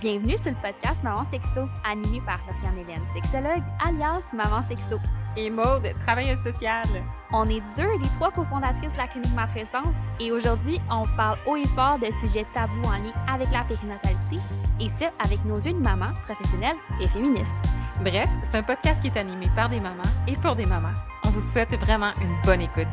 Bienvenue 0.00 0.38
sur 0.38 0.52
le 0.52 0.56
podcast 0.56 1.04
Maman 1.04 1.26
Sexo, 1.30 1.68
animé 1.84 2.22
par 2.24 2.38
Doriane 2.46 2.78
Hélène, 2.78 3.02
sexologue 3.12 3.62
alias 3.84 4.30
Maman 4.32 4.62
Sexo. 4.62 4.96
Et 5.36 5.50
Maude, 5.50 5.92
travailleuse 6.06 6.42
sociale. 6.42 6.86
On 7.32 7.44
est 7.44 7.60
deux 7.76 7.98
des 7.98 8.08
trois 8.16 8.30
cofondatrices 8.30 8.94
de 8.94 8.96
la 8.96 9.08
clinique 9.08 9.34
Matrescence 9.34 9.94
et 10.18 10.32
aujourd'hui, 10.32 10.80
on 10.90 11.04
parle 11.18 11.36
haut 11.46 11.56
et 11.56 11.66
fort 11.74 11.98
de 11.98 12.06
sujets 12.18 12.46
tabous 12.54 12.82
en 12.86 12.92
lien 12.92 13.12
avec 13.28 13.50
la 13.52 13.62
périnatalité 13.64 14.36
et 14.80 14.88
ce, 14.88 15.04
avec 15.22 15.44
nos 15.44 15.58
yeux 15.58 15.74
de 15.74 15.82
maman, 15.82 16.14
professionnelle 16.24 16.76
et 16.98 17.06
féministe. 17.06 17.54
Bref, 18.02 18.30
c'est 18.40 18.54
un 18.54 18.62
podcast 18.62 19.02
qui 19.02 19.08
est 19.08 19.18
animé 19.18 19.48
par 19.54 19.68
des 19.68 19.80
mamans 19.80 20.02
et 20.26 20.36
pour 20.36 20.56
des 20.56 20.64
mamans. 20.64 20.94
On 21.26 21.28
vous 21.28 21.42
souhaite 21.42 21.78
vraiment 21.78 22.12
une 22.22 22.40
bonne 22.46 22.62
écoute. 22.62 22.88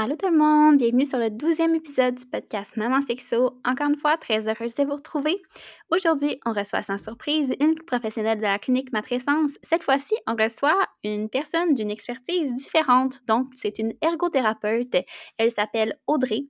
Allô 0.00 0.14
tout 0.14 0.28
le 0.28 0.38
monde, 0.38 0.76
bienvenue 0.76 1.04
sur 1.04 1.18
le 1.18 1.28
douzième 1.28 1.74
épisode 1.74 2.14
du 2.14 2.24
podcast 2.24 2.76
Maman 2.76 3.02
Sexo. 3.02 3.58
Encore 3.64 3.88
une 3.88 3.96
fois, 3.96 4.16
très 4.16 4.46
heureuse 4.46 4.72
de 4.76 4.84
vous 4.84 4.94
retrouver. 4.94 5.42
Aujourd'hui, 5.90 6.38
on 6.46 6.52
reçoit 6.52 6.82
sans 6.82 6.98
surprise 6.98 7.52
une 7.58 7.74
professionnelle 7.74 8.38
de 8.38 8.44
la 8.44 8.60
clinique 8.60 8.92
Matrescence. 8.92 9.54
Cette 9.64 9.82
fois-ci, 9.82 10.14
on 10.28 10.36
reçoit 10.36 10.86
une 11.02 11.28
personne 11.28 11.74
d'une 11.74 11.90
expertise 11.90 12.54
différente. 12.54 13.22
Donc, 13.26 13.48
c'est 13.60 13.80
une 13.80 13.92
ergothérapeute. 14.00 14.98
Elle 15.36 15.50
s'appelle 15.50 15.98
Audrey. 16.06 16.42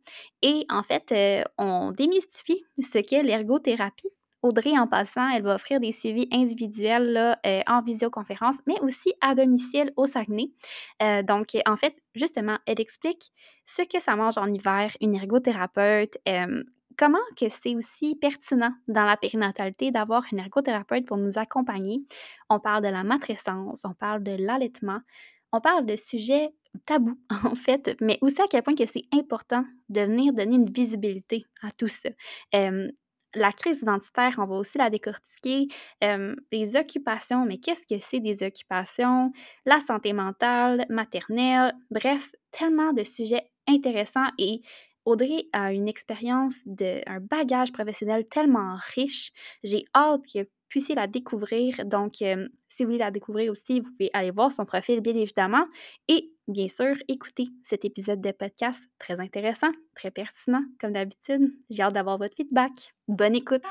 Et 0.42 0.66
en 0.68 0.82
fait, 0.82 1.10
euh, 1.12 1.42
on 1.56 1.92
démystifie 1.92 2.66
ce 2.78 2.98
qu'est 2.98 3.22
l'ergothérapie. 3.22 4.10
Audrey, 4.42 4.78
en 4.78 4.86
passant, 4.86 5.28
elle 5.30 5.42
va 5.42 5.56
offrir 5.56 5.80
des 5.80 5.90
suivis 5.90 6.28
individuels 6.32 7.12
là, 7.12 7.38
euh, 7.44 7.60
en 7.66 7.82
visioconférence, 7.82 8.60
mais 8.66 8.78
aussi 8.80 9.12
à 9.20 9.34
domicile 9.34 9.92
au 9.96 10.06
Saguenay. 10.06 10.50
Euh, 11.02 11.22
donc, 11.22 11.56
en 11.66 11.76
fait, 11.76 11.94
justement, 12.14 12.58
elle 12.66 12.80
explique 12.80 13.32
ce 13.66 13.82
que 13.82 14.00
ça 14.00 14.14
mange 14.14 14.38
en 14.38 14.46
hiver, 14.46 14.96
une 15.00 15.14
ergothérapeute, 15.14 16.18
euh, 16.28 16.62
comment 16.96 17.18
que 17.36 17.48
c'est 17.48 17.74
aussi 17.74 18.14
pertinent 18.14 18.72
dans 18.86 19.04
la 19.04 19.16
périnatalité 19.16 19.90
d'avoir 19.90 20.22
une 20.30 20.38
ergothérapeute 20.38 21.06
pour 21.06 21.16
nous 21.16 21.36
accompagner. 21.38 22.04
On 22.48 22.60
parle 22.60 22.84
de 22.84 22.88
la 22.88 23.02
matrescence, 23.02 23.82
on 23.84 23.94
parle 23.94 24.22
de 24.22 24.36
l'allaitement, 24.38 25.00
on 25.52 25.60
parle 25.60 25.84
de 25.84 25.96
sujets 25.96 26.50
tabous, 26.86 27.18
en 27.44 27.56
fait, 27.56 27.96
mais 28.00 28.18
aussi 28.20 28.40
à 28.40 28.46
quel 28.48 28.62
point 28.62 28.74
que 28.76 28.86
c'est 28.86 29.06
important 29.12 29.64
de 29.88 30.02
venir 30.02 30.32
donner 30.32 30.56
une 30.56 30.70
visibilité 30.70 31.44
à 31.62 31.72
tout 31.72 31.88
ça 31.88 32.10
la 33.34 33.52
crise 33.52 33.82
identitaire, 33.82 34.34
on 34.38 34.46
va 34.46 34.56
aussi 34.56 34.78
la 34.78 34.90
décortiquer. 34.90 35.68
les 36.52 36.76
occupations, 36.76 37.44
mais 37.44 37.58
qu'est-ce 37.58 37.82
que 37.82 38.00
c'est 38.00 38.20
des 38.20 38.42
occupations? 38.42 39.32
La 39.66 39.80
santé 39.80 40.12
mentale, 40.12 40.86
maternelle, 40.88 41.74
bref, 41.90 42.32
tellement 42.50 42.92
de 42.92 43.04
sujets 43.04 43.50
intéressants 43.66 44.30
et 44.38 44.62
Audrey 45.04 45.46
a 45.54 45.72
une 45.72 45.88
expérience, 45.88 46.56
de, 46.66 47.00
un 47.06 47.20
bagage 47.20 47.72
professionnel 47.72 48.28
tellement 48.28 48.76
riche. 48.94 49.32
J'ai 49.62 49.86
hâte 49.94 50.22
que 50.32 50.46
puissiez 50.68 50.94
la 50.94 51.06
découvrir. 51.06 51.74
Donc, 51.84 52.14
si 52.14 52.84
vous 52.84 52.84
voulez 52.84 52.98
la 52.98 53.10
découvrir 53.10 53.50
aussi, 53.50 53.80
vous 53.80 53.90
pouvez 53.90 54.10
aller 54.12 54.30
voir 54.30 54.52
son 54.52 54.64
profil, 54.64 55.00
bien 55.00 55.14
évidemment. 55.14 55.66
Et 56.08 56.30
bien 56.46 56.68
sûr, 56.68 56.94
écoutez 57.08 57.48
cet 57.62 57.84
épisode 57.84 58.20
de 58.20 58.32
podcast 58.32 58.82
très 58.98 59.18
intéressant, 59.18 59.70
très 59.94 60.10
pertinent, 60.10 60.62
comme 60.80 60.92
d'habitude. 60.92 61.52
J'ai 61.70 61.82
hâte 61.82 61.94
d'avoir 61.94 62.18
votre 62.18 62.36
feedback. 62.36 62.94
Bonne 63.06 63.36
écoute! 63.36 63.62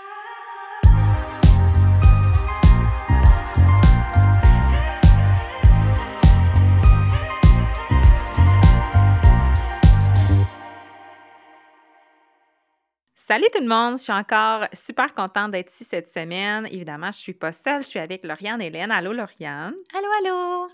Salut 13.27 13.47
tout 13.53 13.61
le 13.61 13.67
monde, 13.67 13.97
je 13.97 14.03
suis 14.03 14.13
encore 14.13 14.63
super 14.71 15.13
contente 15.13 15.51
d'être 15.51 15.69
ici 15.69 15.83
cette 15.83 16.09
semaine. 16.09 16.65
Évidemment, 16.71 17.11
je 17.11 17.17
suis 17.17 17.33
pas 17.33 17.51
seule, 17.51 17.83
je 17.83 17.87
suis 17.89 17.99
avec 17.99 18.23
Lauriane 18.23 18.61
Hélène. 18.61 18.89
Allô 18.89 19.11
Lauriane. 19.11 19.75
Allô, 19.93 20.07
allô. 20.19 20.69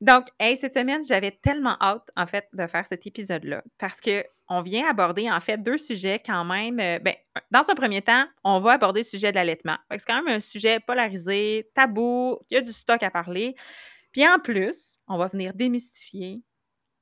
Donc, 0.00 0.28
hey, 0.40 0.56
cette 0.56 0.72
semaine, 0.72 1.04
j'avais 1.04 1.32
tellement 1.32 1.76
hâte 1.82 2.08
en 2.16 2.24
fait 2.24 2.48
de 2.54 2.66
faire 2.66 2.86
cet 2.86 3.06
épisode-là 3.06 3.62
parce 3.76 4.00
que 4.00 4.24
on 4.48 4.62
vient 4.62 4.88
aborder 4.88 5.30
en 5.30 5.38
fait 5.38 5.58
deux 5.58 5.76
sujets 5.76 6.18
quand 6.24 6.46
même. 6.46 6.80
Euh, 6.80 6.98
ben, 6.98 7.14
dans 7.50 7.68
un 7.68 7.74
premier 7.74 8.00
temps, 8.00 8.24
on 8.42 8.58
va 8.60 8.72
aborder 8.72 9.00
le 9.00 9.04
sujet 9.04 9.30
de 9.30 9.36
l'allaitement. 9.36 9.76
C'est 9.90 10.06
quand 10.06 10.22
même 10.22 10.36
un 10.36 10.40
sujet 10.40 10.80
polarisé, 10.80 11.68
tabou, 11.74 12.38
il 12.50 12.54
y 12.54 12.56
a 12.56 12.62
du 12.62 12.72
stock 12.72 13.02
à 13.02 13.10
parler. 13.10 13.54
Puis 14.12 14.26
en 14.26 14.38
plus, 14.38 14.96
on 15.08 15.18
va 15.18 15.26
venir 15.26 15.52
démystifier 15.52 16.40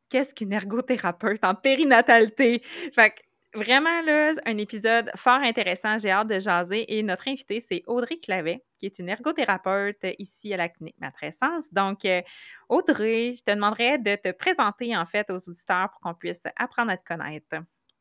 qu'est-ce 0.08 0.34
qu'une 0.34 0.52
ergothérapeute 0.52 1.44
en 1.44 1.54
périnatalité. 1.54 2.60
Fait 2.92 3.10
que 3.10 3.29
Vraiment, 3.54 4.00
là, 4.02 4.34
un 4.46 4.58
épisode 4.58 5.10
fort 5.16 5.40
intéressant. 5.40 5.98
J'ai 5.98 6.10
hâte 6.10 6.28
de 6.28 6.38
jaser. 6.38 6.96
Et 6.96 7.02
notre 7.02 7.26
invitée, 7.26 7.60
c'est 7.60 7.82
Audrey 7.88 8.18
Clavet, 8.18 8.64
qui 8.78 8.86
est 8.86 8.98
une 9.00 9.08
ergothérapeute 9.08 10.06
ici 10.18 10.54
à 10.54 10.56
la 10.56 10.68
clinique 10.68 10.96
Matrescence. 11.00 11.72
Donc, 11.72 12.04
euh, 12.04 12.22
Audrey, 12.68 13.34
je 13.36 13.42
te 13.42 13.50
demanderais 13.50 13.98
de 13.98 14.14
te 14.14 14.30
présenter, 14.30 14.96
en 14.96 15.04
fait, 15.04 15.30
aux 15.30 15.48
auditeurs 15.48 15.90
pour 15.90 16.00
qu'on 16.00 16.14
puisse 16.14 16.42
apprendre 16.56 16.92
à 16.92 16.96
te 16.96 17.04
connaître. 17.04 17.56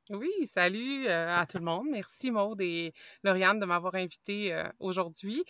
Oui, 0.10 0.32
salut 0.48 1.06
euh, 1.08 1.30
à 1.30 1.46
tout 1.46 1.60
le 1.60 1.66
monde. 1.66 1.86
Merci 1.92 2.32
Maude 2.32 2.62
et 2.62 2.94
Lauriane 3.24 3.60
de 3.60 3.66
m'avoir 3.66 3.94
invitée 3.94 4.52
euh, 4.52 4.68
aujourd'hui. 4.80 5.44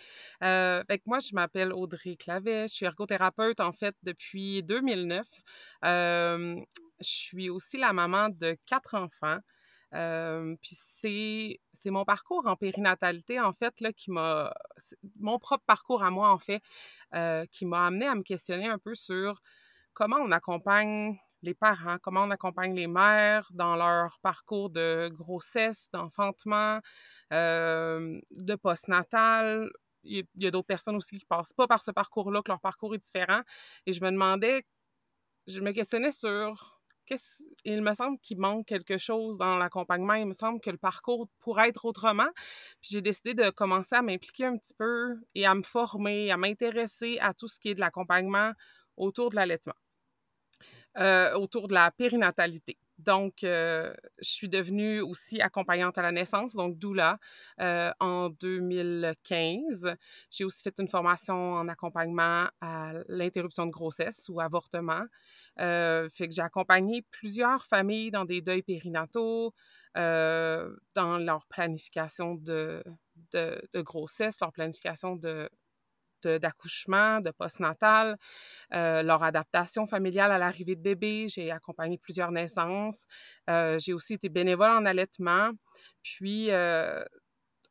Euh, 0.44 0.84
moi, 1.06 1.22
je 1.22 1.34
m'appelle 1.34 1.72
Audrey 1.72 2.18
Clavet. 2.18 2.68
Je 2.68 2.74
suis 2.74 2.86
ergothérapeute 2.86 3.62
en 3.62 3.72
fait 3.72 3.96
depuis 4.04 4.62
2009. 4.64 5.26
je 5.84 6.64
suis 7.00 7.50
aussi 7.50 7.78
la 7.78 7.94
maman 7.94 8.28
de 8.28 8.58
quatre 8.66 8.96
enfants 8.96 9.40
puis 9.92 10.76
c'est, 10.76 11.90
mon 11.90 12.06
parcours 12.06 12.48
en 12.48 12.56
périnatalité, 12.56 13.40
en 13.40 13.54
fait, 13.54 13.82
là, 13.82 13.92
qui 13.94 14.12
m'a. 14.12 14.54
Mon 15.20 15.40
propre 15.40 15.66
parcours 15.66 16.04
à 16.04 16.12
moi, 16.12 16.30
en 16.30 16.40
fait, 16.40 16.62
qui 17.52 17.66
m'a 17.66 17.88
amené 17.88 18.08
à 18.08 18.16
me 18.16 18.24
questionner 18.24 18.68
un 18.68 18.78
peu 18.78 18.96
sur 18.96 19.42
comment 19.94 20.18
on 20.18 20.32
accompagne 20.32 21.18
les 21.42 21.54
parents, 21.54 21.98
comment 22.02 22.24
on 22.24 22.32
accompagne 22.32 22.76
les 22.76 22.88
mères 22.88 23.50
dans 23.54 23.76
leur 23.76 24.20
parcours 24.20 24.70
de 24.70 25.10
grossesse, 25.10 25.90
d'enfantement, 25.94 26.80
de 27.32 28.56
postnatal. 28.56 29.70
Il 30.04 30.26
y 30.36 30.48
a 30.48 30.52
d'autres 30.52 30.68
personnes 30.68 30.96
aussi 30.96 31.18
qui 31.18 31.26
passent 31.26 31.54
pas 31.54 31.68
par 31.68 31.84
ce 31.84 31.92
parcours-là, 31.92 32.42
que 32.42 32.52
leur 32.52 32.62
parcours 32.62 32.96
est 32.96 33.00
différent. 33.00 33.42
Et 33.86 33.94
je 33.94 34.02
me 34.02 34.12
demandais, 34.12 34.64
je 35.48 35.60
me 35.62 35.72
questionnais 35.72 36.12
sur 36.12 36.78
il 37.66 37.81
me 37.81 37.94
semble 37.94 38.20
qu'il 38.20 38.40
manque 38.40 38.66
quelque 38.66 38.97
chose 38.97 39.38
dans 39.38 39.58
l'accompagnement. 39.58 40.14
Il 40.14 40.28
me 40.28 40.34
semble 40.34 40.59
que 40.59 40.70
le 40.70 40.78
parcours 40.78 41.28
pourrait 41.40 41.70
être 41.70 41.86
autrement. 41.86 42.30
Puis 42.81 42.92
j'ai 42.92 43.02
décidé 43.02 43.34
de 43.34 43.50
commencer 43.50 43.96
à 43.96 44.02
m'impliquer 44.02 44.46
un 44.46 44.58
petit 44.58 44.74
peu 44.74 45.18
et 45.36 45.46
à 45.46 45.56
me 45.56 45.64
former, 45.64 46.31
à 46.31 46.38
m'intéresser 46.38 47.18
à 47.20 47.34
tout 47.34 47.47
ce 47.47 47.59
qui 47.59 47.70
est 47.70 47.75
de 47.75 47.80
l'accompagnement 47.80 48.52
autour 48.97 49.30
de 49.30 49.36
l'allaitement, 49.36 49.75
euh, 50.97 51.34
autour 51.36 51.68
de 51.68 51.74
la 51.74 51.92
périnatalité. 51.92 52.78
Donc, 53.00 53.44
euh, 53.46 53.94
je 54.22 54.30
suis 54.30 54.50
devenue 54.50 55.00
aussi 55.00 55.42
accompagnante 55.42 55.98
à 55.98 56.02
la 56.02 56.12
naissance, 56.12 56.54
donc 56.54 56.78
doula, 56.78 57.18
euh, 57.62 57.92
en 58.02 58.30
2015. 58.30 59.96
J'ai 60.30 60.44
aussi 60.44 60.62
fait 60.62 60.78
une 60.80 60.88
formation 60.88 61.54
en 61.54 61.68
accompagnement 61.70 62.48
à 62.59 62.92
l'interruption 63.08 63.66
de 63.66 63.72
grossesse 63.72 64.28
ou 64.30 64.42
avortement. 64.42 65.04
Euh, 65.62 66.09
fait 66.09 66.28
que 66.28 66.34
j'ai 66.36 66.42
accompagné 66.42 67.02
plusieurs 67.09 67.66
familles 67.66 68.12
dans 68.12 68.26
des 68.26 68.42
deuils 68.42 68.64
périnataux, 68.64 69.54
dans 69.96 71.18
leur 71.18 71.46
planification 71.48 72.36
de, 72.36 72.84
de 73.34 73.82
grossesse, 73.82 74.40
leur 74.40 74.52
planification 74.52 75.16
de 75.16 75.50
d'accouchement, 76.28 77.22
de, 77.22 77.32
postnatal, 77.32 78.18
euh, 78.74 79.02
leur 79.04 79.24
adaptation 79.24 79.88
familiale 79.88 80.32
à 80.32 80.38
l'arrivée 80.38 80.76
de 80.76 80.82
bébé. 80.82 81.28
J'ai 81.30 81.52
accompagné 81.52 81.98
plusieurs 81.98 82.32
naissances. 82.32 83.06
Euh, 83.50 83.78
j'ai 83.80 83.94
aussi 83.94 84.14
été 84.14 84.30
bénévole 84.30 84.72
en 84.72 84.86
allaitement. 84.86 85.52
Puis, 86.04 86.52
euh, 86.52 87.04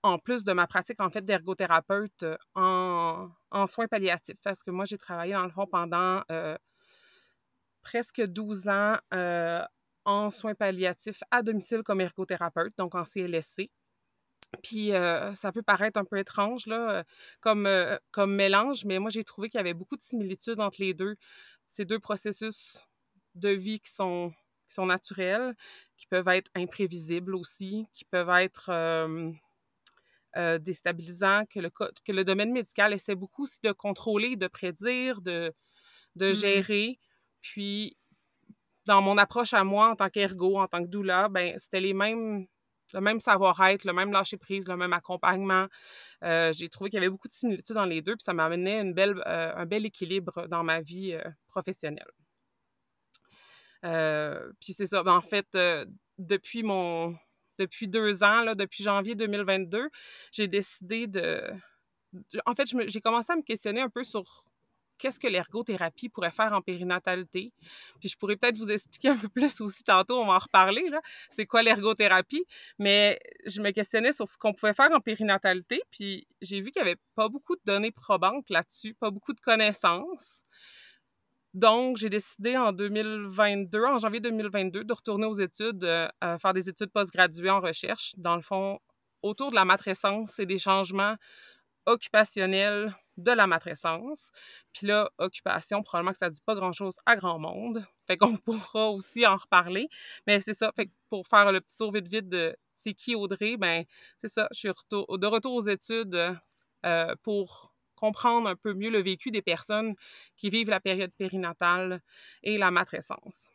en 0.02 0.18
plus 0.18 0.44
de 0.44 0.52
ma 0.52 0.66
pratique 0.66 1.00
en 1.00 1.10
fait 1.10 1.24
d'ergothérapeute 1.24 2.24
en, 2.54 3.28
en, 3.50 3.66
soins 3.66 3.88
palliatifs, 3.88 4.38
parce 4.44 4.62
que 4.62 4.70
moi, 4.70 4.84
j'ai 4.84 4.98
travaillé 4.98 5.32
dans 5.32 5.44
le 5.44 5.50
fond 5.50 5.66
pendant 5.66 6.22
presque 7.82 8.24
12 8.24 8.68
ans 8.68 8.96
en 10.04 10.30
soins 10.30 10.54
palliatifs 10.54 11.22
à 11.30 11.42
domicile 11.42 11.82
comme 11.82 12.00
ergothérapeute, 12.00 12.72
donc 12.78 12.94
en 12.94 13.04
CLSC. 13.04 13.70
Puis 14.62 14.90
ça 15.34 15.52
peut 15.52 15.62
paraître 15.62 15.98
un 15.98 16.04
peu 16.04 16.18
étrange 16.18 16.66
là, 16.66 17.04
comme, 17.40 17.68
comme 18.10 18.34
mélange, 18.34 18.84
mais 18.84 18.98
moi 18.98 19.10
j'ai 19.10 19.24
trouvé 19.24 19.48
qu'il 19.48 19.58
y 19.58 19.60
avait 19.60 19.74
beaucoup 19.74 19.96
de 19.96 20.02
similitudes 20.02 20.60
entre 20.60 20.78
les 20.80 20.94
deux. 20.94 21.16
Ces 21.66 21.84
deux 21.84 21.98
processus 21.98 22.86
de 23.34 23.50
vie 23.50 23.78
qui 23.78 23.90
sont, 23.90 24.30
qui 24.66 24.74
sont 24.74 24.86
naturels, 24.86 25.54
qui 25.96 26.06
peuvent 26.06 26.28
être 26.28 26.50
imprévisibles 26.54 27.34
aussi, 27.36 27.86
qui 27.92 28.04
peuvent 28.04 28.30
être 28.30 28.70
déstabilisants, 30.58 31.44
que 31.46 31.60
le, 31.60 31.70
que 31.70 32.12
le 32.12 32.24
domaine 32.24 32.52
médical 32.52 32.92
essaie 32.92 33.14
beaucoup 33.14 33.42
aussi 33.44 33.60
de 33.62 33.72
contrôler, 33.72 34.36
de 34.36 34.46
prédire, 34.46 35.20
de, 35.20 35.52
de 36.16 36.30
mmh. 36.30 36.34
gérer. 36.34 36.98
Puis, 37.40 37.96
dans 38.86 39.02
mon 39.02 39.18
approche 39.18 39.52
à 39.52 39.64
moi 39.64 39.90
en 39.90 39.96
tant 39.96 40.08
qu'ergo, 40.08 40.58
en 40.58 40.66
tant 40.66 40.82
que 40.82 40.88
doula, 40.88 41.28
ben 41.28 41.56
c'était 41.58 41.80
les 41.80 41.92
mêmes 41.92 42.46
le 42.94 43.00
même 43.00 43.20
savoir-être, 43.20 43.84
le 43.84 43.92
même 43.92 44.12
lâcher-prise, 44.12 44.68
le 44.68 44.76
même 44.76 44.92
accompagnement. 44.92 45.66
Euh, 46.24 46.52
j'ai 46.52 46.68
trouvé 46.68 46.90
qu'il 46.90 46.98
y 46.98 47.02
avait 47.02 47.10
beaucoup 47.10 47.28
de 47.28 47.32
similitudes 47.32 47.76
dans 47.76 47.84
les 47.84 48.02
deux, 48.02 48.16
puis 48.16 48.24
ça 48.24 48.34
m'amenait 48.34 48.82
euh, 48.84 49.52
un 49.54 49.66
bel 49.66 49.86
équilibre 49.86 50.46
dans 50.48 50.64
ma 50.64 50.80
vie 50.80 51.12
euh, 51.14 51.22
professionnelle. 51.48 52.10
puis 54.60 54.72
c'est 54.72 54.86
ça, 54.86 55.02
ben, 55.02 55.14
en 55.14 55.20
fait, 55.20 55.46
depuis 56.18 56.62
mon 56.62 57.16
depuis 57.58 57.88
deux 57.88 58.22
ans, 58.22 58.42
là, 58.42 58.54
depuis 58.54 58.84
janvier 58.84 59.16
2022, 59.16 59.90
j'ai 60.30 60.46
décidé 60.46 61.08
de... 61.08 61.42
En 62.46 62.54
fait, 62.54 62.68
j'ai 62.86 63.00
commencé 63.00 63.32
à 63.32 63.36
me 63.36 63.42
questionner 63.42 63.80
un 63.80 63.88
peu 63.88 64.04
sur 64.04 64.44
qu'est-ce 64.98 65.20
que 65.20 65.28
l'ergothérapie 65.28 66.08
pourrait 66.08 66.30
faire 66.30 66.52
en 66.52 66.60
périnatalité? 66.60 67.52
Puis 68.00 68.08
je 68.08 68.16
pourrais 68.16 68.36
peut-être 68.36 68.56
vous 68.56 68.70
expliquer 68.70 69.08
un 69.10 69.16
peu 69.16 69.28
plus 69.28 69.60
aussi 69.60 69.82
tantôt, 69.84 70.20
on 70.20 70.26
va 70.26 70.34
en 70.34 70.38
reparler, 70.38 70.84
c'est 71.30 71.46
quoi 71.46 71.62
l'ergothérapie? 71.62 72.44
Mais 72.78 73.18
je 73.46 73.60
me 73.60 73.70
questionnais 73.70 74.12
sur 74.12 74.26
ce 74.26 74.36
qu'on 74.36 74.52
pouvait 74.52 74.74
faire 74.74 74.92
en 74.92 75.00
périnatalité, 75.00 75.82
puis 75.90 76.26
j'ai 76.42 76.60
vu 76.60 76.70
qu'il 76.70 76.82
n'y 76.82 76.90
avait 76.90 77.00
pas 77.14 77.28
beaucoup 77.28 77.56
de 77.56 77.62
données 77.64 77.92
probantes 77.92 78.50
là-dessus, 78.50 78.94
pas 78.94 79.10
beaucoup 79.10 79.32
de 79.32 79.40
connaissances. 79.40 80.42
Donc, 81.54 81.96
j'ai 81.96 82.10
décidé 82.10 82.56
en 82.56 82.72
2022, 82.72 83.84
en 83.84 83.98
janvier 83.98 84.20
2022, 84.20 84.84
de 84.84 84.92
retourner 84.92 85.26
aux 85.26 85.40
études, 85.40 85.82
euh, 85.82 86.08
faire 86.38 86.52
des 86.52 86.68
études 86.68 86.90
postgraduées 86.90 87.50
en 87.50 87.60
recherche, 87.60 88.12
dans 88.16 88.36
le 88.36 88.42
fond, 88.42 88.78
autour 89.22 89.50
de 89.50 89.54
la 89.54 89.64
matrescence 89.64 90.38
et 90.38 90.46
des 90.46 90.58
changements 90.58 91.16
occupationnels 91.86 92.94
de 93.16 93.32
la 93.32 93.46
matrescence. 93.46 94.30
Puis 94.72 94.86
là, 94.86 95.10
occupation, 95.18 95.82
probablement 95.82 96.12
que 96.12 96.18
ça 96.18 96.30
dit 96.30 96.40
pas 96.44 96.54
grand-chose 96.54 96.96
à 97.04 97.16
grand 97.16 97.38
monde. 97.38 97.84
Fait 98.06 98.16
qu'on 98.16 98.36
pourra 98.36 98.90
aussi 98.90 99.26
en 99.26 99.36
reparler. 99.36 99.88
Mais 100.26 100.40
c'est 100.40 100.54
ça. 100.54 100.72
Fait 100.74 100.86
que 100.86 100.92
pour 101.10 101.26
faire 101.26 101.52
le 101.52 101.60
petit 101.60 101.76
tour 101.76 101.92
vite 101.92 102.08
vite 102.08 102.28
de 102.28 102.56
c'est 102.74 102.94
qui 102.94 103.16
Audrey, 103.16 103.56
ben 103.56 103.84
c'est 104.18 104.28
ça. 104.28 104.48
Je 104.52 104.58
suis 104.58 104.68
de 104.68 105.26
retour 105.26 105.54
aux 105.54 105.68
études 105.68 106.36
euh, 106.86 107.14
pour 107.22 107.74
comprendre 107.96 108.48
un 108.48 108.54
peu 108.54 108.72
mieux 108.72 108.90
le 108.90 109.00
vécu 109.00 109.32
des 109.32 109.42
personnes 109.42 109.94
qui 110.36 110.48
vivent 110.50 110.70
la 110.70 110.78
période 110.78 111.10
périnatale 111.18 112.00
et 112.44 112.56
la 112.56 112.70
matrescence. 112.70 113.50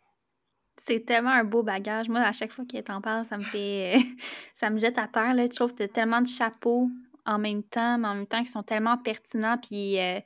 C'est 0.78 1.06
tellement 1.06 1.30
un 1.30 1.46
beau 1.46 1.64
bagage. 1.64 2.10
Moi, 2.10 2.20
à 2.20 2.34
chaque 2.34 2.52
fois 2.52 2.66
qu'elle 2.66 2.84
t'en 2.84 3.00
parle, 3.00 3.26
ça 3.26 3.38
me 3.38 3.44
fait. 3.44 3.96
ça 4.56 4.70
me 4.70 4.80
jette 4.80 4.98
à 4.98 5.08
terre. 5.08 5.34
Là. 5.34 5.46
Je 5.46 5.56
trouve 5.56 5.74
que 5.74 5.84
tu 5.84 5.90
tellement 5.90 6.22
de 6.22 6.28
chapeaux 6.28 6.90
en 7.26 7.40
même 7.40 7.64
temps, 7.64 7.98
mais 7.98 8.08
en 8.08 8.16
même 8.16 8.28
temps 8.28 8.44
qui 8.44 8.52
sont 8.52 8.64
tellement 8.64 8.98
pertinents 8.98 9.58
puis 9.58 10.00
euh, 10.00 10.20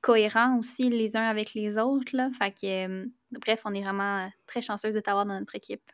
cohérents 0.00 0.58
aussi 0.58 0.88
les 0.88 1.16
uns 1.16 1.28
avec 1.28 1.54
les 1.54 1.78
autres. 1.78 2.14
Là. 2.16 2.30
Fait 2.38 2.50
que, 2.50 2.86
euh, 2.86 3.06
bref, 3.30 3.62
on 3.64 3.74
est 3.74 3.82
vraiment 3.82 4.30
très 4.46 4.60
chanceuse 4.60 4.94
de 4.94 5.00
t'avoir 5.00 5.26
dans 5.26 5.38
notre 5.38 5.54
équipe. 5.54 5.90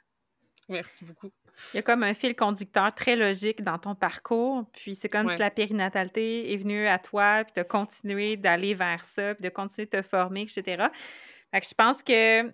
Merci 0.69 1.05
beaucoup. 1.05 1.31
Il 1.73 1.77
y 1.77 1.79
a 1.81 1.83
comme 1.83 2.03
un 2.03 2.15
fil 2.15 2.35
conducteur 2.35 2.95
très 2.95 3.17
logique 3.17 3.63
dans 3.63 3.79
ton 3.79 3.95
parcours. 3.95 4.65
Puis 4.73 4.95
c'est 4.95 5.09
comme 5.09 5.29
si 5.29 5.37
la 5.37 5.51
périnatalité 5.51 6.53
est 6.53 6.57
venue 6.57 6.87
à 6.87 6.99
toi, 6.99 7.45
puis 7.45 7.63
de 7.63 7.67
continuer 7.67 8.37
d'aller 8.37 8.75
vers 8.75 9.05
ça, 9.05 9.35
puis 9.35 9.45
de 9.45 9.49
continuer 9.51 9.87
de 9.87 9.99
te 9.99 10.03
former, 10.03 10.43
etc. 10.43 10.87
Fait 11.51 11.61
que 11.61 11.67
je 11.67 11.75
pense 11.75 12.03
que 12.03 12.51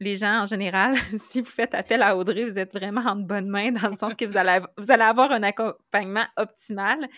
les 0.00 0.16
gens 0.16 0.42
en 0.42 0.46
général, 0.46 0.96
si 1.18 1.40
vous 1.40 1.50
faites 1.50 1.74
appel 1.74 2.02
à 2.02 2.16
Audrey, 2.16 2.44
vous 2.44 2.58
êtes 2.58 2.72
vraiment 2.72 3.02
en 3.02 3.16
bonne 3.16 3.48
main 3.48 3.72
dans 3.72 3.88
le 3.88 3.96
sens 3.96 4.14
que 4.14 4.24
vous 4.24 4.36
allez, 4.36 4.60
vous 4.76 4.90
allez 4.90 5.02
avoir 5.02 5.30
un 5.30 5.42
accompagnement 5.42 6.24
optimal. 6.36 7.08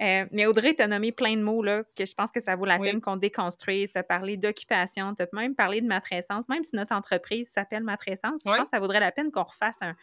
Euh, 0.00 0.26
mais 0.32 0.46
Audrey, 0.46 0.74
tu 0.74 0.82
as 0.82 0.88
nommé 0.88 1.12
plein 1.12 1.36
de 1.36 1.42
mots 1.42 1.62
là, 1.62 1.82
que 1.96 2.04
je 2.04 2.14
pense 2.14 2.30
que 2.30 2.40
ça 2.40 2.56
vaut 2.56 2.64
la 2.64 2.78
peine 2.78 3.00
qu'on 3.00 3.16
déconstruise. 3.16 3.90
Tu 3.92 3.98
as 3.98 4.02
parlé 4.02 4.36
d'occupation, 4.36 5.14
tu 5.14 5.22
as 5.22 5.28
même 5.32 5.54
parlé 5.54 5.80
de 5.80 5.86
matrescence, 5.86 6.48
même 6.48 6.64
si 6.64 6.76
notre 6.76 6.94
entreprise 6.94 7.50
s'appelle 7.50 7.84
matrescence, 7.84 8.40
je 8.44 8.50
pense 8.50 8.64
que 8.64 8.68
ça 8.68 8.80
vaudrait 8.80 9.00
la 9.00 9.12
peine 9.12 9.30
qu'on 9.30 9.44
refasse 9.44 9.80
un, 9.82 9.94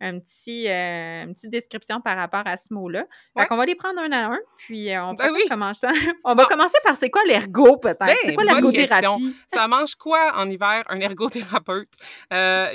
un 0.00 0.18
petit, 0.18 0.68
euh, 0.68 1.24
une 1.24 1.34
petite 1.34 1.50
description 1.50 2.00
par 2.00 2.16
rapport 2.16 2.42
à 2.46 2.56
ce 2.56 2.72
mot-là. 2.72 3.04
Ouais. 3.36 3.46
on 3.50 3.56
va 3.56 3.66
les 3.66 3.74
prendre 3.74 4.00
un 4.00 4.12
à 4.12 4.26
un, 4.26 4.38
puis 4.56 4.90
euh, 4.90 5.04
on, 5.04 5.14
ben 5.14 5.30
on 6.24 6.34
va 6.34 6.46
commencer 6.46 6.78
par 6.84 6.96
c'est 6.96 7.10
quoi 7.10 7.22
l'ergo, 7.24 7.76
peut-être? 7.76 8.06
Ben, 8.06 8.16
c'est 8.22 8.34
quoi 8.34 8.44
l'ergothérapie? 8.44 9.34
Ça 9.52 9.68
mange 9.68 9.94
quoi 9.94 10.32
en 10.36 10.48
hiver, 10.48 10.82
un 10.88 11.00
ergothérapeute? 11.00 11.88
Euh, 12.32 12.68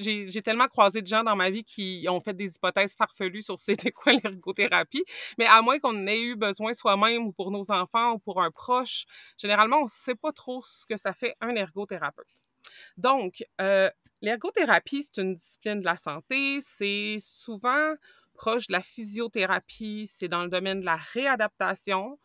j'ai 0.00 0.42
tellement 0.42 0.66
croisé 0.66 1.02
de 1.02 1.06
gens 1.06 1.22
dans 1.22 1.36
ma 1.36 1.50
vie 1.50 1.64
qui 1.64 2.06
ont 2.08 2.20
fait 2.20 2.34
des 2.34 2.54
hypothèses 2.54 2.94
farfelues 2.96 3.42
sur 3.42 3.58
c'était 3.58 3.92
quoi 3.92 4.12
l'ergothérapie, 4.12 5.04
mais 5.38 5.46
à 5.46 5.62
moins 5.62 5.78
qu'on 5.78 6.06
ait 6.06 6.20
eu 6.20 6.36
besoin 6.36 6.72
soi-même 6.72 7.26
ou 7.26 7.32
pour 7.32 7.50
nos 7.50 7.70
enfants 7.70 8.12
ou 8.12 8.18
pour 8.18 8.42
un 8.42 8.50
proche, 8.50 9.04
généralement, 9.36 9.78
on 9.78 9.84
ne 9.84 9.88
sait 9.88 10.14
pas 10.14 10.32
trop 10.32 10.60
ce 10.62 10.86
que 10.86 10.96
ça 10.96 11.12
fait 11.12 11.34
un 11.40 11.54
ergothérapeute. 11.54 12.44
Donc, 12.96 13.44
euh, 13.60 13.90
L'ergothérapie, 14.20 15.04
c'est 15.04 15.22
une 15.22 15.34
discipline 15.34 15.80
de 15.80 15.84
la 15.84 15.96
santé. 15.96 16.58
C'est 16.60 17.18
souvent 17.20 17.94
proche 18.34 18.68
de 18.68 18.72
la 18.72 18.82
physiothérapie. 18.82 20.06
C'est 20.08 20.28
dans 20.28 20.42
le 20.42 20.48
domaine 20.48 20.80
de 20.80 20.86
la 20.86 20.96
réadaptation. 20.96 22.18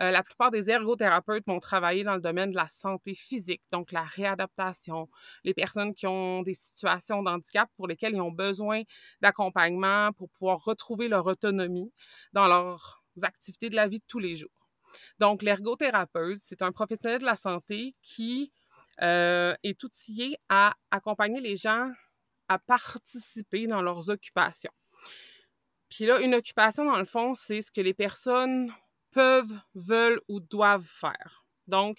Euh, 0.00 0.10
la 0.10 0.22
plupart 0.22 0.50
des 0.50 0.70
ergothérapeutes 0.70 1.46
vont 1.46 1.58
travailler 1.58 2.04
dans 2.04 2.14
le 2.14 2.20
domaine 2.20 2.50
de 2.50 2.56
la 2.56 2.68
santé 2.68 3.14
physique, 3.14 3.62
donc 3.72 3.92
la 3.92 4.02
réadaptation. 4.02 5.08
Les 5.44 5.54
personnes 5.54 5.94
qui 5.94 6.06
ont 6.06 6.42
des 6.42 6.54
situations 6.54 7.22
d'handicap 7.22 7.68
pour 7.76 7.88
lesquelles 7.88 8.14
ils 8.14 8.20
ont 8.20 8.32
besoin 8.32 8.82
d'accompagnement 9.20 10.12
pour 10.12 10.28
pouvoir 10.30 10.62
retrouver 10.64 11.08
leur 11.08 11.26
autonomie 11.26 11.92
dans 12.32 12.46
leurs 12.46 13.02
activités 13.22 13.70
de 13.70 13.76
la 13.76 13.88
vie 13.88 13.98
de 13.98 14.04
tous 14.06 14.18
les 14.18 14.36
jours. 14.36 14.50
Donc, 15.18 15.42
l'ergothérapeute, 15.42 16.38
c'est 16.38 16.62
un 16.62 16.72
professionnel 16.72 17.20
de 17.20 17.24
la 17.24 17.36
santé 17.36 17.94
qui 18.02 18.52
euh, 19.02 19.54
est 19.62 19.82
outillé 19.82 20.36
à 20.48 20.74
accompagner 20.90 21.40
les 21.40 21.56
gens 21.56 21.90
à 22.48 22.58
participer 22.58 23.66
dans 23.66 23.80
leurs 23.80 24.10
occupations. 24.10 24.72
Puis 25.88 26.06
là, 26.06 26.20
une 26.20 26.34
occupation, 26.34 26.84
dans 26.84 26.98
le 26.98 27.04
fond, 27.04 27.34
c'est 27.34 27.62
ce 27.62 27.70
que 27.70 27.80
les 27.80 27.94
personnes 27.94 28.72
peuvent, 29.10 29.52
veulent 29.74 30.20
ou 30.28 30.40
doivent 30.40 30.86
faire. 30.86 31.44
Donc, 31.66 31.98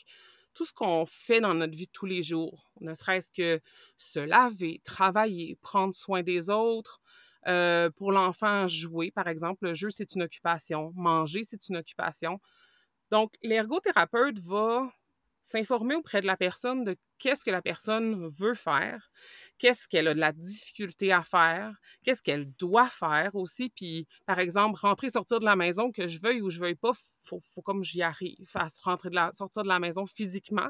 tout 0.54 0.66
ce 0.66 0.74
qu'on 0.74 1.06
fait 1.06 1.40
dans 1.40 1.54
notre 1.54 1.76
vie 1.76 1.88
tous 1.88 2.06
les 2.06 2.22
jours, 2.22 2.74
ne 2.82 2.94
serait-ce 2.94 3.32
que 3.32 3.62
se 3.98 4.20
laver, 4.20 4.82
travailler, 4.84 5.58
prendre 5.62 5.94
soin 5.94 6.24
des 6.24 6.50
autres, 6.50 7.02
euh, 7.48 7.90
pour 7.90 8.12
l'enfant, 8.12 8.68
jouer, 8.68 9.12
par 9.12 9.28
exemple, 9.28 9.66
le 9.66 9.74
jeu, 9.74 9.90
c'est 9.90 10.14
une 10.16 10.24
occupation, 10.24 10.92
manger, 10.96 11.44
c'est 11.44 11.70
une 11.70 11.78
occupation. 11.78 12.40
Donc, 13.10 13.34
l'ergothérapeute 13.42 14.40
va 14.40 14.92
s'informer 15.42 15.96
auprès 15.96 16.22
de 16.22 16.28
la 16.28 16.38
personne 16.38 16.84
de 16.84 16.96
qu'est-ce 17.18 17.46
que 17.46 17.52
la 17.52 17.62
personne 17.62 18.28
veut 18.28 18.56
faire, 18.56 19.12
qu'est-ce 19.60 19.88
qu'elle 19.88 20.08
a 20.08 20.14
de 20.14 20.20
la 20.20 20.32
difficulté 20.32 21.12
à 21.12 21.24
faire, 21.24 21.76
qu'est-ce 22.04 22.24
qu'elle 22.24 22.52
doit 22.54 22.88
faire 22.88 23.36
aussi. 23.36 23.70
Puis, 23.70 24.08
par 24.26 24.40
exemple, 24.40 24.80
rentrer, 24.80 25.10
sortir 25.10 25.40
de 25.40 25.46
la 25.46 25.56
maison, 25.56 25.92
que 25.92 26.08
je 26.08 26.20
veuille 26.20 26.42
ou 26.42 26.50
je 26.50 26.60
veuille 26.60 26.76
pas, 26.76 26.92
faut, 27.22 27.40
faut 27.42 27.62
comme 27.62 27.84
j'y 27.84 28.02
arrive 28.02 28.50
à 28.56 28.68
rentrer 28.84 29.10
de 29.10 29.16
la, 29.16 29.32
sortir 29.34 29.64
de 29.64 29.68
la 29.68 29.80
maison 29.80 30.06
physiquement. 30.06 30.70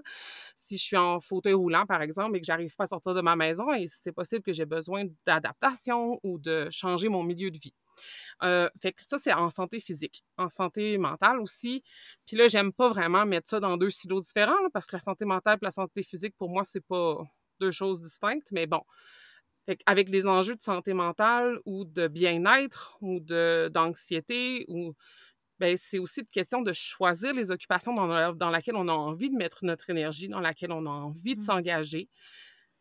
Si 0.56 0.78
je 0.78 0.84
suis 0.84 0.98
en 0.98 1.20
fauteuil 1.20 1.54
roulant, 1.54 1.86
par 1.86 2.01
exemple, 2.01 2.36
et 2.36 2.42
que 2.42 2.46
j'arrive 2.46 2.75
pas 2.75 2.84
à 2.84 2.88
sortir 2.88 3.13
de 3.13 3.22
ma 3.22 3.36
maison, 3.36 3.74
et 3.74 3.88
c'est 3.88 4.12
possible 4.12 4.44
que 4.44 4.54
j'ai 4.54 4.66
besoin 4.66 5.06
d'adaptation 5.25 6.20
ou 6.24 6.38
de 6.38 6.68
changer 6.70 7.08
mon 7.08 7.24
milieu 7.24 7.50
de 7.50 7.58
vie. 7.58 7.74
Euh, 8.43 8.70
fait 8.81 8.91
que 8.93 9.01
ça, 9.03 9.17
c'est 9.20 9.34
en 9.34 9.50
santé 9.50 9.79
physique. 9.79 10.24
En 10.38 10.50
santé 10.50 10.98
mentale 10.98 11.39
aussi. 11.39 11.84
Puis 12.25 12.38
là, 12.38 12.48
j'aime 12.48 12.72
pas 12.74 12.89
vraiment 12.89 13.25
mettre 13.25 13.50
ça 13.50 13.60
dans 13.60 13.77
deux 13.77 13.89
silos 13.89 14.22
différents, 14.22 14.70
parce 14.74 14.88
que 14.88 14.96
la 14.96 15.01
santé 15.01 15.25
mentale 15.25 15.58
et 15.62 15.65
la 15.65 15.72
santé 15.72 16.03
physique, 16.03 16.36
pour 16.38 16.50
moi, 16.50 16.63
c'est 16.63 16.86
pas 16.86 17.17
deux 17.60 17.72
choses 17.72 18.01
distinctes, 18.01 18.48
mais 18.51 18.67
bon. 18.67 18.81
Fait 19.65 19.79
avec 19.86 20.10
des 20.10 20.25
enjeux 20.25 20.55
de 20.55 20.62
santé 20.62 20.93
mentale 20.93 21.60
ou 21.65 21.86
de 21.86 22.08
bien-être 22.08 22.98
ou 23.01 23.20
d'anxiété 23.20 24.65
ou 24.67 24.96
ben, 25.60 25.77
c'est 25.77 26.00
aussi 26.00 26.22
une 26.22 26.25
question 26.25 26.63
de 26.63 26.74
choisir 26.74 27.36
les 27.36 27.51
occupations 27.51 27.93
dans, 27.93 28.34
dans 28.34 28.50
lesquelles 28.50 28.75
on 28.75 28.88
a 28.88 28.93
envie 28.93 29.29
de 29.29 29.36
mettre 29.36 29.63
notre 29.63 29.91
énergie, 29.91 30.27
dans 30.27 30.39
laquelle 30.39 30.72
on 30.72 30.88
a 30.88 30.89
envie 30.89 31.36
de 31.36 31.41
mmh. 31.41 31.46
s'engager. 31.46 32.10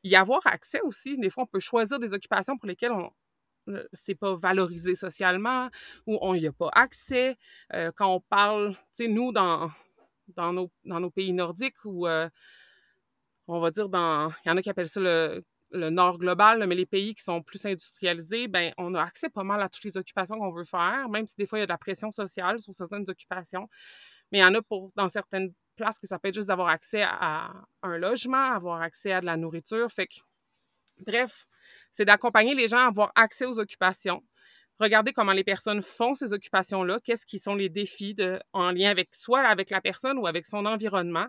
Y 0.03 0.17
avoir 0.17 0.41
accès 0.47 0.81
aussi. 0.81 1.19
Des 1.19 1.29
fois, 1.29 1.43
on 1.43 1.47
peut 1.47 1.61
choisir 1.61 1.99
des 1.99 2.15
occupations 2.15 2.57
pour 2.57 2.67
lesquelles 2.67 2.93
on, 2.93 3.11
c'est 3.93 4.15
pas 4.15 4.35
valorisé 4.35 4.95
socialement 4.95 5.69
ou 6.07 6.19
on 6.23 6.35
n'y 6.35 6.47
a 6.47 6.53
pas 6.53 6.71
accès. 6.73 7.37
Euh, 7.75 7.91
quand 7.95 8.15
on 8.15 8.21
parle, 8.21 8.75
tu 8.95 9.05
sais, 9.05 9.09
nous, 9.09 9.33
dans, 9.33 9.71
dans, 10.29 10.53
nos, 10.53 10.71
dans 10.85 11.01
nos 11.01 11.11
pays 11.11 11.33
nordiques 11.33 11.85
ou 11.85 12.07
euh, 12.07 12.29
on 13.47 13.61
va 13.61 13.71
dire 13.71 13.89
dans, 13.89 14.33
il 14.45 14.49
y 14.49 14.51
en 14.53 14.57
a 14.57 14.63
qui 14.63 14.71
appellent 14.71 14.89
ça 14.89 15.01
le, 15.01 15.45
le 15.73 15.91
nord 15.91 16.19
global, 16.19 16.65
mais 16.67 16.75
les 16.75 16.87
pays 16.87 17.15
qui 17.15 17.23
sont 17.23 17.43
plus 17.43 17.65
industrialisés, 17.65 18.49
ben 18.49 18.73
on 18.79 18.95
a 18.95 19.03
accès 19.03 19.29
pas 19.29 19.45
mal 19.45 19.61
à 19.61 19.69
toutes 19.69 19.85
les 19.85 19.97
occupations 19.97 20.39
qu'on 20.39 20.53
veut 20.53 20.65
faire, 20.65 21.09
même 21.09 21.27
si 21.27 21.37
des 21.37 21.47
fois 21.47 21.59
il 21.59 21.63
y 21.63 21.65
a 21.65 21.67
de 21.67 21.73
la 21.73 21.79
pression 21.79 22.11
sociale 22.11 22.61
sur 22.61 22.73
certaines 22.73 23.09
occupations. 23.09 23.69
Mais 24.33 24.39
il 24.39 24.43
y 24.43 24.45
en 24.45 24.55
a 24.55 24.63
pour, 24.63 24.91
dans 24.97 25.09
certaines 25.09 25.53
places 25.77 25.99
que 25.99 26.07
ça 26.07 26.19
peut 26.19 26.29
être 26.29 26.35
juste 26.35 26.49
d'avoir 26.49 26.69
accès 26.69 27.03
à 27.03 27.53
un 27.83 27.99
logement, 27.99 28.53
avoir 28.53 28.83
accès 28.83 29.13
à 29.13 29.21
de 29.21 29.27
la 29.27 29.37
nourriture. 29.37 29.91
Fait 29.91 30.07
que, 30.07 30.15
bref, 31.07 31.47
c'est 31.91 32.05
d'accompagner 32.05 32.55
les 32.55 32.69
gens 32.69 32.79
à 32.79 32.87
avoir 32.87 33.13
accès 33.15 33.47
aux 33.47 33.59
occupations, 33.59 34.23
regarder 34.79 35.13
comment 35.13 35.33
les 35.33 35.45
personnes 35.45 35.83
font 35.83 36.15
ces 36.15 36.33
occupations-là, 36.33 36.99
qu'est-ce 37.05 37.27
qui 37.27 37.39
sont 37.39 37.55
les 37.55 37.69
défis 37.69 38.17
en 38.53 38.71
lien 38.71 38.91
avec 38.91 39.15
soit 39.15 39.41
avec 39.41 39.71
la 39.71 39.81
personne 39.81 40.19
ou 40.19 40.27
avec 40.27 40.47
son 40.47 40.67
environnement, 40.67 41.27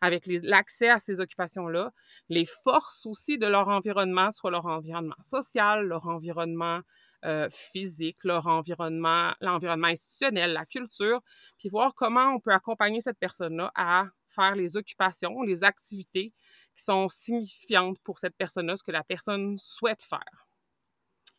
avec 0.00 0.24
l'accès 0.26 0.88
à 0.88 0.98
ces 0.98 1.20
occupations-là, 1.20 1.92
les 2.28 2.46
forces 2.46 3.06
aussi 3.06 3.38
de 3.38 3.46
leur 3.46 3.68
environnement, 3.68 4.30
soit 4.30 4.50
leur 4.50 4.66
environnement 4.66 5.16
social, 5.20 5.86
leur 5.86 6.06
environnement 6.06 6.80
euh, 7.26 7.48
physique, 7.50 8.24
leur 8.24 8.46
environnement, 8.46 9.34
l'environnement 9.42 9.88
institutionnel, 9.88 10.54
la 10.54 10.64
culture, 10.64 11.20
puis 11.58 11.68
voir 11.68 11.92
comment 11.94 12.32
on 12.34 12.40
peut 12.40 12.52
accompagner 12.52 13.02
cette 13.02 13.18
personne-là 13.18 13.70
à 13.74 14.06
faire 14.26 14.54
les 14.54 14.78
occupations, 14.78 15.42
les 15.42 15.62
activités 15.62 16.32
qui 16.80 16.84
sont 16.84 17.08
signifiantes 17.08 17.98
pour 18.02 18.18
cette 18.18 18.36
personne-là, 18.36 18.74
ce 18.76 18.82
que 18.82 18.90
la 18.90 19.04
personne 19.04 19.56
souhaite 19.58 20.02
faire. 20.02 20.48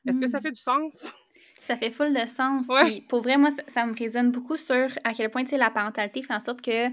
Est-ce 0.08 0.22
que 0.22 0.28
ça 0.28 0.40
Mmh. 0.40 0.42
fait 0.44 0.52
du 0.52 0.60
sens? 0.60 1.14
Ça 1.68 1.76
fait 1.78 1.92
full 1.92 2.14
de 2.14 2.28
sens. 2.28 2.68
Ouais. 2.68 2.84
Puis 2.86 3.02
pour 3.02 3.22
vrai, 3.22 3.38
moi, 3.38 3.50
ça, 3.52 3.64
ça 3.74 3.86
me 3.86 3.96
résonne 3.96 4.32
beaucoup 4.32 4.58
sur 4.58 4.90
à 5.04 5.14
quel 5.14 5.30
point, 5.32 5.44
la 5.52 5.72
parentalité 5.72 6.22
fait 6.22 6.34
en 6.34 6.40
sorte 6.40 6.62
que 6.62 6.90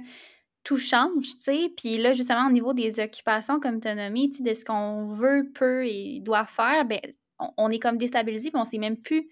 tout 0.65 0.79
change, 0.79 1.25
tu 1.37 1.39
sais. 1.39 1.73
Puis 1.77 1.99
là, 1.99 2.13
justement, 2.13 2.47
au 2.47 2.53
niveau 2.53 2.73
des 2.73 3.01
occupations, 3.01 3.61
comme 3.61 3.81
tu 3.81 3.89
as 3.89 3.95
nommé, 3.95 4.29
de 4.41 4.55
ce 4.55 4.65
qu'on 4.65 5.09
veut, 5.09 5.51
peut 5.55 5.87
et 5.87 6.21
doit 6.21 6.47
faire, 6.47 6.85
ben, 6.85 7.01
on, 7.39 7.51
on 7.57 7.71
est 7.71 7.79
comme 7.79 7.99
déstabilisé, 7.99 8.51
puis 8.51 8.61
on 8.61 8.65
sait 8.65 8.79
même 8.79 8.97
plus 8.97 9.29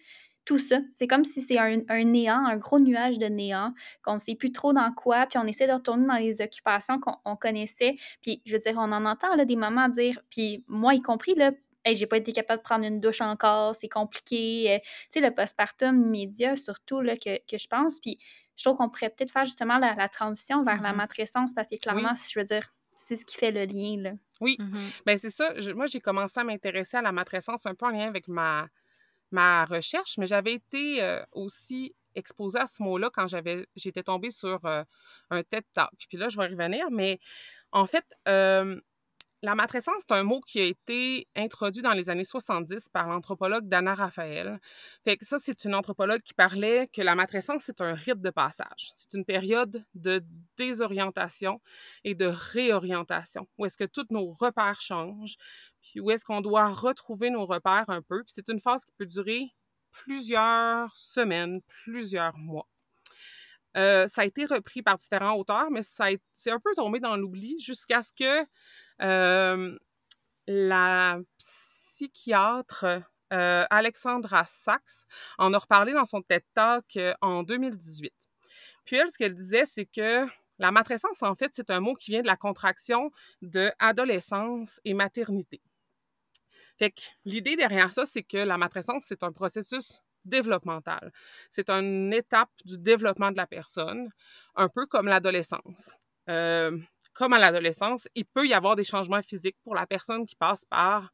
tout 0.47 0.59
ça. 0.59 0.79
C'est 0.95 1.07
comme 1.07 1.25
si 1.25 1.43
c'est 1.43 1.59
un, 1.59 1.81
un 1.89 2.05
néant, 2.05 2.43
un 2.47 2.57
gros 2.57 2.79
nuage 2.79 3.19
de 3.19 3.27
néant, 3.27 3.75
qu'on 4.03 4.15
ne 4.15 4.19
sait 4.21 4.35
plus 4.37 4.53
trop 4.53 4.73
dans 4.73 4.91
quoi, 4.93 5.27
puis 5.27 5.39
on 5.39 5.45
essaie 5.47 5.67
de 5.67 5.73
retourner 5.73 6.07
dans 6.07 6.15
les 6.17 6.41
occupations 6.41 6.99
qu'on 7.01 7.17
on 7.27 7.37
connaissait. 7.37 7.97
Puis, 8.23 8.41
je 8.47 8.53
veux 8.55 8.61
dire, 8.61 8.77
on 8.79 8.93
en 8.93 9.05
entend 9.05 9.35
là, 9.37 9.45
des 9.45 9.57
mamans 9.57 9.89
dire, 9.91 10.21
puis 10.31 10.65
moi 10.69 10.95
y 10.95 11.03
compris, 11.03 11.35
là, 11.35 11.53
Hey, 11.85 11.95
j'ai 11.95 12.07
pas 12.09 12.17
été 12.17 12.33
capable 12.33 12.59
de 12.59 12.65
prendre 12.65 12.85
une 12.85 12.99
douche 13.01 13.21
encore, 13.21 13.77
c'est 13.77 13.89
compliqué. 13.89 14.75
Euh, 14.75 14.79
tu 14.83 14.91
sais, 15.11 15.21
le 15.21 15.33
postpartum 15.33 15.97
immédiat, 16.05 16.57
surtout, 16.57 17.01
là, 17.01 17.17
que, 17.17 17.37
que 17.47 17.59
je 17.59 17.69
pense. 17.69 18.01
Puis 18.01 18.19
je 18.57 18.65
trouve 18.65 18.77
qu'on 18.77 18.89
pourrait 18.89 19.11
peut-être 19.11 19.31
faire 19.31 19.45
justement 19.45 19.79
la, 19.79 19.95
la 19.95 20.09
transition 20.09 20.65
vers 20.65 20.83
la 20.83 20.91
Mhm. 20.91 20.97
matrescence 20.97 21.55
parce 21.55 21.69
que 21.69 21.77
clairement, 21.77 22.11
Oui. 22.11 22.21
je 22.29 22.41
veux 22.41 22.45
dire, 22.45 22.75
c'est 22.97 23.15
ce 23.15 23.25
qui 23.25 23.37
fait 23.37 23.53
le 23.53 23.65
lien, 23.67 24.03
là. 24.03 24.11
Oui, 24.41 24.57
Mhm. 24.59 24.73
ben 25.07 25.17
c'est 25.17 25.31
ça. 25.31 25.53
Je- 25.61 25.71
moi, 25.71 25.87
j'ai 25.87 26.01
commencé 26.01 26.41
à 26.41 26.43
m'intéresser 26.43 26.97
à 26.97 27.03
la 27.03 27.13
matrescence 27.13 27.67
un 27.67 27.75
peu 27.77 27.87
en 27.87 27.91
lien 27.91 28.09
avec 28.09 28.27
ma, 28.27 28.67
ma 29.31 29.65
recherche, 29.65 30.19
mais 30.19 30.27
j'avais 30.27 30.55
été 30.55 31.03
euh, 31.03 31.23
aussi 31.33 31.95
exposée 32.15 32.59
à 32.59 32.67
ce 32.67 32.83
mot-là 32.83 33.11
quand 33.13 33.27
j'avais 33.27 33.67
j'étais 33.77 34.03
tombée 34.03 34.31
sur 34.31 34.65
euh, 34.65 34.83
un 35.31 35.43
TED 35.43 35.65
Talk. 35.73 35.93
Puis 36.09 36.19
là, 36.19 36.29
je 36.29 36.37
vais 36.39 36.47
revenir, 36.47 36.91
mais 36.91 37.19
en 37.73 37.87
fait, 37.87 38.05
euh, 38.29 38.81
la 39.43 39.55
matrescence, 39.55 39.97
c'est 40.01 40.15
un 40.15 40.23
mot 40.23 40.41
qui 40.41 40.61
a 40.61 40.65
été 40.65 41.29
introduit 41.37 41.83
dans 41.83 41.93
les 41.93 42.09
années 42.09 42.25
70 42.25 42.89
par 42.89 43.09
l'anthropologue 43.09 43.69
Dana 43.69 43.95
Raphael. 43.95 44.59
Fait 45.05 45.17
que 45.17 45.27
ça, 45.27 45.39
c'est 45.39 45.65
une 45.65 45.75
anthropologue 45.75 46.23
qui 46.23 46.35
parlait 46.35 46.89
que 46.93 47.03
la 47.03 47.15
matrescence, 47.15 47.63
c'est 47.65 47.81
un 47.81 47.93
rite 47.93 48.21
de 48.21 48.31
passage. 48.31 48.91
C'est 48.95 49.15
une 49.15 49.25
période 49.25 49.85
de 49.95 50.25
désorientation 50.57 51.61
et 52.05 52.15
de 52.15 52.27
réorientation, 52.27 53.47
où 53.59 53.67
est-ce 53.67 53.77
que 53.77 53.85
tous 53.85 54.07
nos 54.11 54.33
repères 54.33 54.81
changent, 54.81 55.37
puis 55.81 56.01
où 56.01 56.11
est-ce 56.11 56.25
qu'on 56.25 56.41
doit 56.41 56.69
retrouver 56.69 57.31
nos 57.31 57.47
repères 57.47 57.89
un 57.89 58.03
peu. 58.03 58.23
C'est 58.27 58.49
une 58.49 58.59
phase 58.59 58.85
qui 58.85 58.93
peut 58.97 59.07
durer 59.07 59.51
plusieurs 59.91 60.95
semaines, 60.97 61.61
plusieurs 61.85 62.37
mois. 62.39 62.69
Euh, 63.77 64.07
ça 64.07 64.23
a 64.23 64.25
été 64.25 64.47
repris 64.47 64.83
par 64.83 64.97
différents 64.97 65.37
auteurs, 65.37 65.71
mais 65.71 65.83
c'est 65.83 66.51
un 66.51 66.59
peu 66.59 66.75
tombé 66.75 66.99
dans 66.99 67.17
l'oubli 67.17 67.61
jusqu'à 67.61 68.03
ce 68.03 68.13
que 68.13 68.47
la 68.99 71.19
psychiatre 71.39 73.03
euh, 73.33 73.65
Alexandra 73.71 74.45
Sachs 74.45 75.05
en 75.39 75.53
a 75.53 75.59
reparlé 75.59 75.93
dans 75.93 76.05
son 76.05 76.23
TED 76.23 76.45
Talk 76.55 76.97
euh, 76.97 77.13
en 77.21 77.43
2018. 77.43 78.13
Puis 78.85 78.97
elle, 78.97 79.09
ce 79.09 79.19
qu'elle 79.19 79.35
disait, 79.35 79.67
c'est 79.67 79.87
que 79.87 80.27
la 80.59 80.71
matrescence, 80.71 81.23
en 81.23 81.35
fait, 81.35 81.51
c'est 81.53 81.71
un 81.71 81.81
mot 81.81 81.95
qui 81.95 82.13
vient 82.13 82.23
de 82.23 82.27
la 82.27 82.37
contraction 82.37 83.11
de 83.43 83.71
adolescence 83.81 84.81
et 84.85 84.95
maternité. 84.95 85.61
Fait 86.79 86.95
l'idée 87.25 87.57
derrière 87.57 87.93
ça, 87.93 88.07
c'est 88.07 88.23
que 88.23 88.37
la 88.37 88.59
matrescence, 88.59 89.05
c'est 89.07 89.23
un 89.23 89.33
processus 89.33 90.03
développemental. 90.25 91.13
C'est 91.51 91.71
une 91.71 92.13
étape 92.13 92.51
du 92.65 92.79
développement 92.79 93.33
de 93.33 93.37
la 93.37 93.47
personne, 93.47 94.11
un 94.55 94.69
peu 94.69 94.87
comme 94.87 95.09
l'adolescence. 95.09 95.97
Euh, 96.29 96.79
comme 97.17 97.33
à 97.33 97.39
l'adolescence, 97.39 98.09
il 98.15 98.27
peut 98.27 98.47
y 98.47 98.55
avoir 98.55 98.77
des 98.77 98.85
changements 98.85 99.23
physiques 99.23 99.57
pour 99.65 99.75
la 99.75 99.87
personne 99.87 100.27
qui 100.27 100.37
passe 100.37 100.65
par 100.67 101.11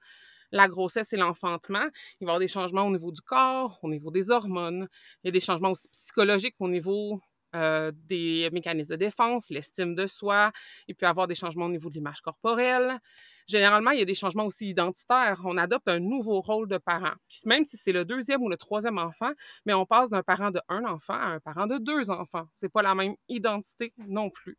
la 0.51 0.69
grossesse 0.69 1.13
et 1.13 1.17
l'enfantement. 1.17 1.87
Il 2.21 2.27
va 2.27 2.33
y 2.33 2.35
avoir 2.35 2.39
des 2.41 2.49
changements 2.49 2.87
au 2.87 2.91
niveau 2.91 3.13
du 3.13 3.23
corps, 3.23 3.79
au 3.83 3.89
niveau 3.89 4.11
des 4.11 4.31
hormones. 4.31 4.89
Il 5.23 5.29
y 5.29 5.31
a 5.31 5.33
des 5.33 5.41
changements 5.41 5.71
aussi 5.71 5.89
psychologiques 5.89 6.57
au 6.61 6.69
niveau 6.69 7.21
euh, 7.55 7.93
des 7.95 8.49
mécanismes 8.53 8.93
de 8.93 8.97
défense, 8.97 9.49
l'estime 9.49 9.95
de 9.95 10.07
soi. 10.07 10.51
Il 10.89 10.95
peut 10.97 11.07
y 11.07 11.09
avoir 11.09 11.27
des 11.27 11.35
changements 11.35 11.67
au 11.67 11.71
niveau 11.71 11.89
de 11.89 11.95
l'image 11.95 12.21
corporelle. 12.21 12.99
Généralement, 13.47 13.91
il 13.93 13.99
y 13.99 14.03
a 14.03 14.07
des 14.07 14.15
changements 14.15 14.47
aussi 14.47 14.69
identitaires. 14.69 15.41
On 15.45 15.57
adopte 15.57 15.89
un 15.89 16.01
nouveau 16.01 16.41
rôle 16.41 16.69
de 16.69 16.79
parent. 16.79 17.15
Même 17.47 17.65
si 17.65 17.77
c'est 17.77 17.93
le 17.93 18.05
deuxième 18.05 18.43
ou 18.43 18.49
le 18.49 18.57
troisième 18.57 18.99
enfant, 18.99 19.31
mais 19.67 19.75
on 19.75 19.87
passe 19.87 20.11
d'un 20.11 20.23
parent 20.23 20.51
de 20.51 20.61
un 20.69 20.85
enfant 20.85 21.15
à 21.15 21.27
un 21.27 21.41
parent 21.41 21.67
de 21.67 21.79
deux 21.79 22.11
enfants. 22.11 22.47
C'est 22.51 22.71
pas 22.73 22.83
la 22.83 22.95
même 22.95 23.15
identité 23.29 23.93
non 24.09 24.31
plus. 24.31 24.59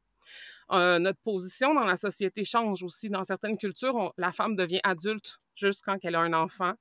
Euh, 0.71 0.99
notre 0.99 1.19
position 1.19 1.73
dans 1.73 1.83
la 1.83 1.97
société 1.97 2.43
change 2.43 2.83
aussi. 2.83 3.09
Dans 3.09 3.23
certaines 3.23 3.57
cultures, 3.57 4.13
la 4.17 4.31
femme 4.31 4.55
devient 4.55 4.79
adulte 4.83 5.37
juste 5.55 5.81
quand 5.83 5.97
elle 6.03 6.15
a 6.15 6.21
un 6.21 6.33
enfant. 6.33 6.73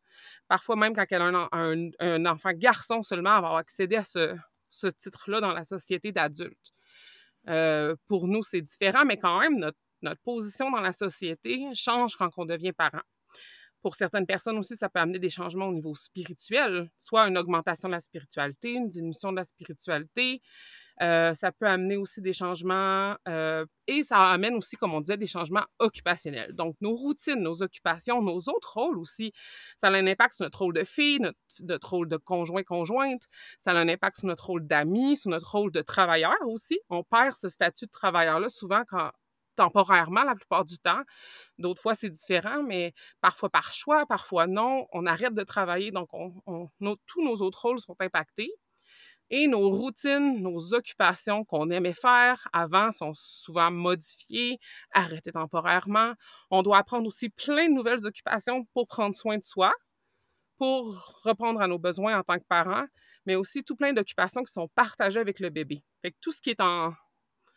Parfois 0.48 0.76
même 0.76 0.94
quand 0.94 1.04
elle 1.10 1.22
a 1.22 1.48
un, 1.52 2.26
enfant 2.26 2.52
garçon 2.54 3.02
seulement, 3.02 3.36
elle 3.36 3.42
va 3.42 3.56
accéder 3.58 3.96
à 3.96 4.04
ce, 4.04 4.36
titre-là 4.98 5.40
dans 5.40 5.52
la 5.52 5.64
société 5.64 6.12
d'adulte. 6.12 6.72
Euh, 7.48 7.94
pour 8.06 8.28
nous, 8.28 8.42
c'est 8.42 8.62
différent, 8.62 9.04
mais 9.04 9.16
quand 9.16 9.40
même, 9.40 9.58
notre 10.02 10.20
position 10.22 10.70
dans 10.70 10.80
la 10.80 10.92
société 10.92 11.66
change 11.74 12.16
quand 12.16 12.30
on 12.36 12.44
devient 12.44 12.72
parent. 12.72 13.02
Pour 13.82 13.96
certaines 13.96 14.26
personnes 14.26 14.58
aussi, 14.58 14.76
ça 14.76 14.88
peut 14.88 15.00
amener 15.00 15.18
des 15.18 15.28
changements 15.28 15.66
au 15.66 15.72
niveau 15.72 15.94
spirituel, 15.94 16.88
soit 16.96 17.26
une 17.26 17.36
augmentation 17.36 17.88
de 17.88 17.94
la 17.94 18.00
spiritualité, 18.00 18.74
une 18.74 18.86
diminution 18.86 19.32
de 19.32 19.36
la 19.36 19.44
spiritualité. 19.44 20.40
Euh, 21.02 21.34
ça 21.34 21.50
peut 21.50 21.66
amener 21.66 21.96
aussi 21.96 22.20
des 22.20 22.32
changements 22.32 23.16
euh, 23.28 23.66
et 23.88 24.04
ça 24.04 24.30
amène 24.30 24.54
aussi, 24.54 24.76
comme 24.76 24.94
on 24.94 25.00
disait, 25.00 25.16
des 25.16 25.26
changements 25.26 25.64
occupationnels. 25.80 26.54
Donc, 26.54 26.76
nos 26.80 26.94
routines, 26.94 27.40
nos 27.40 27.62
occupations, 27.62 28.22
nos 28.22 28.38
autres 28.38 28.74
rôles 28.74 28.98
aussi, 28.98 29.32
ça 29.76 29.88
a 29.88 29.92
un 29.92 30.06
impact 30.06 30.34
sur 30.34 30.44
notre 30.44 30.60
rôle 30.60 30.74
de 30.74 30.84
fille, 30.84 31.18
notre, 31.60 31.88
rôle 31.90 32.08
de 32.08 32.16
conjoint-conjointe, 32.16 33.22
ça 33.58 33.72
a 33.72 33.74
un 33.74 33.88
impact 33.88 34.18
sur 34.18 34.28
notre 34.28 34.46
rôle 34.46 34.66
d'ami, 34.66 35.16
sur 35.16 35.30
notre 35.30 35.50
rôle 35.50 35.72
de 35.72 35.82
travailleur 35.82 36.36
aussi. 36.46 36.78
On 36.88 37.02
perd 37.02 37.36
ce 37.36 37.48
statut 37.48 37.86
de 37.86 37.90
travailleur-là 37.90 38.48
souvent 38.48 38.82
quand 38.88 39.10
temporairement 39.56 40.24
la 40.24 40.34
plupart 40.34 40.64
du 40.64 40.78
temps. 40.78 41.02
D'autres 41.58 41.82
fois, 41.82 41.94
c'est 41.94 42.10
différent, 42.10 42.62
mais 42.62 42.94
parfois 43.20 43.50
par 43.50 43.72
choix, 43.72 44.06
parfois 44.06 44.46
non. 44.46 44.86
On 44.92 45.04
arrête 45.06 45.34
de 45.34 45.42
travailler, 45.42 45.90
donc 45.90 46.08
tous 47.06 47.22
nos 47.22 47.36
autres 47.36 47.60
rôles 47.62 47.78
sont 47.80 47.96
impactés. 48.00 48.52
Et 49.34 49.48
nos 49.48 49.70
routines, 49.70 50.42
nos 50.42 50.74
occupations 50.74 51.42
qu'on 51.46 51.70
aimait 51.70 51.94
faire 51.94 52.46
avant 52.52 52.92
sont 52.92 53.14
souvent 53.14 53.70
modifiées, 53.70 54.58
arrêtées 54.92 55.32
temporairement. 55.32 56.12
On 56.50 56.62
doit 56.62 56.76
apprendre 56.76 57.06
aussi 57.06 57.30
plein 57.30 57.66
de 57.66 57.72
nouvelles 57.72 58.06
occupations 58.06 58.66
pour 58.74 58.86
prendre 58.86 59.14
soin 59.14 59.38
de 59.38 59.42
soi, 59.42 59.72
pour 60.58 61.18
répondre 61.24 61.62
à 61.62 61.66
nos 61.66 61.78
besoins 61.78 62.18
en 62.18 62.22
tant 62.22 62.38
que 62.38 62.44
parents, 62.46 62.84
mais 63.24 63.34
aussi 63.34 63.64
tout 63.64 63.74
plein 63.74 63.94
d'occupations 63.94 64.42
qui 64.42 64.52
sont 64.52 64.68
partagées 64.74 65.20
avec 65.20 65.40
le 65.40 65.48
bébé. 65.48 65.82
Fait 66.02 66.14
tout 66.20 66.32
ce 66.32 66.42
qui 66.42 66.50
est 66.50 66.60
en 66.60 66.92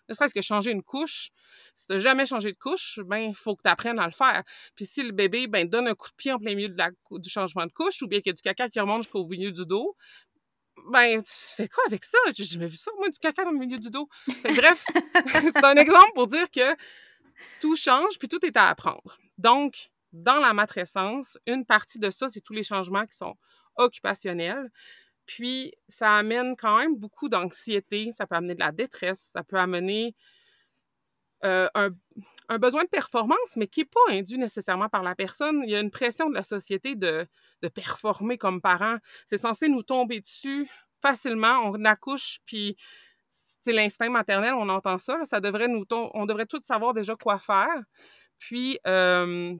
ne 0.09 0.13
serait-ce 0.13 0.33
que 0.33 0.41
changer 0.41 0.71
une 0.71 0.83
couche. 0.83 1.31
Si 1.73 1.87
tu 1.87 1.99
jamais 1.99 2.25
changé 2.25 2.51
de 2.51 2.57
couche, 2.57 2.99
ben 3.05 3.17
il 3.17 3.35
faut 3.35 3.55
que 3.55 3.63
tu 3.63 3.69
apprennes 3.69 3.99
à 3.99 4.05
le 4.05 4.11
faire. 4.11 4.43
Puis 4.75 4.85
si 4.85 5.03
le 5.03 5.11
bébé 5.11 5.47
ben, 5.47 5.67
donne 5.67 5.87
un 5.87 5.95
coup 5.95 6.09
de 6.09 6.15
pied 6.15 6.31
en 6.31 6.39
plein 6.39 6.55
milieu 6.55 6.69
de 6.69 6.77
la, 6.77 6.91
du 7.11 7.29
changement 7.29 7.65
de 7.65 7.71
couche, 7.71 8.01
ou 8.01 8.07
bien 8.07 8.19
qu'il 8.19 8.29
y 8.29 8.31
a 8.31 8.33
du 8.33 8.41
caca 8.41 8.69
qui 8.69 8.79
remonte 8.79 9.03
jusqu'au 9.03 9.25
milieu 9.25 9.51
du 9.51 9.65
dos, 9.65 9.95
ben 10.91 11.21
tu 11.21 11.31
fais 11.31 11.67
quoi 11.67 11.83
avec 11.87 12.03
ça? 12.03 12.17
J'ai 12.35 12.43
jamais 12.43 12.67
vu 12.67 12.77
ça, 12.77 12.91
moi, 12.97 13.09
du 13.09 13.19
caca 13.19 13.43
dans 13.43 13.51
le 13.51 13.57
milieu 13.57 13.77
du 13.77 13.89
dos. 13.89 14.07
Bref, 14.43 14.85
c'est 15.41 15.63
un 15.63 15.75
exemple 15.75 16.11
pour 16.13 16.27
dire 16.27 16.49
que 16.51 16.75
tout 17.59 17.75
change, 17.75 18.17
puis 18.19 18.27
tout 18.27 18.43
est 18.45 18.55
à 18.57 18.67
apprendre. 18.67 19.17
Donc, 19.37 19.89
dans 20.13 20.39
la 20.39 20.53
matrescence, 20.53 21.37
une 21.45 21.65
partie 21.65 21.99
de 21.99 22.09
ça, 22.09 22.29
c'est 22.29 22.41
tous 22.41 22.53
les 22.53 22.63
changements 22.63 23.05
qui 23.05 23.17
sont 23.17 23.35
occupationnels. 23.77 24.71
Puis, 25.25 25.73
ça 25.87 26.15
amène 26.15 26.55
quand 26.55 26.77
même 26.77 26.95
beaucoup 26.95 27.29
d'anxiété, 27.29 28.11
ça 28.15 28.27
peut 28.27 28.35
amener 28.35 28.55
de 28.55 28.59
la 28.59 28.71
détresse, 28.71 29.31
ça 29.33 29.43
peut 29.43 29.57
amener 29.57 30.15
euh, 31.43 31.67
un, 31.75 32.57
besoin 32.57 32.83
de 32.83 32.89
performance, 32.89 33.55
mais 33.57 33.67
qui 33.67 33.81
n'est 33.81 33.85
pas 33.85 34.15
induit 34.15 34.37
nécessairement 34.37 34.89
par 34.89 35.03
la 35.03 35.15
personne. 35.15 35.61
Il 35.63 35.69
y 35.69 35.75
a 35.75 35.79
une 35.79 35.91
pression 35.91 36.29
de 36.29 36.35
la 36.35 36.43
société 36.43 36.95
de, 36.95 37.27
de 37.61 37.67
performer 37.67 38.37
comme 38.37 38.61
parent. 38.61 38.97
C'est 39.25 39.37
censé 39.37 39.67
nous 39.67 39.83
tomber 39.83 40.21
dessus 40.21 40.67
facilement. 41.01 41.61
On 41.65 41.83
accouche, 41.85 42.39
puis 42.45 42.77
c'est 43.27 43.73
l'instinct 43.73 44.09
maternel, 44.09 44.53
on 44.53 44.69
entend 44.69 44.97
ça. 44.97 45.25
Ça 45.25 45.39
devrait 45.39 45.67
nous 45.67 45.85
on 45.89 46.25
devrait 46.25 46.45
tous 46.45 46.61
savoir 46.61 46.93
déjà 46.93 47.15
quoi 47.15 47.39
faire. 47.39 47.83
Puis, 48.37 48.79
euh, 48.87 49.55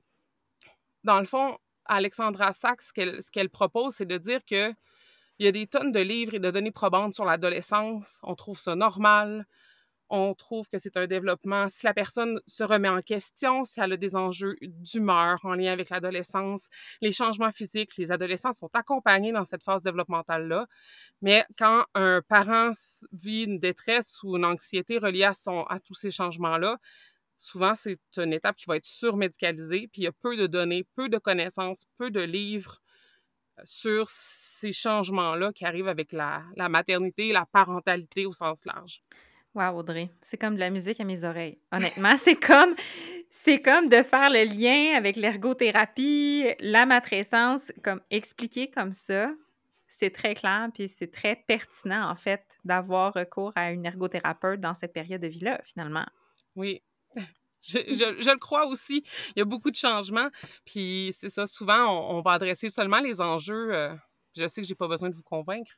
dans 1.03 1.19
le 1.19 1.25
fond, 1.25 1.57
Alexandra 1.85 2.53
Sachs, 2.53 2.81
ce 2.81 2.93
qu'elle, 2.93 3.19
qu'elle 3.31 3.49
propose, 3.49 3.95
c'est 3.95 4.05
de 4.05 4.17
dire 4.17 4.41
que 4.45 4.73
il 5.37 5.45
y 5.45 5.49
a 5.49 5.51
des 5.51 5.67
tonnes 5.67 5.91
de 5.91 5.99
livres 5.99 6.33
et 6.33 6.39
de 6.39 6.49
données 6.49 6.71
probantes 6.71 7.13
sur 7.13 7.25
l'adolescence. 7.25 8.19
On 8.23 8.35
trouve 8.35 8.57
ça 8.57 8.75
normal. 8.75 9.45
On 10.09 10.33
trouve 10.33 10.67
que 10.67 10.77
c'est 10.77 10.97
un 10.97 11.07
développement, 11.07 11.67
si 11.69 11.85
la 11.85 11.93
personne 11.93 12.39
se 12.45 12.63
remet 12.63 12.89
en 12.89 13.01
question, 13.01 13.63
si 13.63 13.79
elle 13.79 13.93
a 13.93 13.97
des 13.97 14.15
enjeux 14.15 14.55
d'humeur 14.61 15.39
en 15.43 15.55
lien 15.55 15.71
avec 15.71 15.89
l'adolescence, 15.89 16.67
les 17.01 17.11
changements 17.11 17.51
physiques, 17.51 17.95
les 17.97 18.11
adolescents 18.11 18.51
sont 18.51 18.69
accompagnés 18.73 19.31
dans 19.31 19.45
cette 19.45 19.63
phase 19.63 19.81
développementale-là. 19.81 20.67
Mais 21.21 21.43
quand 21.57 21.85
un 21.95 22.21
parent 22.27 22.71
vit 23.13 23.43
une 23.43 23.59
détresse 23.59 24.21
ou 24.23 24.37
une 24.37 24.45
anxiété 24.45 24.97
reliée 24.97 25.23
à, 25.23 25.33
son, 25.33 25.63
à 25.63 25.79
tous 25.79 25.95
ces 25.95 26.11
changements-là, 26.11 26.77
souvent, 27.35 27.73
c'est 27.75 27.99
une 28.17 28.33
étape 28.33 28.55
qui 28.55 28.65
va 28.67 28.77
être 28.77 28.85
surmédicalisée, 28.85 29.87
puis 29.91 30.01
il 30.01 30.05
y 30.05 30.07
a 30.07 30.11
peu 30.11 30.37
de 30.37 30.47
données, 30.47 30.85
peu 30.95 31.09
de 31.09 31.17
connaissances, 31.17 31.85
peu 31.97 32.11
de 32.11 32.21
livres 32.21 32.79
sur 33.63 34.07
ces 34.09 34.73
changements-là 34.73 35.53
qui 35.53 35.65
arrivent 35.65 35.87
avec 35.87 36.11
la, 36.11 36.43
la 36.55 36.69
maternité, 36.69 37.31
la 37.31 37.45
parentalité 37.45 38.25
au 38.25 38.33
sens 38.33 38.65
large. 38.65 39.01
Wow, 39.55 39.79
Audrey, 39.79 40.09
c'est 40.21 40.37
comme 40.37 40.55
de 40.55 40.59
la 40.59 40.69
musique 40.69 40.99
à 40.99 41.05
mes 41.05 41.23
oreilles. 41.23 41.57
Honnêtement, 41.71 42.15
c'est 42.17 42.35
comme 42.35 42.75
c'est 43.29 43.61
comme 43.61 43.87
de 43.87 44.03
faire 44.03 44.29
le 44.29 44.43
lien 44.43 44.97
avec 44.97 45.15
l'ergothérapie, 45.15 46.45
la 46.59 46.85
matrescence, 46.85 47.71
comme 47.81 48.01
expliquer 48.11 48.69
comme 48.69 48.91
ça. 48.91 49.31
C'est 49.87 50.09
très 50.09 50.35
clair, 50.35 50.67
puis 50.73 50.89
c'est 50.89 51.11
très 51.11 51.37
pertinent, 51.47 52.09
en 52.09 52.15
fait, 52.15 52.57
d'avoir 52.65 53.13
recours 53.13 53.53
à 53.55 53.71
une 53.71 53.85
ergothérapeute 53.85 54.59
dans 54.59 54.73
cette 54.73 54.91
période 54.91 55.21
de 55.21 55.27
vie-là, 55.27 55.61
finalement. 55.63 56.05
Oui, 56.57 56.81
je, 57.61 58.29
le 58.29 58.37
crois 58.37 58.67
aussi. 58.67 59.05
Il 59.35 59.39
y 59.39 59.41
a 59.41 59.45
beaucoup 59.45 59.71
de 59.71 59.75
changements. 59.75 60.29
Puis 60.65 61.13
c'est 61.17 61.29
ça, 61.29 61.47
souvent, 61.47 62.09
on, 62.13 62.21
va 62.21 62.31
adresser 62.31 62.69
seulement 62.69 62.99
les 62.99 63.21
enjeux 63.21 63.73
euh, 63.73 63.93
je 64.35 64.47
sais 64.47 64.61
que 64.61 64.67
j'ai 64.67 64.75
pas 64.75 64.87
besoin 64.87 65.09
de 65.09 65.15
vous 65.15 65.23
convaincre. 65.23 65.71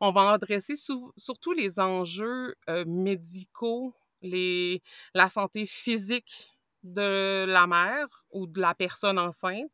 On 0.00 0.12
va 0.12 0.30
adresser 0.32 0.74
surtout 1.16 1.52
les 1.52 1.80
enjeux 1.80 2.54
euh, 2.68 2.84
médicaux, 2.86 3.94
la 4.22 5.28
santé 5.28 5.66
physique 5.66 6.50
de 6.82 7.44
la 7.46 7.66
mère 7.66 8.24
ou 8.30 8.46
de 8.46 8.60
la 8.60 8.74
personne 8.74 9.18
enceinte, 9.18 9.72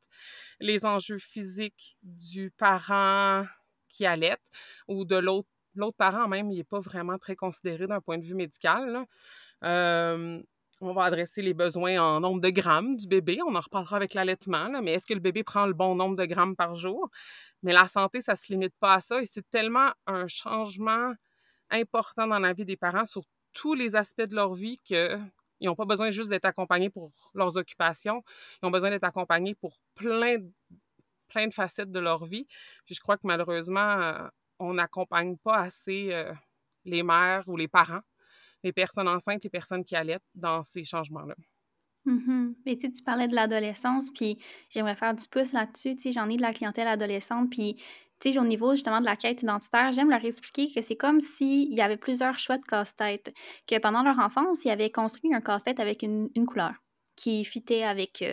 les 0.60 0.86
enjeux 0.86 1.18
physiques 1.18 1.96
du 2.02 2.50
parent 2.50 3.44
qui 3.88 4.06
allait 4.06 4.36
ou 4.88 5.04
de 5.04 5.16
l'autre 5.16 5.48
l'autre 5.74 5.96
parent 5.96 6.28
même, 6.28 6.50
il 6.50 6.58
n'est 6.58 6.64
pas 6.64 6.80
vraiment 6.80 7.18
très 7.18 7.36
considéré 7.36 7.86
d'un 7.86 8.00
point 8.00 8.18
de 8.18 8.24
vue 8.24 8.34
médical. 8.34 9.06
Euh, 9.64 10.42
on 10.80 10.92
va 10.92 11.04
adresser 11.04 11.42
les 11.42 11.54
besoins 11.54 12.00
en 12.00 12.20
nombre 12.20 12.40
de 12.40 12.48
grammes 12.48 12.96
du 12.96 13.06
bébé. 13.06 13.38
On 13.46 13.54
en 13.54 13.60
reparlera 13.60 13.96
avec 13.96 14.14
l'allaitement, 14.14 14.70
mais 14.82 14.92
est-ce 14.92 15.06
que 15.06 15.14
le 15.14 15.20
bébé 15.20 15.44
prend 15.44 15.66
le 15.66 15.74
bon 15.74 15.94
nombre 15.94 16.16
de 16.16 16.24
grammes 16.24 16.56
par 16.56 16.74
jour? 16.74 17.10
Mais 17.62 17.72
la 17.72 17.86
santé, 17.86 18.20
ça 18.20 18.32
ne 18.32 18.36
se 18.38 18.52
limite 18.52 18.74
pas 18.80 18.94
à 18.94 19.00
ça 19.00 19.20
et 19.20 19.26
c'est 19.26 19.48
tellement 19.50 19.90
un 20.06 20.26
changement 20.26 21.12
important 21.70 22.26
dans 22.26 22.38
la 22.38 22.52
vie 22.52 22.64
des 22.64 22.76
parents 22.76 23.04
sur 23.04 23.22
tous 23.52 23.74
les 23.74 23.96
aspects 23.96 24.22
de 24.22 24.34
leur 24.34 24.54
vie 24.54 24.78
qu'ils 24.84 25.18
n'ont 25.60 25.74
pas 25.74 25.84
besoin 25.84 26.10
juste 26.10 26.30
d'être 26.30 26.44
accompagnés 26.46 26.90
pour 26.90 27.10
leurs 27.34 27.56
occupations, 27.56 28.22
ils 28.62 28.66
ont 28.66 28.70
besoin 28.70 28.90
d'être 28.90 29.04
accompagnés 29.04 29.54
pour 29.54 29.76
plein, 29.94 30.38
plein 31.28 31.46
de 31.46 31.52
facettes 31.52 31.90
de 31.90 32.00
leur 32.00 32.24
vie. 32.24 32.46
Puis 32.86 32.94
je 32.94 33.00
crois 33.00 33.16
que 33.16 33.26
malheureusement, 33.26 33.80
euh, 33.80 34.28
on 34.58 34.74
n'accompagne 34.74 35.36
pas 35.36 35.58
assez 35.58 36.10
euh, 36.12 36.32
les 36.84 37.02
mères 37.02 37.44
ou 37.46 37.56
les 37.56 37.68
parents, 37.68 38.02
les 38.62 38.72
personnes 38.72 39.08
enceintes, 39.08 39.44
les 39.44 39.50
personnes 39.50 39.84
qui 39.84 39.96
allaitent 39.96 40.22
dans 40.34 40.62
ces 40.62 40.84
changements-là. 40.84 41.34
Mmh 42.06 42.54
Mais 42.64 42.76
tu 42.76 42.90
tu 42.90 43.02
parlais 43.02 43.28
de 43.28 43.34
l'adolescence, 43.34 44.10
puis 44.10 44.38
j'aimerais 44.70 44.96
faire 44.96 45.14
du 45.14 45.26
pouce 45.28 45.52
là-dessus. 45.52 45.96
J'en 46.12 46.28
ai 46.30 46.36
de 46.36 46.42
la 46.42 46.54
clientèle 46.54 46.88
adolescente, 46.88 47.50
puis 47.50 47.76
au 48.36 48.44
niveau 48.44 48.72
justement 48.72 49.00
de 49.00 49.04
la 49.04 49.16
quête 49.16 49.42
identitaire, 49.42 49.92
j'aime 49.92 50.10
leur 50.10 50.24
expliquer 50.24 50.68
que 50.72 50.82
c'est 50.82 50.96
comme 50.96 51.20
s'il 51.20 51.72
y 51.72 51.80
avait 51.80 51.96
plusieurs 51.96 52.38
choix 52.38 52.58
de 52.58 52.64
casse-tête, 52.64 53.32
que 53.66 53.78
pendant 53.78 54.02
leur 54.02 54.18
enfance, 54.18 54.64
ils 54.64 54.70
avaient 54.70 54.90
construit 54.90 55.34
un 55.34 55.40
casse-tête 55.40 55.80
avec 55.80 56.02
une, 56.02 56.28
une 56.34 56.46
couleur 56.46 56.74
qui 57.20 57.44
fitait 57.44 57.82
avec 57.82 58.24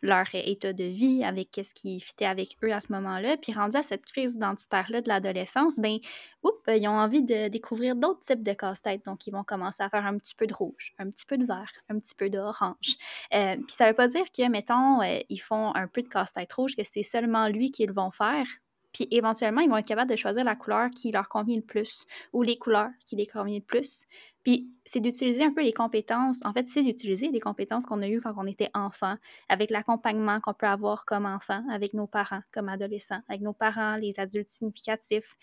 leur 0.00 0.26
état 0.32 0.72
de 0.72 0.84
vie, 0.84 1.24
avec 1.24 1.48
ce 1.54 1.74
qui 1.74 1.98
fitait 1.98 2.24
avec 2.24 2.56
eux 2.62 2.72
à 2.72 2.80
ce 2.80 2.92
moment-là. 2.92 3.36
Puis 3.36 3.52
rendu 3.52 3.76
à 3.76 3.82
cette 3.82 4.06
crise 4.06 4.34
identitaire-là 4.34 5.00
de 5.00 5.08
l'adolescence, 5.08 5.78
ben, 5.78 5.98
oups, 6.44 6.56
ils 6.68 6.86
ont 6.86 6.96
envie 6.96 7.22
de 7.22 7.48
découvrir 7.48 7.96
d'autres 7.96 8.20
types 8.20 8.44
de 8.44 8.52
casse-tête. 8.52 9.04
Donc, 9.06 9.26
ils 9.26 9.32
vont 9.32 9.42
commencer 9.42 9.82
à 9.82 9.88
faire 9.88 10.06
un 10.06 10.16
petit 10.18 10.34
peu 10.34 10.46
de 10.46 10.54
rouge, 10.54 10.94
un 10.98 11.08
petit 11.10 11.26
peu 11.26 11.36
de 11.36 11.44
vert, 11.44 11.72
un 11.88 11.98
petit 11.98 12.14
peu 12.14 12.30
d'orange. 12.30 12.96
Euh, 13.34 13.56
puis 13.56 13.74
ça 13.76 13.88
veut 13.88 13.94
pas 13.94 14.08
dire 14.08 14.24
que, 14.30 14.48
mettons, 14.48 15.02
ils 15.02 15.40
font 15.40 15.74
un 15.74 15.88
peu 15.88 16.02
de 16.02 16.08
casse-tête 16.08 16.52
rouge, 16.52 16.76
que 16.76 16.84
c'est 16.84 17.02
seulement 17.02 17.48
lui 17.48 17.70
qu'ils 17.70 17.92
vont 17.92 18.10
faire. 18.10 18.46
Puis 18.92 19.06
éventuellement, 19.10 19.60
ils 19.60 19.68
vont 19.68 19.76
être 19.76 19.86
capables 19.86 20.10
de 20.10 20.16
choisir 20.16 20.44
la 20.44 20.56
couleur 20.56 20.90
qui 20.90 21.12
leur 21.12 21.28
convient 21.28 21.56
le 21.56 21.62
plus 21.62 22.06
ou 22.32 22.42
les 22.42 22.56
couleurs 22.56 22.90
qui 23.04 23.16
les 23.16 23.26
conviennent 23.26 23.60
le 23.60 23.64
plus. 23.64 24.06
Puis 24.42 24.70
c'est 24.84 25.00
d'utiliser 25.00 25.44
un 25.44 25.52
peu 25.52 25.62
les 25.62 25.72
compétences. 25.72 26.40
En 26.44 26.52
fait, 26.52 26.68
c'est 26.68 26.82
d'utiliser 26.82 27.28
les 27.28 27.40
compétences 27.40 27.84
qu'on 27.84 28.00
a 28.02 28.08
eues 28.08 28.20
quand 28.20 28.32
on 28.36 28.46
était 28.46 28.70
enfant, 28.74 29.16
avec 29.48 29.70
l'accompagnement 29.70 30.40
qu'on 30.40 30.54
peut 30.54 30.66
avoir 30.66 31.04
comme 31.04 31.26
enfant, 31.26 31.62
avec 31.70 31.92
nos 31.92 32.06
parents, 32.06 32.40
comme 32.52 32.68
adolescents, 32.68 33.20
avec 33.28 33.42
nos 33.42 33.52
parents, 33.52 33.96
les 33.96 34.18
adultes 34.18 34.50
significatifs. 34.50 35.36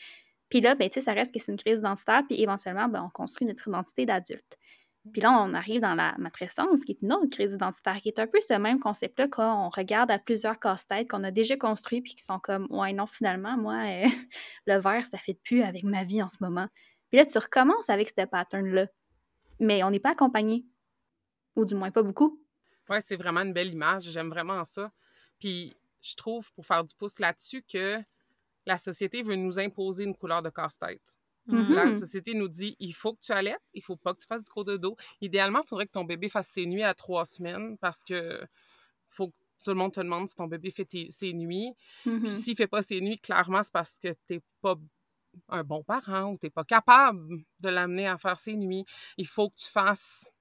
Puis 0.49 0.61
là, 0.61 0.75
ben, 0.75 0.89
ça 0.91 1.13
reste 1.13 1.33
que 1.33 1.39
c'est 1.39 1.51
une 1.51 1.57
crise 1.57 1.79
identitaire, 1.79 2.23
puis 2.27 2.41
éventuellement, 2.41 2.87
ben, 2.87 3.03
on 3.03 3.09
construit 3.09 3.47
notre 3.47 3.67
identité 3.67 4.05
d'adulte. 4.05 4.57
Puis 5.11 5.21
là, 5.21 5.31
on 5.31 5.53
arrive 5.53 5.81
dans 5.81 5.95
la 5.95 6.15
matrescence, 6.17 6.83
qui 6.83 6.93
est 6.93 7.01
une 7.01 7.13
autre 7.13 7.29
crise 7.29 7.53
identitaire, 7.53 7.97
qui 8.01 8.09
est 8.09 8.19
un 8.19 8.27
peu 8.27 8.39
ce 8.41 8.53
même 8.53 8.79
concept-là 8.79 9.27
quand 9.27 9.65
on 9.65 9.69
regarde 9.69 10.09
à 10.11 10.19
plusieurs 10.19 10.59
casse-têtes 10.59 11.09
qu'on 11.09 11.23
a 11.23 11.31
déjà 11.31 11.55
construits, 11.57 12.01
puis 12.01 12.15
qui 12.15 12.23
sont 12.23 12.39
comme, 12.39 12.67
ouais, 12.69 12.93
non, 12.93 13.05
finalement, 13.05 13.57
moi, 13.57 13.75
euh, 13.85 14.05
le 14.67 14.79
verre, 14.79 15.05
ça 15.05 15.17
fait 15.17 15.39
plus 15.43 15.61
avec 15.61 15.83
ma 15.83 16.03
vie 16.03 16.23
en 16.23 16.29
ce 16.29 16.37
moment. 16.41 16.67
Puis 17.09 17.19
là, 17.19 17.25
tu 17.25 17.37
recommences 17.37 17.89
avec 17.89 18.09
ce 18.09 18.25
pattern-là. 18.25 18.87
Mais 19.59 19.83
on 19.83 19.91
n'est 19.91 19.99
pas 19.99 20.11
accompagné. 20.11 20.65
Ou 21.55 21.65
du 21.65 21.75
moins 21.75 21.91
pas 21.91 22.03
beaucoup. 22.03 22.41
Ouais, 22.89 23.01
c'est 23.01 23.15
vraiment 23.15 23.41
une 23.41 23.53
belle 23.53 23.71
image. 23.71 24.03
J'aime 24.09 24.29
vraiment 24.29 24.63
ça. 24.63 24.91
Puis 25.39 25.75
je 26.01 26.15
trouve, 26.15 26.51
pour 26.53 26.65
faire 26.65 26.83
du 26.83 26.93
pouce 26.95 27.19
là-dessus, 27.19 27.63
que 27.63 27.97
la 28.65 28.77
société 28.77 29.23
veut 29.23 29.35
nous 29.35 29.59
imposer 29.59 30.03
une 30.03 30.15
couleur 30.15 30.41
de 30.41 30.49
casse-tête. 30.49 31.17
La 31.47 31.85
mm-hmm. 31.85 31.99
société 31.99 32.33
nous 32.33 32.47
dit 32.47 32.75
il 32.79 32.93
faut 32.93 33.13
que 33.13 33.19
tu 33.19 33.31
allaites, 33.31 33.61
il 33.73 33.83
faut 33.83 33.95
pas 33.95 34.13
que 34.13 34.19
tu 34.19 34.27
fasses 34.27 34.43
du 34.43 34.49
cours 34.49 34.65
de 34.65 34.77
dos. 34.77 34.95
Idéalement, 35.21 35.61
il 35.63 35.67
faudrait 35.67 35.85
que 35.85 35.91
ton 35.91 36.03
bébé 36.03 36.27
fasse 36.27 36.47
ses 36.47 36.65
nuits 36.65 36.83
à 36.83 36.93
trois 36.93 37.25
semaines 37.25 37.77
parce 37.77 38.03
que 38.03 38.41
faut 39.07 39.27
que 39.27 39.35
tout 39.63 39.71
le 39.71 39.77
monde 39.77 39.93
te 39.93 39.99
demande 39.99 40.27
si 40.27 40.35
ton 40.35 40.47
bébé 40.47 40.71
fait 40.71 40.87
ses 41.09 41.33
nuits. 41.33 41.73
Puis 42.03 42.11
mm-hmm. 42.11 42.33
s'il 42.33 42.55
fait 42.55 42.67
pas 42.67 42.81
ses 42.81 43.01
nuits, 43.01 43.19
clairement, 43.19 43.61
c'est 43.63 43.73
parce 43.73 43.97
que 43.99 44.09
tu 44.27 44.35
n'es 44.35 44.41
pas 44.61 44.75
un 45.49 45.63
bon 45.63 45.83
parent 45.83 46.31
ou 46.31 46.37
tu 46.37 46.45
n'es 46.45 46.49
pas 46.49 46.63
capable 46.63 47.43
de 47.61 47.69
l'amener 47.69 48.07
à 48.07 48.17
faire 48.17 48.37
ses 48.37 48.55
nuits. 48.55 48.85
Il 49.17 49.27
faut 49.27 49.49
que 49.49 49.55
tu 49.55 49.67
fasses 49.67 50.31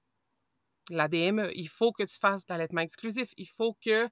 la 0.89 1.07
DME, 1.07 1.51
il 1.55 1.67
faut 1.67 1.91
que 1.91 2.03
tu 2.03 2.17
fasses 2.17 2.43
l'allaitement 2.49 2.81
exclusif, 2.81 3.33
il 3.37 3.47
faut 3.47 3.75
que 3.83 4.07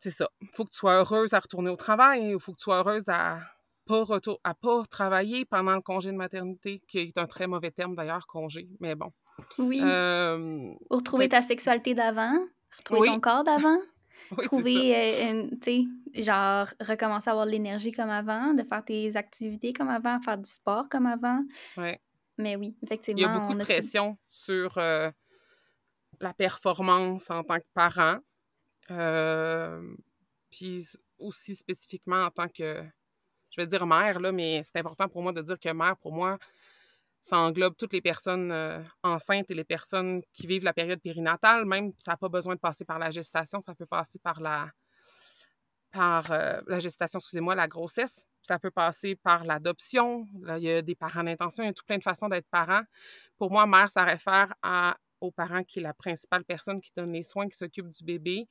c'est 0.00 0.10
ça. 0.10 0.28
Il 0.40 0.48
faut 0.52 0.64
que 0.64 0.70
tu 0.70 0.78
sois 0.78 0.98
heureuse 1.00 1.32
à 1.34 1.40
retourner 1.40 1.70
au 1.70 1.76
travail, 1.76 2.30
il 2.30 2.40
faut 2.40 2.52
que 2.52 2.58
tu 2.58 2.64
sois 2.64 2.78
heureuse 2.78 3.08
à 3.08 3.40
pas 3.88 4.04
retour, 4.04 4.40
à 4.44 4.54
pas 4.54 4.84
travailler 4.84 5.44
pendant 5.44 5.74
le 5.74 5.80
congé 5.80 6.10
de 6.10 6.16
maternité, 6.16 6.82
qui 6.86 6.98
est 6.98 7.18
un 7.18 7.26
très 7.26 7.46
mauvais 7.46 7.70
terme 7.70 7.96
d'ailleurs, 7.96 8.26
congé, 8.26 8.68
mais 8.80 8.94
bon. 8.94 9.12
Oui. 9.58 9.80
Euh, 9.82 10.72
retrouver 10.90 11.28
ta 11.28 11.42
sexualité 11.42 11.94
d'avant, 11.94 12.34
retrouver 12.76 13.08
ton 13.08 13.20
corps 13.20 13.44
d'avant. 13.44 13.78
trouver, 14.42 14.94
euh, 14.94 15.48
tu 15.62 15.88
sais, 16.14 16.22
genre, 16.22 16.68
recommencer 16.80 17.30
à 17.30 17.32
avoir 17.32 17.46
de 17.46 17.50
l'énergie 17.50 17.92
comme 17.92 18.10
avant, 18.10 18.52
de 18.52 18.62
faire 18.62 18.84
tes 18.84 19.16
activités 19.16 19.72
comme 19.72 19.88
avant, 19.88 20.20
faire 20.20 20.36
du 20.36 20.50
sport 20.50 20.88
comme 20.90 21.06
avant. 21.06 21.42
Oui. 21.78 21.92
Mais 22.36 22.54
oui, 22.56 22.76
effectivement. 22.82 23.18
Il 23.18 23.22
y 23.22 23.24
a 23.24 23.38
beaucoup 23.38 23.54
de 23.54 23.64
pression 23.64 24.18
sur 24.28 24.76
euh, 24.76 25.10
la 26.20 26.34
performance 26.34 27.30
en 27.30 27.42
tant 27.42 27.58
que 27.58 27.66
parent. 27.72 28.18
Euh, 28.90 29.82
puis 30.50 30.84
aussi 31.18 31.54
spécifiquement 31.54 32.24
en 32.24 32.30
tant 32.30 32.48
que, 32.48 32.82
je 33.50 33.60
vais 33.60 33.66
dire 33.66 33.86
mère, 33.86 34.20
mais 34.32 34.62
c'est 34.64 34.78
important 34.78 35.08
pour 35.08 35.22
moi 35.22 35.32
de 35.32 35.42
dire 35.42 35.58
que 35.58 35.72
mère, 35.72 35.96
pour 35.96 36.12
moi, 36.12 36.38
ça 37.20 37.38
englobe 37.38 37.76
toutes 37.76 37.92
les 37.92 38.00
personnes 38.00 38.52
euh, 38.52 38.82
enceintes 39.02 39.50
et 39.50 39.54
les 39.54 39.64
personnes 39.64 40.22
qui 40.32 40.46
vivent 40.46 40.64
la 40.64 40.72
période 40.72 41.00
périnatale. 41.00 41.64
Même, 41.64 41.92
ça 41.98 42.12
n'a 42.12 42.16
pas 42.16 42.28
besoin 42.28 42.54
de 42.54 42.60
passer 42.60 42.84
par 42.84 42.98
la 42.98 43.10
gestation, 43.10 43.60
ça 43.60 43.74
peut 43.74 43.86
passer 43.86 44.18
par 44.18 44.40
la, 44.40 44.70
par 45.90 46.30
euh, 46.30 46.60
la 46.66 46.78
gestation, 46.78 47.18
excusez-moi, 47.18 47.54
la 47.54 47.68
grossesse. 47.68 48.24
Ça 48.40 48.58
peut 48.58 48.70
passer 48.70 49.16
par 49.16 49.44
l'adoption. 49.44 50.26
Il 50.56 50.62
y 50.62 50.70
a 50.70 50.82
des 50.82 50.94
parents 50.94 51.24
d'intention, 51.24 51.64
il 51.64 51.66
y 51.66 51.70
a 51.70 51.72
tout 51.72 51.84
plein 51.84 51.98
de 51.98 52.02
façons 52.02 52.28
d'être 52.28 52.48
parent. 52.48 52.82
Pour 53.36 53.50
moi, 53.50 53.66
mère, 53.66 53.90
ça 53.90 54.04
réfère 54.04 54.54
à, 54.62 54.96
aux 55.20 55.30
parents 55.30 55.64
qui 55.64 55.80
est 55.80 55.82
la 55.82 55.94
principale 55.94 56.44
personne 56.44 56.80
qui 56.80 56.92
donne 56.96 57.12
les 57.12 57.22
soins, 57.22 57.48
qui 57.48 57.56
s'occupe 57.56 57.90
du 57.90 58.04
bébé, 58.04 58.48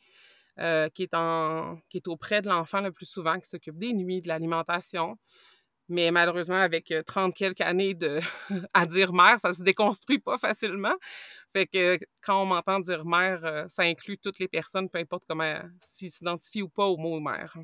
euh, 0.59 0.89
qui, 0.89 1.03
est 1.03 1.13
en, 1.13 1.79
qui 1.89 1.97
est 1.97 2.07
auprès 2.07 2.41
de 2.41 2.49
l'enfant 2.49 2.81
le 2.81 2.91
plus 2.91 3.05
souvent, 3.05 3.39
qui 3.39 3.49
s'occupe 3.49 3.77
des 3.77 3.93
nuits, 3.93 4.21
de 4.21 4.27
l'alimentation. 4.27 5.17
Mais 5.89 6.11
malheureusement, 6.11 6.57
avec 6.57 6.93
30 7.05 7.33
quelques 7.33 7.61
années 7.61 7.93
de 7.93 8.19
à 8.73 8.85
dire 8.85 9.13
mère, 9.13 9.39
ça 9.39 9.53
se 9.53 9.63
déconstruit 9.63 10.19
pas 10.19 10.37
facilement. 10.37 10.95
Fait 11.47 11.65
que 11.65 11.97
quand 12.21 12.41
on 12.43 12.45
m'entend 12.45 12.79
dire 12.79 13.05
mère, 13.05 13.65
ça 13.69 13.83
inclut 13.83 14.17
toutes 14.17 14.39
les 14.39 14.49
personnes, 14.49 14.89
peu 14.89 14.99
importe 14.99 15.23
comment 15.27 15.61
s'ils 15.83 16.11
s'identifient 16.11 16.63
ou 16.63 16.69
pas 16.69 16.87
au 16.87 16.97
mot 16.97 17.19
mère. 17.21 17.55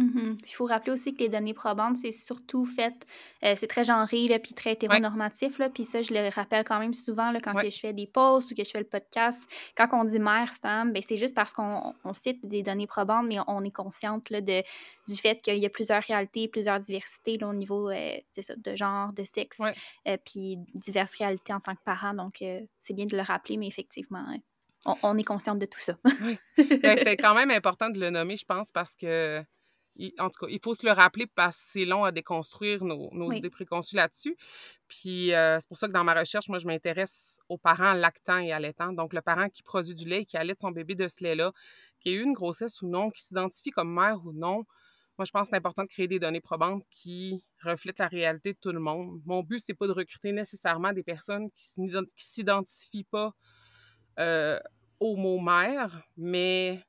Mhm. 0.00 0.38
Il 0.46 0.54
faut 0.54 0.64
rappeler 0.64 0.92
aussi 0.92 1.14
que 1.14 1.18
les 1.18 1.28
données 1.28 1.52
probantes, 1.52 1.98
c'est 1.98 2.12
surtout 2.12 2.64
fait, 2.64 3.06
euh, 3.44 3.54
c'est 3.54 3.66
très 3.66 3.84
genré, 3.84 4.28
là, 4.28 4.38
puis 4.38 4.54
très 4.54 4.72
hétéronormatif, 4.72 5.58
là, 5.58 5.68
puis 5.68 5.84
ça, 5.84 6.00
je 6.00 6.14
le 6.14 6.30
rappelle 6.30 6.64
quand 6.64 6.78
même 6.78 6.94
souvent, 6.94 7.30
là, 7.30 7.38
quand 7.42 7.52
que 7.54 7.70
je 7.70 7.78
fais 7.78 7.92
des 7.92 8.06
posts 8.06 8.50
ou 8.50 8.54
que 8.54 8.64
je 8.64 8.70
fais 8.70 8.78
le 8.78 8.86
podcast. 8.86 9.42
Quand 9.76 9.88
on 9.92 10.04
dit 10.04 10.18
mère, 10.18 10.52
femme, 10.54 10.92
ben, 10.92 11.02
c'est 11.06 11.18
juste 11.18 11.34
parce 11.34 11.52
qu'on 11.52 11.94
cite 12.12 12.44
des 12.46 12.62
données 12.62 12.86
probantes, 12.86 13.26
mais 13.26 13.36
on 13.46 13.62
est 13.62 13.70
consciente 13.70 14.30
là, 14.30 14.40
de, 14.40 14.62
du 15.06 15.16
fait 15.16 15.40
qu'il 15.42 15.58
y 15.58 15.66
a 15.66 15.70
plusieurs 15.70 16.02
réalités, 16.02 16.48
plusieurs 16.48 16.80
diversités 16.80 17.36
là, 17.36 17.48
au 17.48 17.54
niveau 17.54 17.90
euh, 17.90 18.16
ça, 18.40 18.54
de 18.56 18.74
genre, 18.74 19.12
de 19.12 19.24
sexe, 19.24 19.60
euh, 20.08 20.16
puis 20.24 20.56
diverses 20.74 21.14
réalités 21.16 21.52
en 21.52 21.60
tant 21.60 21.74
que 21.74 21.82
parent. 21.84 22.14
Donc, 22.14 22.42
c'est 22.78 22.94
bien 22.94 23.04
de 23.04 23.16
le 23.16 23.22
rappeler, 23.22 23.58
mais 23.58 23.66
effectivement, 23.66 24.24
on, 25.02 25.18
est 25.18 25.24
consciente 25.24 25.58
de 25.58 25.66
tout 25.66 25.80
ça. 25.80 25.94
oui. 26.22 26.38
Ben, 26.82 26.96
c'est 27.02 27.16
quand 27.18 27.34
même 27.34 27.50
important 27.50 27.90
de 27.90 28.00
le 28.00 28.08
nommer, 28.08 28.38
je 28.38 28.46
pense, 28.46 28.72
parce 28.72 28.96
que 28.96 29.44
en 30.18 30.30
tout 30.30 30.46
cas, 30.46 30.50
il 30.50 30.60
faut 30.62 30.74
se 30.74 30.86
le 30.86 30.92
rappeler 30.92 31.26
parce 31.26 31.56
que 31.56 31.64
c'est 31.72 31.84
long 31.84 32.04
à 32.04 32.12
déconstruire 32.12 32.84
nos, 32.84 33.32
idées 33.32 33.50
préconçues 33.50 33.96
là-dessus. 33.96 34.36
Puis 34.88 35.34
euh, 35.34 35.58
c'est 35.58 35.68
pour 35.68 35.76
ça 35.76 35.88
que 35.88 35.92
dans 35.92 36.04
ma 36.04 36.14
recherche, 36.14 36.48
moi, 36.48 36.58
je 36.58 36.66
m'intéresse 36.66 37.40
aux 37.48 37.58
parents 37.58 37.92
lactants 37.92 38.38
et 38.38 38.52
allaitants. 38.52 38.92
Donc, 38.92 39.12
le 39.12 39.20
parent 39.20 39.48
qui 39.48 39.62
produit 39.62 39.94
du 39.94 40.08
lait 40.08 40.22
et 40.22 40.24
qui 40.24 40.36
allaite 40.36 40.60
son 40.60 40.70
bébé 40.70 40.94
de 40.94 41.08
ce 41.08 41.22
lait-là, 41.24 41.52
qui 42.00 42.10
a 42.10 42.12
eu 42.12 42.22
une 42.22 42.32
grossesse 42.32 42.82
ou 42.82 42.88
non, 42.88 43.10
qui 43.10 43.22
s'identifie 43.22 43.70
comme 43.70 43.92
mère 43.92 44.24
ou 44.24 44.32
non. 44.32 44.64
Moi, 45.18 45.26
je 45.26 45.32
pense 45.32 45.42
que 45.42 45.48
c'est 45.50 45.56
important 45.56 45.82
de 45.82 45.88
créer 45.88 46.08
des 46.08 46.18
données 46.18 46.40
probantes 46.40 46.84
qui 46.90 47.44
reflètent 47.62 47.98
la 47.98 48.08
réalité 48.08 48.54
de 48.54 48.58
tout 48.58 48.72
le 48.72 48.80
monde. 48.80 49.20
Mon 49.26 49.42
but, 49.42 49.60
c'est 49.60 49.74
pas 49.74 49.86
de 49.86 49.92
recruter 49.92 50.32
nécessairement 50.32 50.92
des 50.92 51.02
personnes 51.02 51.50
qui 51.50 51.80
ne 51.82 52.02
s'identifient 52.16 53.04
pas 53.04 53.34
euh, 54.18 54.58
au 54.98 55.16
mot 55.16 55.38
mère, 55.38 56.02
mais 56.16 56.82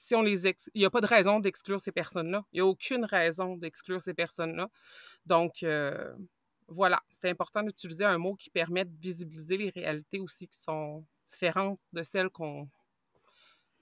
si 0.00 0.14
on 0.14 0.22
les 0.22 0.48
il 0.48 0.54
n'y 0.76 0.86
a 0.86 0.90
pas 0.90 1.02
de 1.02 1.06
raison 1.06 1.40
d'exclure 1.40 1.78
ces 1.78 1.92
personnes-là. 1.92 2.42
Il 2.52 2.56
n'y 2.56 2.60
a 2.60 2.66
aucune 2.66 3.04
raison 3.04 3.56
d'exclure 3.58 4.00
ces 4.00 4.14
personnes-là. 4.14 4.68
Donc, 5.26 5.62
euh, 5.62 6.14
voilà, 6.68 7.00
c'est 7.10 7.28
important 7.28 7.62
d'utiliser 7.62 8.06
un 8.06 8.16
mot 8.16 8.34
qui 8.34 8.48
permet 8.48 8.86
de 8.86 8.96
visibiliser 8.98 9.58
les 9.58 9.68
réalités 9.68 10.18
aussi 10.18 10.48
qui 10.48 10.58
sont 10.58 11.04
différentes 11.30 11.78
de 11.92 12.02
celles 12.02 12.30
qu'on 12.30 12.66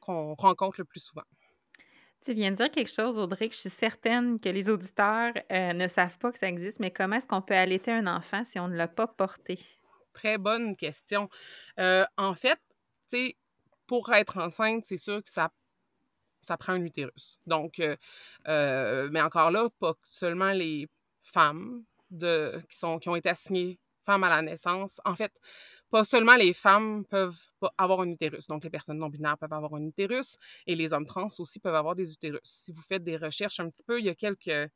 rencontre 0.01 0.81
le 0.81 0.85
plus 0.85 0.99
souvent. 0.99 1.23
Tu 2.21 2.35
viens 2.35 2.51
de 2.51 2.57
dire 2.57 2.71
quelque 2.73 2.93
chose, 2.93 3.17
Audrey, 3.17 3.49
que 3.49 3.55
je 3.55 3.61
suis 3.61 3.71
certaine 3.71 4.41
que 4.41 4.49
les 4.49 4.69
auditeurs 4.69 5.33
euh, 5.53 5.73
ne 5.73 5.87
savent 5.87 6.19
pas 6.19 6.33
que 6.33 6.39
ça 6.41 6.49
existe, 6.49 6.81
mais 6.81 6.91
comment 6.91 7.15
est-ce 7.15 7.29
qu'on 7.29 7.43
peut 7.43 7.55
allaiter 7.55 7.93
un 7.93 8.09
enfant 8.09 8.45
si 8.45 8.59
on 8.59 8.67
ne 8.67 8.75
l'a 8.75 8.89
pas 8.89 9.07
porté? 9.07 9.61
Très 10.15 10.37
bonne 10.37 10.75
question. 10.75 11.29
Euh, 11.79 12.05
en 12.17 12.35
fait, 12.35 12.59
tu 13.09 13.19
sais, 13.19 13.37
pour 13.87 14.13
être 14.13 14.39
enceinte, 14.39 14.85
c'est 14.85 14.97
sûr 14.97 15.23
que 15.23 15.31
ça 15.31 15.53
ça 16.49 16.57
prend 16.57 16.73
un 16.73 16.85
utérus. 16.85 17.39
Donc, 17.47 17.79
euh, 17.79 17.97
euh, 18.49 19.09
mais 19.13 19.21
encore 19.21 19.51
là, 19.51 19.69
pas 19.79 19.95
seulement 20.07 20.53
les 20.53 20.89
femmes 21.23 21.85
de, 22.11 22.59
qui, 22.69 22.77
sont, 22.77 22.99
qui 22.99 23.09
ont 23.09 23.17
été 23.17 23.29
assignées 23.29 23.79
femmes 24.05 24.25
à 24.25 24.31
la 24.31 24.41
naissance. 24.41 25.01
En 25.05 25.15
fait, 25.15 25.33
pas 25.91 26.03
seulement 26.05 26.37
les 26.37 26.55
femmes 26.55 27.05
peuvent 27.05 27.39
avoir 27.77 28.01
un 28.01 28.09
utérus. 28.09 28.47
Donc, 28.47 28.65
les 28.65 28.71
personnes 28.71 28.99
non-binaires 28.99 29.37
peuvent 29.37 29.53
avoir 29.53 29.75
un 29.75 29.85
utérus 29.85 30.39
et 30.67 30.75
les 30.75 30.93
hommes 30.95 31.05
trans 31.05 31.27
aussi 31.39 31.61
peuvent 31.61 31.75
avoir 31.75 31.95
des 31.95 32.13
utérus. 32.13 32.41
Si 32.43 32.73
vous 32.73 32.83
faites 32.83 33.05
des 33.05 33.19
recherches 33.19 33.61
un 33.61 33.69
petit 33.69 33.85
peu, 33.85 33.99
il 33.99 34.07
y 34.07 34.09
a 34.09 34.15
quelques, 34.15 34.71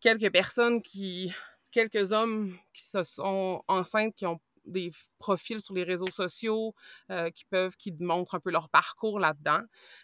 quelques 0.00 0.30
personnes 0.32 0.80
qui, 0.80 1.34
quelques 1.72 2.12
hommes 2.12 2.56
qui 2.72 2.84
se 2.84 3.02
sont 3.02 3.64
enceintes, 3.66 4.14
qui 4.14 4.26
ont 4.26 4.40
des 4.70 4.90
profils 5.18 5.60
sur 5.60 5.74
les 5.74 5.84
réseaux 5.84 6.10
sociaux 6.10 6.74
euh, 7.10 7.30
qui 7.30 7.44
peuvent, 7.44 7.76
qui 7.76 7.92
montrent 8.00 8.34
un 8.34 8.40
peu 8.40 8.50
leur 8.50 8.68
parcours 8.68 9.18
là-dedans. 9.18 9.60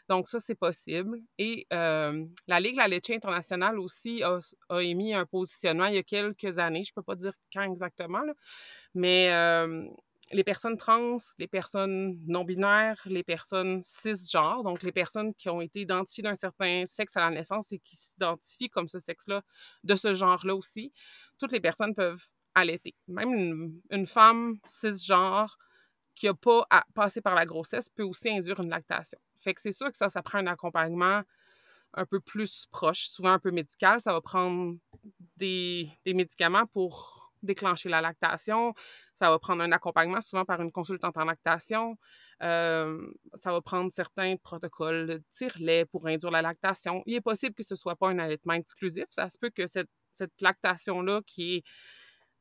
Donc, 0.09 0.29
ça, 0.29 0.41
c'est 0.41 0.55
possible. 0.55 1.21
Et 1.39 1.67
euh, 1.73 2.25
la 2.47 2.61
Ligue 2.61 2.77
La 2.77 2.89
Leche 2.89 3.11
internationale 3.11 3.79
aussi 3.79 4.23
a, 4.23 4.39
émis 4.83 5.15
un 5.15 5.25
positionnement 5.25 5.87
il 5.87 5.95
y 5.95 5.99
a 5.99 6.03
quelques 6.03 6.59
années, 6.59 6.85
je 6.85 6.91
ne 6.91 6.95
peux 6.95 7.03
pas 7.03 7.15
dire 7.15 7.33
quand 7.53 7.63
exactement, 7.63 8.23
mais 8.95 9.33
euh, 9.33 9.87
les 10.33 10.45
personnes 10.45 10.77
trans, 10.77 11.17
les 11.39 11.47
personnes 11.47 12.19
non-binaires, 12.27 13.01
les 13.07 13.23
personnes 13.23 13.81
cisgenres, 13.83 14.63
donc 14.65 14.83
les 14.83 14.93
personnes 14.93 15.33
qui 15.35 15.49
ont 15.49 15.61
été 15.61 15.81
identifiées 15.81 16.25
d'un 16.25 16.35
certain 16.35 16.85
sexe 16.87 17.17
à 17.17 17.21
la 17.21 17.31
naissance 17.31 17.73
et 17.73 17.79
qui 17.79 17.97
s'identifient 17.97 18.71
comme 18.71 18.89
ce 18.89 18.99
sexe-là, 18.99 19.43
de 19.85 19.95
ce 19.95 20.15
genre-là 20.15 20.55
aussi, 20.55 20.93
toutes 21.39 21.53
les 21.53 21.61
personnes 21.61 21.95
peuvent 21.95 22.25
allaiter. 22.57 22.95
Même 23.07 23.81
une, 23.91 24.07
femme 24.07 24.57
cisgenre 24.65 25.59
qui 26.15 26.27
n'a 26.27 26.35
pas 26.35 26.67
passé 26.95 27.21
par 27.21 27.35
la 27.35 27.45
grossesse 27.45 27.89
peut 27.91 28.03
aussi 28.03 28.31
induire 28.31 28.59
une 28.61 28.71
lactation. 28.71 29.19
Fait 29.37 29.55
que 29.55 29.61
c'est 29.61 29.73
sûr 29.73 29.91
que 29.91 29.97
ça, 29.97 30.09
ça 30.09 30.23
prend 30.23 30.39
un 30.39 30.47
accompagnement 30.47 31.23
un 31.95 32.07
peu 32.07 32.19
plus 32.19 32.67
proche, 32.67 33.09
souvent 33.09 33.33
un 33.33 33.39
peu 33.39 33.51
médical. 33.51 34.01
Ça 34.01 34.13
va 34.13 34.21
prendre 34.21 34.77
des, 35.37 35.91
médicaments 36.07 36.67
pour 36.67 37.33
déclencher 37.43 37.91
la 37.91 38.01
lactation. 38.01 38.73
Ça 39.15 39.31
va 39.31 39.39
prendre 39.39 39.63
un 39.63 39.73
accompagnement, 39.73 40.23
souvent 40.23 40.47
par 40.47 40.61
une 40.63 40.73
consultante 40.73 41.17
en 41.17 41.25
lactation. 41.25 41.97
Euh, 42.43 43.07
ça 43.35 43.53
va 43.53 43.61
prendre 43.61 43.93
certains 43.93 44.37
protocoles 44.37 45.07
de 45.07 45.23
tire-lait 45.31 45.85
pour 45.85 46.07
induire 46.07 46.31
la 46.31 46.43
lactation. 46.43 47.03
Il 47.07 47.15
est 47.15 47.21
possible 47.21 47.55
que 47.55 47.63
ce 47.63 47.75
ne 47.75 47.79
soit 47.79 47.97
pas 47.97 48.09
un 48.09 48.19
allaitement 48.19 48.55
exclusif. 48.55 49.05
Ça 49.11 49.29
se 49.29 49.39
peut 49.39 49.51
que 49.51 49.67
cette, 49.67 49.91
cette 50.13 50.41
lactation-là, 50.41 51.21
qui 51.27 51.57
est 51.57 51.65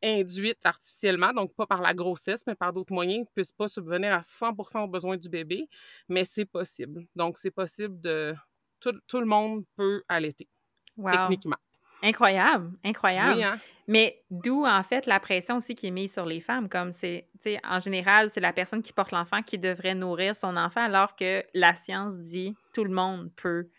induite 0.06 0.60
artificiellement, 0.64 1.34
donc 1.34 1.54
pas 1.56 1.66
par 1.66 1.82
la 1.82 1.94
grossesse, 1.94 2.44
mais 2.48 2.56
par 2.56 2.72
d'autres 2.72 2.94
moyens, 2.94 3.22
ne 3.22 3.34
puisse 3.34 3.52
pas 3.52 3.68
subvenir 3.68 4.14
à 4.14 4.22
100 4.22 4.54
aux 4.84 4.88
besoins 4.88 5.18
du 5.18 5.30
bébé, 5.30 5.68
mais 6.08 6.26
c'est 6.26 6.46
possible. 6.46 7.06
Donc, 7.16 7.38
c'est 7.38 7.52
possible 7.52 8.00
de... 8.00 8.36
Tout, 8.80 9.20
le 9.20 9.26
monde 9.26 9.64
peut 9.76 10.04
allaiter, 10.08 10.48
techniquement. 10.96 11.58
Incroyable, 12.04 12.72
incroyable. 12.84 13.42
Hein? 13.42 13.60
Mais 13.88 14.24
d'où, 14.30 14.66
en 14.66 14.84
fait, 14.84 15.08
la 15.08 15.20
pression 15.20 15.58
aussi 15.58 15.74
qui 15.74 15.88
est 15.88 15.92
mise 15.92 16.14
sur 16.14 16.26
les 16.26 16.40
femmes, 16.40 16.70
comme 16.70 16.92
c'est, 16.92 17.30
tu 17.42 17.52
sais, 17.52 17.60
en 17.64 17.80
général, 17.80 18.30
c'est 18.30 18.42
la 18.42 18.54
personne 18.54 18.82
qui 18.82 18.94
porte 18.94 19.12
l'enfant 19.12 19.42
qui 19.42 19.58
devrait 19.58 19.96
nourrir 19.96 20.36
son 20.36 20.56
enfant, 20.56 20.84
alors 20.84 21.16
que 21.16 21.44
la 21.54 21.76
science 21.76 22.18
dit 22.18 22.56
tout 22.74 22.84
le 22.84 22.92
monde 22.92 23.32
peut 23.36 23.70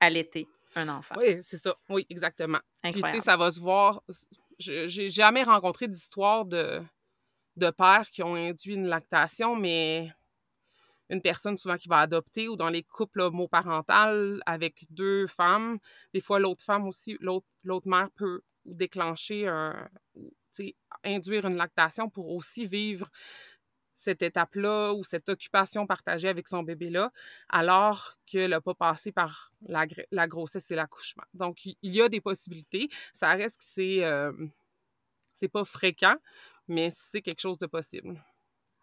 allaiter 0.00 0.46
un 0.74 0.88
enfant. 0.88 1.14
Oui, 1.18 1.38
c'est 1.40 1.56
ça. 1.56 1.74
Oui, 1.88 2.06
exactement. 2.10 2.60
Puis, 2.82 3.02
tu 3.02 3.10
sais, 3.10 3.20
ça 3.20 3.36
va 3.36 3.50
se 3.50 3.60
voir 3.60 4.02
j'ai 4.60 5.08
jamais 5.08 5.42
rencontré 5.42 5.88
d'histoire 5.88 6.44
de, 6.44 6.80
de 7.56 7.70
pères 7.70 8.10
qui 8.10 8.22
ont 8.22 8.34
induit 8.34 8.74
une 8.74 8.86
lactation, 8.86 9.56
mais 9.56 10.12
une 11.08 11.22
personne 11.22 11.56
souvent 11.56 11.76
qui 11.76 11.88
va 11.88 11.98
adopter 11.98 12.48
ou 12.48 12.56
dans 12.56 12.68
les 12.68 12.82
couples 12.82 13.20
homoparentaux 13.20 14.40
avec 14.46 14.84
deux 14.90 15.26
femmes, 15.26 15.78
des 16.14 16.20
fois 16.20 16.38
l'autre 16.38 16.64
femme 16.64 16.86
aussi, 16.86 17.16
l'autre 17.20 17.88
mère 17.88 18.10
peut 18.14 18.42
déclencher 18.64 19.48
un, 19.48 19.88
induire 21.04 21.46
une 21.46 21.56
lactation 21.56 22.08
pour 22.08 22.30
aussi 22.30 22.66
vivre 22.66 23.08
cette 23.92 24.22
étape-là 24.22 24.92
ou 24.94 25.04
cette 25.04 25.28
occupation 25.28 25.86
partagée 25.86 26.28
avec 26.28 26.48
son 26.48 26.62
bébé-là, 26.62 27.12
alors 27.48 28.14
qu'elle 28.26 28.50
n'a 28.50 28.60
pas 28.60 28.74
passé 28.74 29.12
par 29.12 29.50
la, 29.66 29.86
la 30.10 30.26
grossesse 30.26 30.70
et 30.70 30.74
l'accouchement. 30.74 31.24
Donc, 31.34 31.64
il 31.64 31.76
y 31.82 32.00
a 32.00 32.08
des 32.08 32.20
possibilités. 32.20 32.88
Ça 33.12 33.30
reste 33.30 33.58
que 33.58 33.64
c'est, 33.64 34.04
euh, 34.04 34.32
pas 35.52 35.64
fréquent, 35.64 36.16
mais 36.68 36.90
c'est 36.92 37.22
quelque 37.22 37.40
chose 37.40 37.58
de 37.58 37.66
possible. 37.66 38.22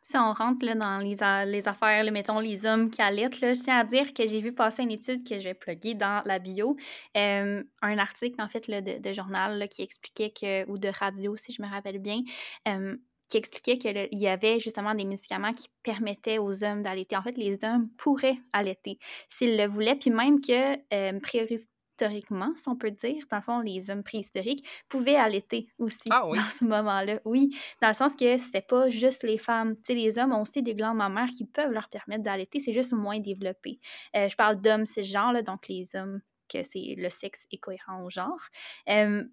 Si 0.02 0.16
on 0.16 0.32
rentre 0.32 0.66
là, 0.66 0.74
dans 0.74 1.00
les, 1.00 1.68
affaires, 1.68 2.10
mettons 2.14 2.40
les 2.40 2.66
hommes 2.66 2.90
qui 2.90 3.02
allaitent, 3.02 3.42
là, 3.42 3.52
je 3.52 3.60
tiens 3.60 3.80
à 3.80 3.84
dire 3.84 4.14
que 4.14 4.26
j'ai 4.26 4.40
vu 4.40 4.54
passer 4.54 4.84
une 4.84 4.92
étude 4.92 5.28
que 5.28 5.38
j'ai 5.38 5.54
pluguée 5.54 5.96
dans 5.96 6.24
la 6.26 6.40
bio, 6.40 6.78
euh, 7.18 7.62
un 7.82 7.98
article 7.98 8.42
en 8.42 8.48
fait 8.48 8.70
de, 8.70 9.14
journal 9.14 9.68
qui 9.68 9.82
expliquait 9.82 10.32
que, 10.32 10.66
ou 10.70 10.78
de 10.78 10.88
radio 10.88 11.36
si 11.36 11.52
je 11.52 11.62
me 11.62 11.68
rappelle 11.68 12.00
bien, 12.00 12.22
euh, 12.70 12.96
qui 13.30 13.38
expliquait 13.38 13.78
qu'il 13.78 14.08
y 14.12 14.28
avait 14.28 14.60
justement 14.60 14.96
des 14.96 15.06
médicaments 15.06 15.54
qui 15.54 15.68
permettaient 15.84 16.38
aux 16.38 16.64
hommes 16.64 16.84
d'allaiter. 16.84 17.18
En 17.18 17.22
fait, 17.22 17.38
les 17.38 17.64
hommes 17.64 17.90
pourraient 17.98 18.38
allaiter 18.54 19.00
s'ils 19.30 19.58
le 19.58 19.68
voulaient, 19.68 19.96
puis 19.96 20.10
même 20.10 20.40
que 20.42 20.78
euh, 20.94 21.20
préhistoriquement, 21.20 22.54
si 22.56 22.70
on 22.70 22.76
peut 22.76 22.92
dire, 22.92 23.24
dans 23.30 23.38
le 23.38 23.44
fond, 23.44 23.60
les 23.60 23.90
hommes 23.90 24.04
préhistoriques 24.04 24.66
pouvaient 24.88 25.16
allaiter 25.16 25.68
aussi 25.78 26.08
ah 26.10 26.24
dans 26.26 26.50
ce 26.50 26.64
moment-là. 26.66 27.20
Oui, 27.26 27.50
dans 27.82 27.88
le 27.88 27.94
sens 27.94 28.16
que 28.16 28.38
c'était 28.38 28.62
pas 28.62 28.90
juste 28.90 29.24
les 29.24 29.38
femmes. 29.38 29.76
Tu 29.78 29.82
sais, 29.88 29.94
les 29.94 30.18
hommes 30.18 30.34
ont 30.34 30.42
aussi 30.42 30.62
des 30.62 30.74
glandes 30.74 30.98
mammaires 30.98 31.32
qui 31.36 31.46
peuvent 31.46 31.72
leur 31.72 31.90
permettre 31.90 32.24
d'allaiter, 32.24 32.60
c'est 32.60 32.74
juste 32.74 32.94
moins 32.94 33.20
développé. 33.20 33.80
Euh, 34.16 34.30
je 34.30 34.36
parle 34.36 34.62
d'hommes 34.62 34.86
cisgenres, 34.86 35.44
donc 35.44 35.68
les 35.68 35.96
hommes 35.96 36.22
que 36.48 36.64
c'est 36.64 36.96
le 36.98 37.10
sexe 37.10 37.46
est 37.52 37.58
cohérent 37.58 38.04
au 38.04 38.10
genre. 38.10 38.42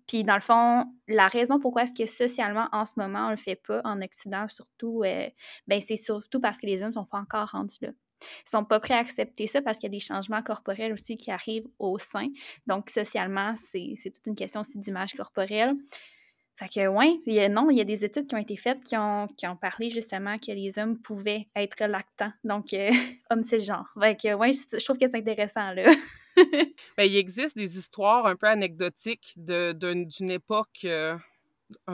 puis 0.06 0.24
dans 0.24 0.34
le 0.34 0.40
fond, 0.40 0.84
la 1.08 1.28
raison 1.28 1.58
pourquoi 1.58 1.82
est-ce 1.82 1.94
que 1.94 2.06
socialement 2.06 2.68
en 2.72 2.86
ce 2.86 2.92
moment 2.96 3.26
on 3.26 3.30
le 3.30 3.36
fait 3.36 3.56
pas 3.56 3.80
en 3.84 4.00
Occident 4.02 4.48
surtout, 4.48 5.02
euh, 5.04 5.28
ben 5.66 5.80
c'est 5.80 5.96
surtout 5.96 6.40
parce 6.40 6.58
que 6.58 6.66
les 6.66 6.82
hommes 6.82 6.92
sont 6.92 7.04
pas 7.04 7.18
encore 7.18 7.48
rendus 7.50 7.78
là. 7.80 7.90
Ils 8.46 8.50
sont 8.50 8.64
pas 8.64 8.80
prêts 8.80 8.94
à 8.94 8.98
accepter 8.98 9.46
ça 9.46 9.60
parce 9.60 9.78
qu'il 9.78 9.88
y 9.88 9.92
a 9.94 9.96
des 9.96 10.00
changements 10.00 10.42
corporels 10.42 10.92
aussi 10.92 11.16
qui 11.16 11.30
arrivent 11.30 11.68
au 11.78 11.98
sein. 11.98 12.28
Donc 12.66 12.88
socialement, 12.88 13.54
c'est 13.56 13.94
toute 14.04 14.26
une 14.26 14.34
question 14.34 14.60
aussi 14.60 14.78
d'image 14.78 15.12
corporelle. 15.12 15.74
Fait 16.56 16.68
que, 16.68 16.86
oui, 16.86 17.20
il 17.26 17.34
y 17.34 17.40
a, 17.40 17.48
non, 17.48 17.68
il 17.68 17.78
y 17.78 17.80
a 17.80 17.84
des 17.84 18.04
études 18.04 18.26
qui 18.26 18.34
ont 18.34 18.38
été 18.38 18.56
faites 18.56 18.82
qui 18.84 18.96
ont, 18.96 19.26
qui 19.36 19.46
ont 19.48 19.56
parlé 19.56 19.90
justement 19.90 20.38
que 20.38 20.52
les 20.52 20.78
hommes 20.78 20.98
pouvaient 20.98 21.48
être 21.56 21.84
lactants. 21.84 22.32
Donc, 22.44 22.72
euh, 22.72 22.90
homme, 23.30 23.42
c'est 23.42 23.58
le 23.58 23.64
genre. 23.64 23.86
Fait 24.00 24.16
que, 24.16 24.34
ouais, 24.34 24.52
je, 24.52 24.84
trouve 24.84 24.98
que 24.98 25.06
c'est 25.08 25.18
intéressant, 25.18 25.72
là. 25.72 25.82
ben, 26.36 27.04
il 27.04 27.16
existe 27.16 27.56
des 27.56 27.78
histoires 27.78 28.26
un 28.26 28.36
peu 28.36 28.46
anecdotiques 28.46 29.34
d'une 29.36 30.30
époque, 30.30 30.80
euh, 30.84 31.16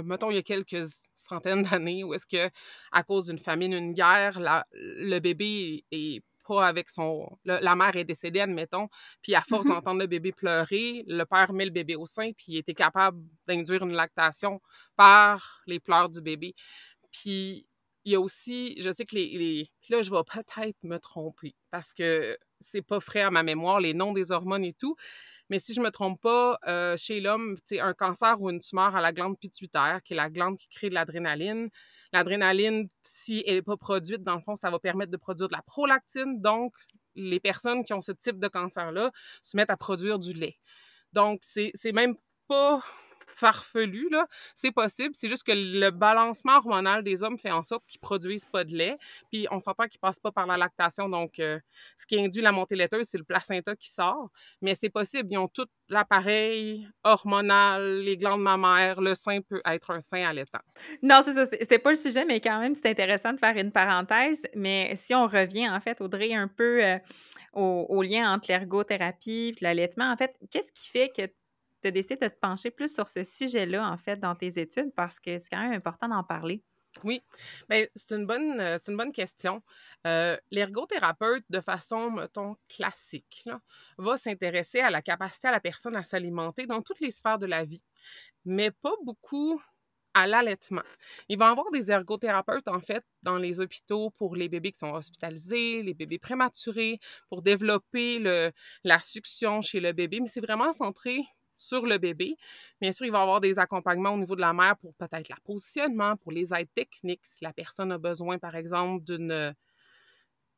mettons, 0.02 0.30
il 0.30 0.36
y 0.36 0.38
a 0.38 0.42
quelques 0.42 0.86
centaines 1.14 1.62
d'années, 1.62 2.04
où 2.04 2.14
est-ce 2.14 2.26
que, 2.26 2.50
à 2.92 3.02
cause 3.02 3.26
d'une 3.26 3.38
famine, 3.38 3.72
une 3.72 3.92
guerre, 3.92 4.40
la, 4.40 4.64
le 4.72 5.18
bébé 5.18 5.84
est 5.90 6.22
pas 6.46 6.66
avec 6.66 6.90
son... 6.90 7.38
la 7.44 7.76
mère 7.76 7.94
est 7.96 8.04
décédée, 8.04 8.40
admettons, 8.40 8.88
puis 9.22 9.34
à 9.34 9.40
force 9.40 9.66
d'entendre 9.68 10.00
le 10.00 10.06
bébé 10.06 10.32
pleurer, 10.32 11.04
le 11.06 11.24
père 11.24 11.52
met 11.52 11.64
le 11.64 11.70
bébé 11.70 11.96
au 11.96 12.06
sein, 12.06 12.32
puis 12.32 12.46
il 12.48 12.56
était 12.56 12.74
capable 12.74 13.22
d'induire 13.46 13.82
une 13.82 13.94
lactation 13.94 14.60
par 14.96 15.62
les 15.66 15.78
pleurs 15.78 16.08
du 16.08 16.20
bébé. 16.20 16.54
Puis 17.12 17.66
il 18.04 18.12
y 18.12 18.14
a 18.14 18.20
aussi, 18.20 18.80
je 18.80 18.90
sais 18.90 19.04
que 19.04 19.14
les, 19.14 19.68
là, 19.88 20.02
je 20.02 20.10
vais 20.10 20.22
peut-être 20.24 20.78
me 20.82 20.98
tromper 20.98 21.54
parce 21.70 21.92
que 21.92 22.36
c'est 22.58 22.82
pas 22.82 23.00
frais 23.00 23.20
à 23.20 23.30
ma 23.30 23.42
mémoire, 23.42 23.80
les 23.80 23.94
noms 23.94 24.12
des 24.12 24.32
hormones 24.32 24.64
et 24.64 24.72
tout. 24.72 24.96
Mais 25.50 25.58
si 25.58 25.74
je 25.74 25.80
me 25.80 25.90
trompe 25.90 26.20
pas, 26.20 26.58
euh, 26.68 26.96
chez 26.96 27.20
l'homme, 27.20 27.56
un 27.80 27.92
cancer 27.92 28.40
ou 28.40 28.50
une 28.50 28.60
tumeur 28.60 28.94
à 28.94 29.00
la 29.00 29.12
glande 29.12 29.38
pituitaire, 29.38 30.00
qui 30.04 30.12
est 30.12 30.16
la 30.16 30.30
glande 30.30 30.56
qui 30.56 30.68
crée 30.68 30.88
de 30.88 30.94
l'adrénaline. 30.94 31.68
L'adrénaline, 32.12 32.88
si 33.02 33.42
elle 33.46 33.56
n'est 33.56 33.62
pas 33.62 33.76
produite, 33.76 34.22
dans 34.22 34.36
le 34.36 34.42
fond, 34.42 34.56
ça 34.56 34.70
va 34.70 34.78
permettre 34.78 35.10
de 35.10 35.16
produire 35.16 35.48
de 35.48 35.54
la 35.54 35.62
prolactine. 35.62 36.40
Donc, 36.40 36.74
les 37.16 37.40
personnes 37.40 37.84
qui 37.84 37.92
ont 37.92 38.00
ce 38.00 38.12
type 38.12 38.38
de 38.38 38.48
cancer-là 38.48 39.10
se 39.42 39.56
mettent 39.56 39.70
à 39.70 39.76
produire 39.76 40.18
du 40.20 40.32
lait. 40.32 40.56
Donc, 41.12 41.40
c'est 41.42 41.92
même 41.92 42.14
pas 42.46 42.80
farfelu, 43.34 44.08
là. 44.10 44.26
C'est 44.54 44.72
possible. 44.72 45.10
C'est 45.14 45.28
juste 45.28 45.44
que 45.44 45.52
le 45.52 45.90
balancement 45.90 46.56
hormonal 46.56 47.02
des 47.02 47.22
hommes 47.22 47.38
fait 47.38 47.50
en 47.50 47.62
sorte 47.62 47.86
qu'ils 47.86 48.00
produisent 48.00 48.46
pas 48.46 48.64
de 48.64 48.76
lait. 48.76 48.96
Puis 49.30 49.46
on 49.50 49.58
s'entend 49.58 49.86
qu'ils 49.86 50.00
passent 50.00 50.20
pas 50.20 50.32
par 50.32 50.46
la 50.46 50.56
lactation. 50.56 51.08
Donc, 51.08 51.38
euh, 51.38 51.58
ce 51.96 52.06
qui 52.06 52.20
induit 52.20 52.42
la 52.42 52.52
montée 52.52 52.76
laiteuse, 52.76 53.06
c'est 53.06 53.18
le 53.18 53.24
placenta 53.24 53.76
qui 53.76 53.88
sort. 53.88 54.30
Mais 54.62 54.74
c'est 54.74 54.90
possible. 54.90 55.28
Ils 55.30 55.38
ont 55.38 55.48
tout 55.48 55.66
l'appareil 55.88 56.86
hormonal, 57.04 58.00
les 58.00 58.16
glandes 58.16 58.42
mammaires. 58.42 59.00
Le 59.00 59.14
sein 59.14 59.40
peut 59.40 59.60
être 59.64 59.90
un 59.90 60.00
sein 60.00 60.24
allaitant. 60.28 60.60
Non, 61.02 61.20
c'est 61.22 61.34
ça. 61.34 61.46
C'était 61.46 61.78
pas 61.78 61.90
le 61.90 61.96
sujet, 61.96 62.24
mais 62.24 62.40
quand 62.40 62.60
même, 62.60 62.74
c'est 62.74 62.88
intéressant 62.88 63.32
de 63.32 63.38
faire 63.38 63.56
une 63.56 63.72
parenthèse. 63.72 64.40
Mais 64.54 64.92
si 64.96 65.14
on 65.14 65.26
revient, 65.26 65.68
en 65.68 65.80
fait, 65.80 66.00
Audrey, 66.00 66.32
un 66.32 66.48
peu 66.48 66.84
euh, 66.84 66.98
au, 67.52 67.86
au, 67.88 68.02
lien 68.02 68.32
entre 68.32 68.48
l'ergothérapie 68.48 69.54
et 69.56 69.64
l'allaitement, 69.64 70.10
en 70.10 70.16
fait, 70.16 70.34
qu'est-ce 70.50 70.72
qui 70.72 70.88
fait 70.88 71.10
que 71.14 71.22
tu 71.80 71.88
as 71.88 71.90
décidé 71.90 72.16
de 72.16 72.28
te 72.28 72.38
pencher 72.40 72.70
plus 72.70 72.92
sur 72.92 73.08
ce 73.08 73.24
sujet-là, 73.24 73.88
en 73.88 73.96
fait, 73.96 74.16
dans 74.18 74.34
tes 74.34 74.58
études, 74.58 74.92
parce 74.94 75.20
que 75.20 75.38
c'est 75.38 75.48
quand 75.48 75.60
même 75.62 75.72
important 75.72 76.08
d'en 76.08 76.24
parler. 76.24 76.62
Oui, 77.04 77.22
mais 77.68 77.84
ben, 77.84 77.88
c'est 77.94 78.14
une 78.16 78.26
bonne, 78.26 78.60
euh, 78.60 78.76
une 78.88 78.96
bonne 78.96 79.12
question. 79.12 79.62
Euh, 80.06 80.36
l'ergothérapeute, 80.50 81.44
de 81.48 81.60
façon, 81.60 82.10
mettons, 82.10 82.56
classique, 82.68 83.48
va 83.96 84.16
s'intéresser 84.16 84.80
à 84.80 84.90
la 84.90 85.00
capacité 85.00 85.48
à 85.48 85.52
la 85.52 85.60
personne 85.60 85.94
à 85.94 86.02
s'alimenter 86.02 86.66
dans 86.66 86.82
toutes 86.82 87.00
les 87.00 87.12
sphères 87.12 87.38
de 87.38 87.46
la 87.46 87.64
vie, 87.64 87.82
mais 88.44 88.70
pas 88.72 88.94
beaucoup 89.04 89.62
à 90.14 90.26
l'allaitement. 90.26 90.82
Il 91.28 91.38
va 91.38 91.46
y 91.48 91.50
avoir 91.50 91.70
des 91.70 91.90
ergothérapeutes, 91.92 92.66
en 92.68 92.80
fait, 92.80 93.04
dans 93.22 93.38
les 93.38 93.60
hôpitaux 93.60 94.10
pour 94.10 94.34
les 94.34 94.48
bébés 94.48 94.72
qui 94.72 94.80
sont 94.80 94.92
hospitalisés, 94.92 95.84
les 95.84 95.94
bébés 95.94 96.18
prématurés, 96.18 96.98
pour 97.28 97.42
développer 97.42 98.18
le, 98.18 98.50
la 98.82 98.98
succion 99.00 99.60
chez 99.62 99.78
le 99.78 99.92
bébé, 99.92 100.20
mais 100.20 100.26
c'est 100.26 100.40
vraiment 100.40 100.72
centré 100.72 101.24
sur 101.60 101.86
le 101.86 101.98
bébé. 101.98 102.36
Bien 102.80 102.92
sûr, 102.92 103.06
il 103.06 103.12
va 103.12 103.18
y 103.18 103.22
avoir 103.22 103.40
des 103.40 103.58
accompagnements 103.58 104.14
au 104.14 104.18
niveau 104.18 104.34
de 104.34 104.40
la 104.40 104.52
mère 104.52 104.76
pour 104.78 104.94
peut-être 104.94 105.28
le 105.28 105.36
positionnement, 105.44 106.16
pour 106.16 106.32
les 106.32 106.54
aides 106.54 106.72
techniques, 106.74 107.24
si 107.24 107.44
la 107.44 107.52
personne 107.52 107.92
a 107.92 107.98
besoin, 107.98 108.38
par 108.38 108.56
exemple, 108.56 109.04
d'une 109.04 109.54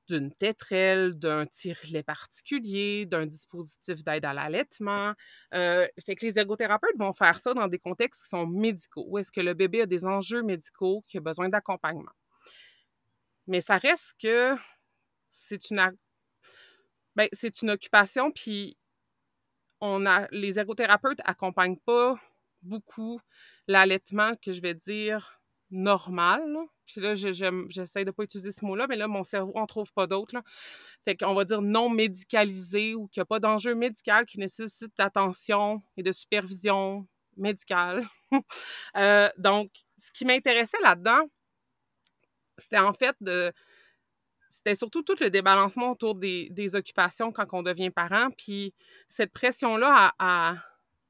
d'une 0.08 0.32
tétrelle, 0.32 1.14
d'un 1.14 1.46
tire-lait 1.46 2.02
particulier, 2.02 3.06
d'un 3.06 3.24
dispositif 3.24 4.02
d'aide 4.04 4.24
à 4.24 4.32
l'allaitement. 4.32 5.14
Euh, 5.54 5.86
que 6.06 6.26
les 6.26 6.38
ergothérapeutes 6.38 6.98
vont 6.98 7.12
faire 7.12 7.38
ça 7.38 7.54
dans 7.54 7.68
des 7.68 7.78
contextes 7.78 8.22
qui 8.22 8.28
sont 8.28 8.46
médicaux, 8.46 9.04
où 9.06 9.18
est-ce 9.18 9.32
que 9.32 9.40
le 9.40 9.54
bébé 9.54 9.82
a 9.82 9.86
des 9.86 10.04
enjeux 10.04 10.42
médicaux, 10.42 11.02
qui 11.06 11.18
a 11.18 11.20
besoin 11.20 11.48
d'accompagnement. 11.48 12.10
Mais 13.46 13.60
ça 13.60 13.78
reste 13.78 14.14
que 14.20 14.54
c'est 15.30 15.70
une, 15.70 15.96
ben, 17.16 17.28
c'est 17.32 17.62
une 17.62 17.70
occupation, 17.70 18.30
puis 18.32 18.76
on 19.82 20.06
a, 20.06 20.28
les 20.30 20.58
ergothérapeutes 20.58 21.20
accompagnent 21.24 21.76
pas 21.76 22.16
beaucoup 22.62 23.20
l'allaitement 23.66 24.32
que 24.36 24.52
je 24.52 24.62
vais 24.62 24.74
dire 24.74 25.40
normal. 25.72 26.42
Puis 26.86 27.00
là, 27.00 27.14
j'essaie 27.14 28.04
de 28.04 28.12
pas 28.12 28.22
utiliser 28.22 28.52
ce 28.52 28.64
mot-là, 28.64 28.86
mais 28.88 28.96
là, 28.96 29.08
mon 29.08 29.24
cerveau 29.24 29.52
en 29.56 29.66
trouve 29.66 29.92
pas 29.92 30.06
d'autres. 30.06 30.36
Fait 31.04 31.16
qu'on 31.16 31.34
va 31.34 31.44
dire 31.44 31.62
non 31.62 31.88
médicalisé 31.90 32.94
ou 32.94 33.08
qu'il 33.08 33.20
n'y 33.20 33.22
a 33.22 33.26
pas 33.26 33.40
d'enjeu 33.40 33.74
médical 33.74 34.24
qui 34.24 34.38
nécessite 34.38 34.92
d'attention 34.96 35.82
et 35.96 36.02
de 36.02 36.12
supervision 36.12 37.06
médicale. 37.36 38.02
Euh, 38.96 39.30
donc, 39.38 39.70
ce 39.96 40.12
qui 40.12 40.26
m'intéressait 40.26 40.80
là-dedans, 40.82 41.22
c'était 42.58 42.78
en 42.78 42.92
fait 42.92 43.16
de 43.22 43.50
c'était 44.52 44.74
surtout 44.74 45.02
tout 45.02 45.16
le 45.20 45.30
débalancement 45.30 45.92
autour 45.92 46.14
des, 46.14 46.74
occupations 46.74 47.32
quand 47.32 47.46
on 47.54 47.62
devient 47.62 47.90
parent, 47.90 48.28
puis 48.36 48.74
cette 49.08 49.32
pression-là 49.32 50.12
à, 50.18 50.56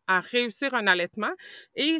réussir 0.08 0.74
un 0.74 0.86
allaitement 0.86 1.32
et, 1.74 1.96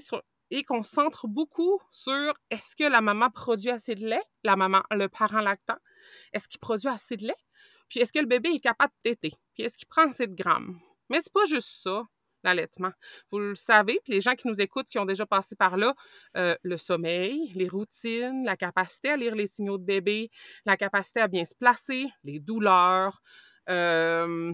et 0.50 0.62
qu'on 0.64 0.82
centre 0.82 1.26
beaucoup 1.26 1.80
sur 1.90 2.34
est-ce 2.50 2.76
que 2.76 2.84
la 2.84 3.00
maman 3.00 3.30
produit 3.30 3.70
assez 3.70 3.94
de 3.94 4.06
lait, 4.06 4.22
la 4.44 4.54
maman, 4.54 4.82
le 4.90 5.08
parent 5.08 5.40
lactant, 5.40 5.78
est-ce 6.34 6.46
qu'il 6.46 6.60
produit 6.60 6.88
assez 6.88 7.16
de 7.16 7.26
lait, 7.26 7.36
puis 7.88 8.00
est-ce 8.00 8.12
que 8.12 8.18
le 8.18 8.26
bébé 8.26 8.50
est 8.50 8.60
capable 8.60 8.92
de 9.02 9.10
téter, 9.10 9.34
puis 9.54 9.62
est-ce 9.62 9.78
qu'il 9.78 9.88
prend 9.88 10.08
assez 10.08 10.26
de 10.26 10.34
grammes. 10.34 10.78
Mais 11.08 11.20
c'est 11.22 11.32
pas 11.32 11.46
juste 11.46 11.82
ça 11.82 12.04
l'allaitement. 12.44 12.92
Vous 13.30 13.38
le 13.38 13.54
savez, 13.54 14.00
puis 14.04 14.14
les 14.14 14.20
gens 14.20 14.34
qui 14.34 14.48
nous 14.48 14.60
écoutent, 14.60 14.88
qui 14.88 14.98
ont 14.98 15.04
déjà 15.04 15.26
passé 15.26 15.56
par 15.56 15.76
là, 15.76 15.94
euh, 16.36 16.54
le 16.62 16.76
sommeil, 16.76 17.52
les 17.54 17.68
routines, 17.68 18.44
la 18.44 18.56
capacité 18.56 19.10
à 19.10 19.16
lire 19.16 19.34
les 19.34 19.46
signaux 19.46 19.78
de 19.78 19.84
bébé, 19.84 20.30
la 20.66 20.76
capacité 20.76 21.20
à 21.20 21.28
bien 21.28 21.44
se 21.44 21.54
placer, 21.54 22.06
les 22.24 22.40
douleurs, 22.40 23.22
euh, 23.68 24.52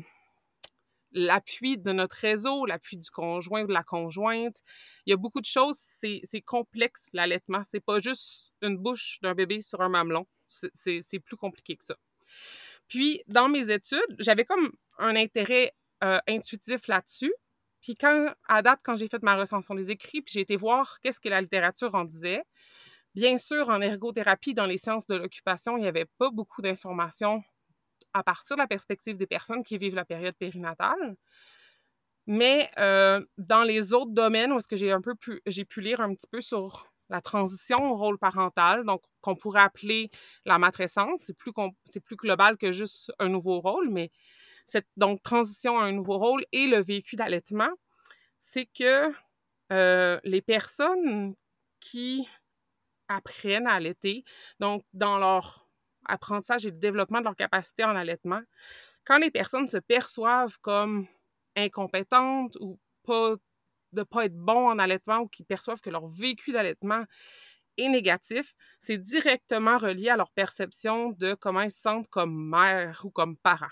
l'appui 1.13 1.79
de 1.79 1.93
notre 1.93 2.17
réseau, 2.17 2.67
l'appui 2.67 2.97
du 2.97 3.11
conjoint 3.11 3.63
ou 3.63 3.67
de 3.67 3.73
la 3.73 3.83
conjointe. 3.83 4.57
Il 5.07 5.11
y 5.11 5.13
a 5.13 5.17
beaucoup 5.17 5.41
de 5.41 5.47
choses. 5.47 5.79
C'est 5.79 6.41
complexe, 6.45 7.09
l'allaitement. 7.13 7.63
C'est 7.65 7.81
pas 7.81 8.01
juste 8.01 8.53
une 8.63 8.77
bouche 8.77 9.19
d'un 9.23 9.35
bébé 9.35 9.61
sur 9.61 9.81
un 9.81 9.89
mamelon. 9.89 10.27
C'est 10.47 11.21
plus 11.21 11.37
compliqué 11.37 11.77
que 11.77 11.85
ça. 11.85 11.97
Puis, 12.89 13.23
dans 13.27 13.49
mes 13.49 13.71
études, 13.71 14.17
j'avais 14.19 14.45
comme 14.45 14.71
un 14.99 15.17
intérêt 15.17 15.73
euh, 16.05 16.19
intuitif 16.29 16.87
là-dessus. 16.89 17.33
Puis 17.81 17.97
à 18.49 18.63
date, 18.63 18.81
quand 18.83 18.97
j'ai 18.97 19.09
fait 19.09 19.23
ma 19.23 19.37
recension 19.37 19.75
des 19.75 19.91
écrits, 19.91 20.23
puis 20.23 20.33
j'ai 20.35 20.41
été 20.41 20.57
voir 20.57 20.99
qu'est-ce 21.01 21.21
que 21.21 21.29
la 21.29 21.41
littérature 21.41 21.95
en 21.95 22.05
disait, 22.05 22.43
bien 23.15 23.39
sûr, 23.39 23.69
en 23.69 23.81
ergothérapie, 23.81 24.55
dans 24.55 24.67
les 24.67 24.79
sciences 24.79 25.07
de 25.07 25.17
l'occupation, 25.17 25.77
il 25.77 25.83
n'y 25.83 25.89
avait 25.89 26.07
pas 26.19 26.31
beaucoup 26.31 26.63
d'informations 26.63 27.43
à 28.15 28.23
partir 28.23 28.57
de 28.57 28.63
la 28.63 28.67
perspective 28.67 29.17
des 29.17 29.27
personnes 29.27 29.63
qui 29.63 29.79
vivent 29.79 29.95
la 29.95 30.05
période 30.05 30.35
périnatale. 30.35 31.17
Mais 32.27 32.71
euh, 32.79 33.25
dans 33.39 33.63
les 33.63 33.93
autres 33.95 34.13
domaines 34.13 34.53
où 34.53 34.59
est-ce 34.59 34.69
que 34.69 34.77
j'ai 34.77 34.93
un 34.93 35.01
peu 35.01 35.15
pu, 35.15 35.41
j'ai 35.47 35.65
pu 35.65 35.81
lire 35.81 36.01
un 36.01 36.15
petit 36.15 36.27
peu 36.31 36.41
sur 36.41 36.93
la 37.09 37.23
transition 37.23 37.91
au 37.91 37.97
rôle 37.97 38.19
parental, 38.19 38.85
donc 38.85 39.03
qu'on 39.23 39.35
pourrait 39.35 39.63
appeler 39.63 40.11
la 40.45 40.59
matrescence, 40.59 41.23
c'est 41.23 41.37
plus, 41.37 41.53
c'est 41.87 42.01
plus 42.01 42.17
global 42.17 42.59
que 42.59 42.71
juste 42.71 43.11
un 43.19 43.31
nouveau 43.31 43.61
rôle, 43.61 43.89
mais 43.89 44.11
cette 44.69 44.87
donc, 44.97 45.23
transition 45.23 45.79
à 45.79 45.85
un 45.85 45.93
nouveau 45.93 46.19
rôle 46.19 46.45
et 46.53 46.67
le 46.67 46.79
vécu 46.79 47.17
d'allaitement, 47.17 47.71
c'est 48.39 48.67
que 48.67 49.11
euh, 49.73 50.21
les 50.25 50.43
personnes 50.43 51.35
qui 51.81 52.29
apprennent 53.09 53.67
à 53.67 53.73
allaiter, 53.73 54.25
donc 54.61 54.85
dans 54.93 55.19
leur 55.19 55.69
apprentissage 56.05 56.67
et 56.67 56.71
le 56.71 56.77
développement 56.77 57.21
de 57.21 57.25
leur 57.25 57.37
capacité 57.37 57.83
en 57.85 57.97
allaitement, 57.97 58.41
quand 59.05 59.19
les 59.19 59.31
personnes 59.31 59.69
se 59.69 59.79
perçoivent 59.79 60.59
comme 60.61 61.07
incompétentes 61.57 62.57
ou 62.61 62.79
pas 63.05 63.37
de 63.93 64.03
pas 64.03 64.27
être 64.27 64.37
bons 64.37 64.69
en 64.69 64.79
allaitement 64.79 65.21
ou 65.21 65.29
qui 65.29 65.45
perçoivent 65.45 65.81
que 65.81 65.89
leur 65.89 66.07
vécu 66.07 66.53
d'allaitement 66.53 67.05
est 67.79 67.89
négatif, 67.89 68.55
c'est 68.81 68.99
directement 68.99 69.79
relié 69.79 70.11
à 70.11 70.19
leur 70.19 70.31
perception 70.31 71.13
de 71.13 71.33
comment 71.33 71.63
ils 71.63 71.71
se 71.71 71.81
sentent 71.81 72.09
comme 72.09 72.51
mère 72.51 73.01
ou 73.05 73.11
comme 73.11 73.39
parent 73.39 73.67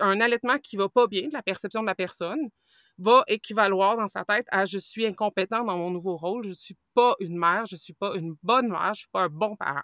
un 0.00 0.20
allaitement 0.20 0.58
qui 0.58 0.76
va 0.76 0.88
pas 0.88 1.06
bien, 1.06 1.28
de 1.28 1.32
la 1.32 1.42
perception 1.42 1.82
de 1.82 1.86
la 1.86 1.94
personne, 1.94 2.50
va 2.98 3.24
équivaloir 3.26 3.96
dans 3.96 4.06
sa 4.06 4.24
tête 4.24 4.46
à 4.50 4.64
je 4.64 4.78
suis 4.78 5.06
incompétent 5.06 5.64
dans 5.64 5.76
mon 5.76 5.90
nouveau 5.90 6.16
rôle, 6.16 6.44
je 6.46 6.52
suis 6.52 6.76
pas 6.94 7.16
une 7.20 7.38
mère, 7.38 7.66
je 7.66 7.76
suis 7.76 7.94
pas 7.94 8.14
une 8.16 8.36
bonne 8.42 8.68
mère, 8.68 8.94
je 8.94 9.00
suis 9.00 9.08
pas 9.10 9.22
un 9.22 9.28
bon 9.28 9.56
parent. 9.56 9.82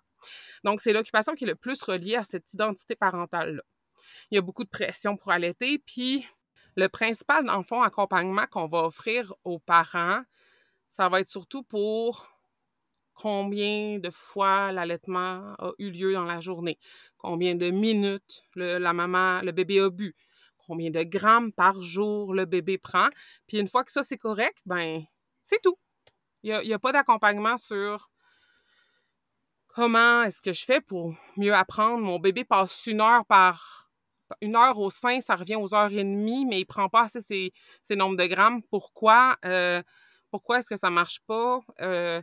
Donc, 0.64 0.80
c'est 0.80 0.92
l'occupation 0.92 1.34
qui 1.34 1.44
est 1.44 1.48
le 1.48 1.54
plus 1.54 1.82
reliée 1.82 2.16
à 2.16 2.24
cette 2.24 2.52
identité 2.52 2.96
parentale-là. 2.96 3.62
Il 4.30 4.36
y 4.36 4.38
a 4.38 4.42
beaucoup 4.42 4.64
de 4.64 4.68
pression 4.68 5.16
pour 5.16 5.32
allaiter, 5.32 5.78
puis 5.78 6.26
le 6.76 6.88
principal, 6.88 7.44
dans 7.44 7.56
le 7.56 7.64
fond, 7.64 7.82
accompagnement 7.82 8.46
qu'on 8.50 8.66
va 8.66 8.84
offrir 8.84 9.34
aux 9.44 9.58
parents, 9.58 10.22
ça 10.86 11.08
va 11.08 11.20
être 11.20 11.28
surtout 11.28 11.62
pour 11.62 12.37
combien 13.20 13.98
de 13.98 14.10
fois 14.10 14.70
l'allaitement 14.70 15.54
a 15.58 15.72
eu 15.78 15.90
lieu 15.90 16.12
dans 16.12 16.24
la 16.24 16.40
journée, 16.40 16.78
combien 17.16 17.56
de 17.56 17.70
minutes 17.70 18.44
le, 18.54 18.78
la 18.78 18.92
maman, 18.92 19.40
le 19.42 19.50
bébé 19.50 19.80
a 19.80 19.90
bu, 19.90 20.14
combien 20.56 20.90
de 20.90 21.02
grammes 21.02 21.52
par 21.52 21.82
jour 21.82 22.32
le 22.32 22.44
bébé 22.44 22.78
prend? 22.78 23.08
Puis 23.48 23.58
une 23.58 23.66
fois 23.66 23.82
que 23.82 23.90
ça, 23.90 24.04
c'est 24.04 24.18
correct, 24.18 24.58
ben 24.66 25.02
c'est 25.42 25.60
tout. 25.60 25.76
Il 26.44 26.56
n'y 26.60 26.72
a, 26.72 26.78
pas 26.78 26.92
d'accompagnement 26.92 27.58
sur 27.58 28.08
comment 29.66 30.22
est-ce 30.22 30.40
que 30.40 30.52
je 30.52 30.64
fais 30.64 30.80
pour 30.80 31.12
mieux 31.36 31.52
apprendre. 31.52 32.04
Mon 32.04 32.20
bébé 32.20 32.44
passe 32.44 32.86
une 32.86 33.00
heure 33.00 33.26
par 33.26 33.90
une 34.40 34.54
heure 34.54 34.78
au 34.78 34.90
sein, 34.90 35.20
ça 35.20 35.34
revient 35.34 35.56
aux 35.56 35.74
heures 35.74 35.90
et 35.90 36.04
demie, 36.04 36.44
mais 36.44 36.60
il 36.60 36.66
prend 36.66 36.88
pas 36.88 37.02
assez 37.02 37.52
ces 37.82 37.96
nombres 37.96 38.16
de 38.16 38.26
grammes. 38.26 38.62
Pourquoi? 38.70 39.36
Euh, 39.44 39.82
pourquoi 40.30 40.60
est-ce 40.60 40.68
que 40.68 40.76
ça 40.76 40.90
marche 40.90 41.20
pas? 41.26 41.60
Euh, 41.80 42.22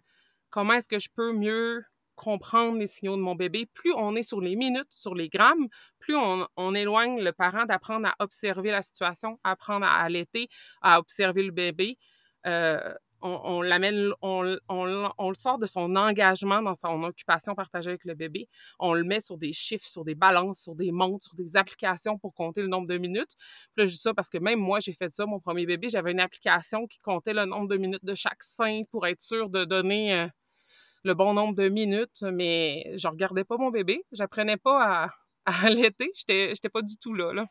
comment 0.55 0.71
est-ce 0.71 0.87
que 0.87 0.99
je 0.99 1.09
peux 1.13 1.33
mieux 1.33 1.83
comprendre 2.15 2.77
les 2.77 2.87
signaux 2.87 3.17
de 3.17 3.21
mon 3.21 3.35
bébé? 3.35 3.65
Plus 3.73 3.91
on 3.97 4.15
est 4.15 4.23
sur 4.23 4.39
les 4.39 4.55
minutes, 4.55 4.87
sur 4.89 5.13
les 5.13 5.27
grammes, 5.27 5.67
plus 5.99 6.15
on, 6.15 6.73
éloigne 6.73 7.19
le 7.19 7.33
parent 7.33 7.65
d'apprendre 7.65 8.07
à 8.07 8.15
observer 8.19 8.71
la 8.71 8.81
situation, 8.81 9.37
apprendre 9.43 9.85
à 9.85 9.99
allaiter, 9.99 10.47
à 10.81 10.97
observer 10.99 11.43
le 11.43 11.51
bébé. 11.51 11.97
Euh, 12.47 12.79
on, 13.21 13.61
l'amène, 13.61 14.13
on, 14.21 14.43
le 14.43 15.33
sort 15.37 15.57
de 15.57 15.65
son 15.65 15.93
engagement 15.97 16.61
dans 16.61 16.73
son 16.73 17.03
occupation 17.03 17.53
partagée 17.53 17.89
avec 17.89 18.05
le 18.05 18.13
bébé. 18.13 18.47
On 18.79 18.93
le 18.93 19.03
met 19.03 19.19
sur 19.19 19.37
des 19.37 19.51
chiffres, 19.51 19.85
sur 19.85 20.05
des 20.05 20.15
balances, 20.15 20.61
sur 20.61 20.75
des 20.75 20.93
montres, 20.93 21.25
sur 21.25 21.35
des 21.35 21.57
applications 21.57 22.17
pour 22.17 22.33
compter 22.33 22.61
le 22.61 22.67
nombre 22.67 22.87
de 22.87 22.97
minutes. 22.97 23.31
Puis 23.35 23.83
là, 23.83 23.85
je 23.87 23.91
dis 23.91 23.97
ça 23.97 24.13
parce 24.13 24.29
que 24.29 24.37
même 24.37 24.59
moi, 24.59 24.79
j'ai 24.79 24.93
fait 24.93 25.09
ça, 25.09 25.25
mon 25.25 25.41
premier 25.41 25.65
bébé, 25.65 25.89
j'avais 25.89 26.11
une 26.11 26.21
application 26.21 26.87
qui 26.87 26.99
comptait 26.99 27.33
le 27.33 27.43
nombre 27.43 27.67
de 27.67 27.75
minutes 27.75 28.05
de 28.05 28.15
chaque 28.15 28.41
sein 28.41 28.83
pour 28.89 29.05
être 29.05 29.21
sûr 29.21 29.49
de 29.49 29.65
donner 29.65 30.13
euh, 30.13 30.27
le 31.05 31.13
bon 31.13 31.33
nombre 31.33 31.53
de 31.55 31.69
minutes, 31.69 32.23
mais 32.33 32.93
je 32.97 33.07
regardais 33.07 33.43
pas 33.43 33.57
mon 33.57 33.69
bébé. 33.69 34.03
J'apprenais 34.11 34.57
pas 34.57 35.05
à, 35.05 35.09
à 35.45 35.67
allaiter. 35.67 36.11
J'étais, 36.15 36.49
j'étais 36.49 36.69
pas 36.69 36.81
du 36.81 36.97
tout 36.97 37.13
là, 37.13 37.31
là 37.33 37.45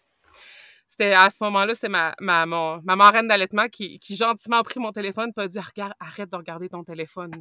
c'était 0.87 1.13
à 1.13 1.31
ce 1.31 1.43
moment-là, 1.43 1.75
c'était 1.75 1.89
ma, 1.89 2.15
ma, 2.21 2.47
ma 2.47 2.97
marraine 2.97 3.27
d'allaitement 3.27 3.69
qui, 3.69 3.99
qui 3.99 4.17
gentiment 4.17 4.59
a 4.59 4.63
pris 4.63 4.79
mon 4.79 4.93
téléphone 4.93 5.33
et 5.37 5.41
a 5.41 5.49
dit 5.49 5.59
Regarde, 5.59 5.95
arrête 5.99 6.31
de 6.31 6.37
regarder 6.37 6.69
ton 6.69 6.85
téléphone. 6.85 7.33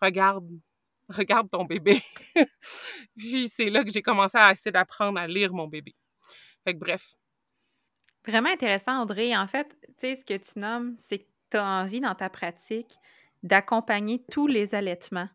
Regarde, 0.00 0.48
regarde 1.08 1.50
ton 1.50 1.64
bébé. 1.64 2.00
Puis 3.16 3.48
c'est 3.48 3.70
là 3.70 3.84
que 3.84 3.90
j'ai 3.90 4.02
commencé 4.02 4.38
à 4.38 4.52
essayer 4.52 4.70
d'apprendre 4.70 5.18
à 5.18 5.26
lire 5.26 5.52
mon 5.52 5.66
bébé. 5.66 5.94
Fait 6.64 6.74
que 6.74 6.78
bref. 6.78 7.16
Vraiment 8.26 8.50
intéressant, 8.50 9.02
Audrey. 9.02 9.36
En 9.36 9.46
fait, 9.46 9.76
tu 9.82 9.94
sais, 9.98 10.16
ce 10.16 10.24
que 10.24 10.36
tu 10.36 10.58
nommes, 10.58 10.94
c'est 10.98 11.18
que 11.18 11.28
tu 11.50 11.56
as 11.56 11.66
envie 11.66 12.00
dans 12.00 12.14
ta 12.14 12.30
pratique 12.30 12.94
d'accompagner 13.42 14.24
tous 14.30 14.46
les 14.46 14.74
allaitements. 14.74 15.28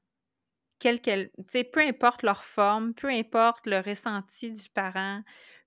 Peu 0.79 1.81
importe 1.81 2.23
leur 2.23 2.43
forme, 2.43 2.93
peu 2.93 3.07
importe 3.09 3.65
le 3.67 3.79
ressenti 3.79 4.51
du 4.51 4.69
parent, 4.69 5.21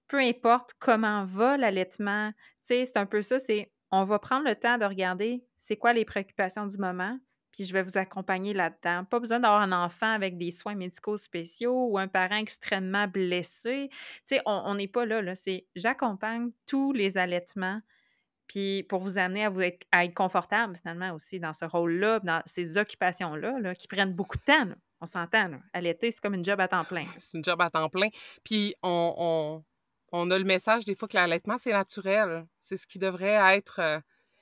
peu 0.08 0.18
importe 0.18 0.72
comment 0.78 1.24
va 1.24 1.56
l'allaitement, 1.56 2.32
c'est 2.62 2.96
un 2.96 3.06
peu 3.06 3.22
ça, 3.22 3.38
c'est 3.40 3.72
on 3.90 4.04
va 4.04 4.18
prendre 4.18 4.46
le 4.46 4.54
temps 4.54 4.78
de 4.78 4.84
regarder 4.84 5.44
c'est 5.58 5.76
quoi 5.76 5.92
les 5.92 6.04
préoccupations 6.06 6.66
du 6.66 6.78
moment, 6.78 7.18
puis 7.52 7.64
je 7.64 7.74
vais 7.74 7.82
vous 7.82 7.98
accompagner 7.98 8.54
là-dedans. 8.54 9.04
Pas 9.04 9.20
besoin 9.20 9.40
d'avoir 9.40 9.60
un 9.60 9.72
enfant 9.72 10.10
avec 10.10 10.38
des 10.38 10.50
soins 10.50 10.74
médicaux 10.74 11.18
spéciaux 11.18 11.88
ou 11.90 11.98
un 11.98 12.08
parent 12.08 12.36
extrêmement 12.36 13.06
blessé. 13.06 13.90
On 14.46 14.74
n'est 14.74 14.88
pas 14.88 15.04
là, 15.04 15.20
là. 15.20 15.34
C'est 15.34 15.66
j'accompagne 15.76 16.52
tous 16.66 16.92
les 16.92 17.18
allaitements, 17.18 17.82
puis 18.46 18.84
pour 18.84 19.00
vous 19.00 19.18
amener 19.18 19.44
à 19.44 19.50
vous 19.50 19.60
être, 19.60 19.86
confortable 20.14 20.76
finalement 20.76 21.12
aussi 21.12 21.40
dans 21.40 21.52
ce 21.52 21.66
rôle-là, 21.66 22.20
dans 22.20 22.42
ces 22.46 22.78
occupations-là, 22.78 23.60
là, 23.60 23.74
qui 23.74 23.88
prennent 23.88 24.14
beaucoup 24.14 24.38
de 24.38 24.44
temps. 24.44 24.68
On 25.02 25.06
s'entend, 25.06 25.50
Allaiter, 25.72 26.12
c'est 26.12 26.20
comme 26.20 26.34
une 26.34 26.44
job 26.44 26.60
à 26.60 26.68
temps 26.68 26.84
plein. 26.84 27.04
C'est 27.18 27.36
une 27.36 27.44
job 27.44 27.60
à 27.60 27.70
temps 27.70 27.88
plein. 27.88 28.08
Puis 28.44 28.76
on 28.82 29.64
on 30.12 30.30
a 30.30 30.38
le 30.38 30.44
message 30.44 30.84
des 30.84 30.94
fois 30.94 31.08
que 31.08 31.16
l'allaitement, 31.16 31.56
c'est 31.58 31.72
naturel. 31.72 32.46
C'est 32.60 32.76
ce 32.76 32.86
qui 32.86 32.98
devrait 32.98 33.56
être... 33.56 33.80
Euh, 33.80 33.98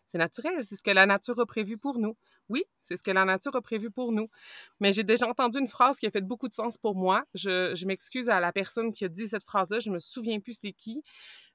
c'est 0.07 0.19
naturel, 0.19 0.65
c'est 0.65 0.75
ce 0.75 0.83
que 0.83 0.91
la 0.91 1.07
nature 1.07 1.39
a 1.39 1.47
prévu 1.47 1.79
pour 1.79 2.01
nous. 2.01 2.17
Oui, 2.49 2.65
c'est 2.81 2.97
ce 2.97 3.03
que 3.05 3.13
la 3.13 3.25
nature 3.25 3.55
a 3.55 3.63
prévu 3.63 3.93
pour 3.93 4.11
nous. 4.11 4.29
Mais 4.81 4.93
j'ai 4.93 5.05
déjà 5.05 5.29
entendu 5.29 5.59
une 5.61 5.69
phrase 5.69 6.01
qui 6.01 6.07
a 6.09 6.11
fait 6.11 6.27
beaucoup 6.27 6.49
de 6.49 6.53
sens 6.53 6.77
pour 6.77 6.97
moi. 6.97 7.23
Je, 7.35 7.87
m'excuse 7.87 8.29
à 8.29 8.41
la 8.41 8.53
personne 8.53 8.93
qui 8.93 9.05
a 9.05 9.09
dit 9.09 9.29
cette 9.29 9.45
phrase-là, 9.45 9.79
je 9.79 9.89
me 9.89 10.01
souviens 10.01 10.41
plus 10.41 10.59
c'est 10.59 10.73
qui. 10.73 11.05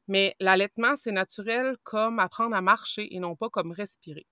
Mais 0.08 0.38
l'allaitement, 0.40 0.96
c'est 0.96 1.12
naturel 1.12 1.76
comme 1.84 2.20
apprendre 2.20 2.56
à 2.56 2.62
marcher 2.62 3.14
et 3.14 3.20
non 3.20 3.36
pas 3.36 3.50
comme 3.50 3.74
respirer. 3.74 4.26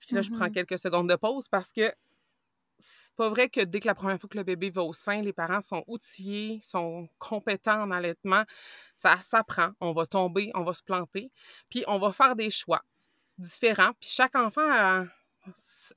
Puis 0.00 0.16
là, 0.16 0.22
je 0.22 0.30
prends 0.30 0.46
mm-hmm. 0.46 0.52
quelques 0.52 0.78
secondes 0.78 1.08
de 1.08 1.14
pause 1.14 1.46
parce 1.46 1.72
que 1.72 1.94
c'est 2.80 3.14
pas 3.14 3.28
vrai 3.28 3.48
que 3.48 3.60
dès 3.60 3.80
que 3.80 3.86
la 3.86 3.94
première 3.94 4.18
fois 4.18 4.28
que 4.28 4.38
le 4.38 4.44
bébé 4.44 4.70
va 4.70 4.82
au 4.82 4.92
sein, 4.92 5.20
les 5.20 5.32
parents 5.32 5.60
sont 5.60 5.84
outillés, 5.86 6.58
sont 6.62 7.08
compétents 7.18 7.82
en 7.82 7.90
allaitement. 7.90 8.44
Ça 8.94 9.16
s'apprend. 9.18 9.70
On 9.80 9.92
va 9.92 10.06
tomber, 10.06 10.50
on 10.54 10.64
va 10.64 10.72
se 10.72 10.82
planter. 10.82 11.30
Puis 11.68 11.84
on 11.86 11.98
va 11.98 12.12
faire 12.12 12.34
des 12.36 12.50
choix 12.50 12.82
différents. 13.38 13.92
Puis 14.00 14.10
chaque 14.10 14.34
enfant 14.34 15.06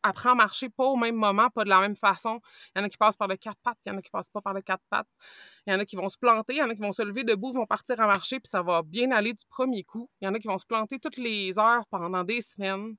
apprend 0.04 0.32
à 0.32 0.36
marcher 0.36 0.69
pas 0.69 0.86
au 0.86 0.96
même 0.96 1.15
moment, 1.15 1.50
pas 1.50 1.63
de 1.63 1.69
la 1.69 1.82
même 1.82 1.96
façon. 1.96 2.39
Il 2.76 2.80
y 2.80 2.82
en 2.82 2.86
a 2.86 2.89
qui 2.89 2.98
passent 2.98 3.17
par 3.17 3.28
le 3.28 3.36
quatre 3.36 3.60
pattes, 3.62 3.78
il 3.86 3.89
y 3.89 3.91
en 3.91 3.98
a 3.98 4.02
qui 4.02 4.10
passent 4.10 4.30
pas 4.30 4.41
par 4.41 4.54
le 4.54 4.62
quatre 4.62 4.84
pattes. 4.89 5.08
Il 5.67 5.74
y 5.74 5.76
en 5.76 5.80
a 5.80 5.86
qui 5.86 5.96
vont 5.96 6.10
se 6.10 6.17
planter, 6.17 6.54
il 6.54 6.60
y 6.60 6.63
en 6.63 6.69
a 6.69 6.76
qui 6.76 6.82
vont 6.82 6.93
se 6.93 7.02
lever 7.02 7.24
debout, 7.24 7.52
vont 7.52 7.65
partir 7.65 8.00
à 8.00 8.08
marcher, 8.08 8.39
puis 8.39 8.50
ça 8.50 8.62
va 8.62 8.82
bien 8.84 9.12
aller 9.12 9.34
du 9.34 9.46
premier 9.50 9.84
coup. 9.84 10.10
Il 10.22 10.26
y 10.26 10.28
en 10.28 10.34
a 10.34 10.39
qui 10.39 10.48
vont 10.48 10.60
se 10.60 10.65
planter 10.65 11.00
toutes 11.00 11.17
les 11.17 11.58
heures 11.60 11.86
pendant 11.88 12.24
des 12.24 12.41
semaines. 12.41 12.96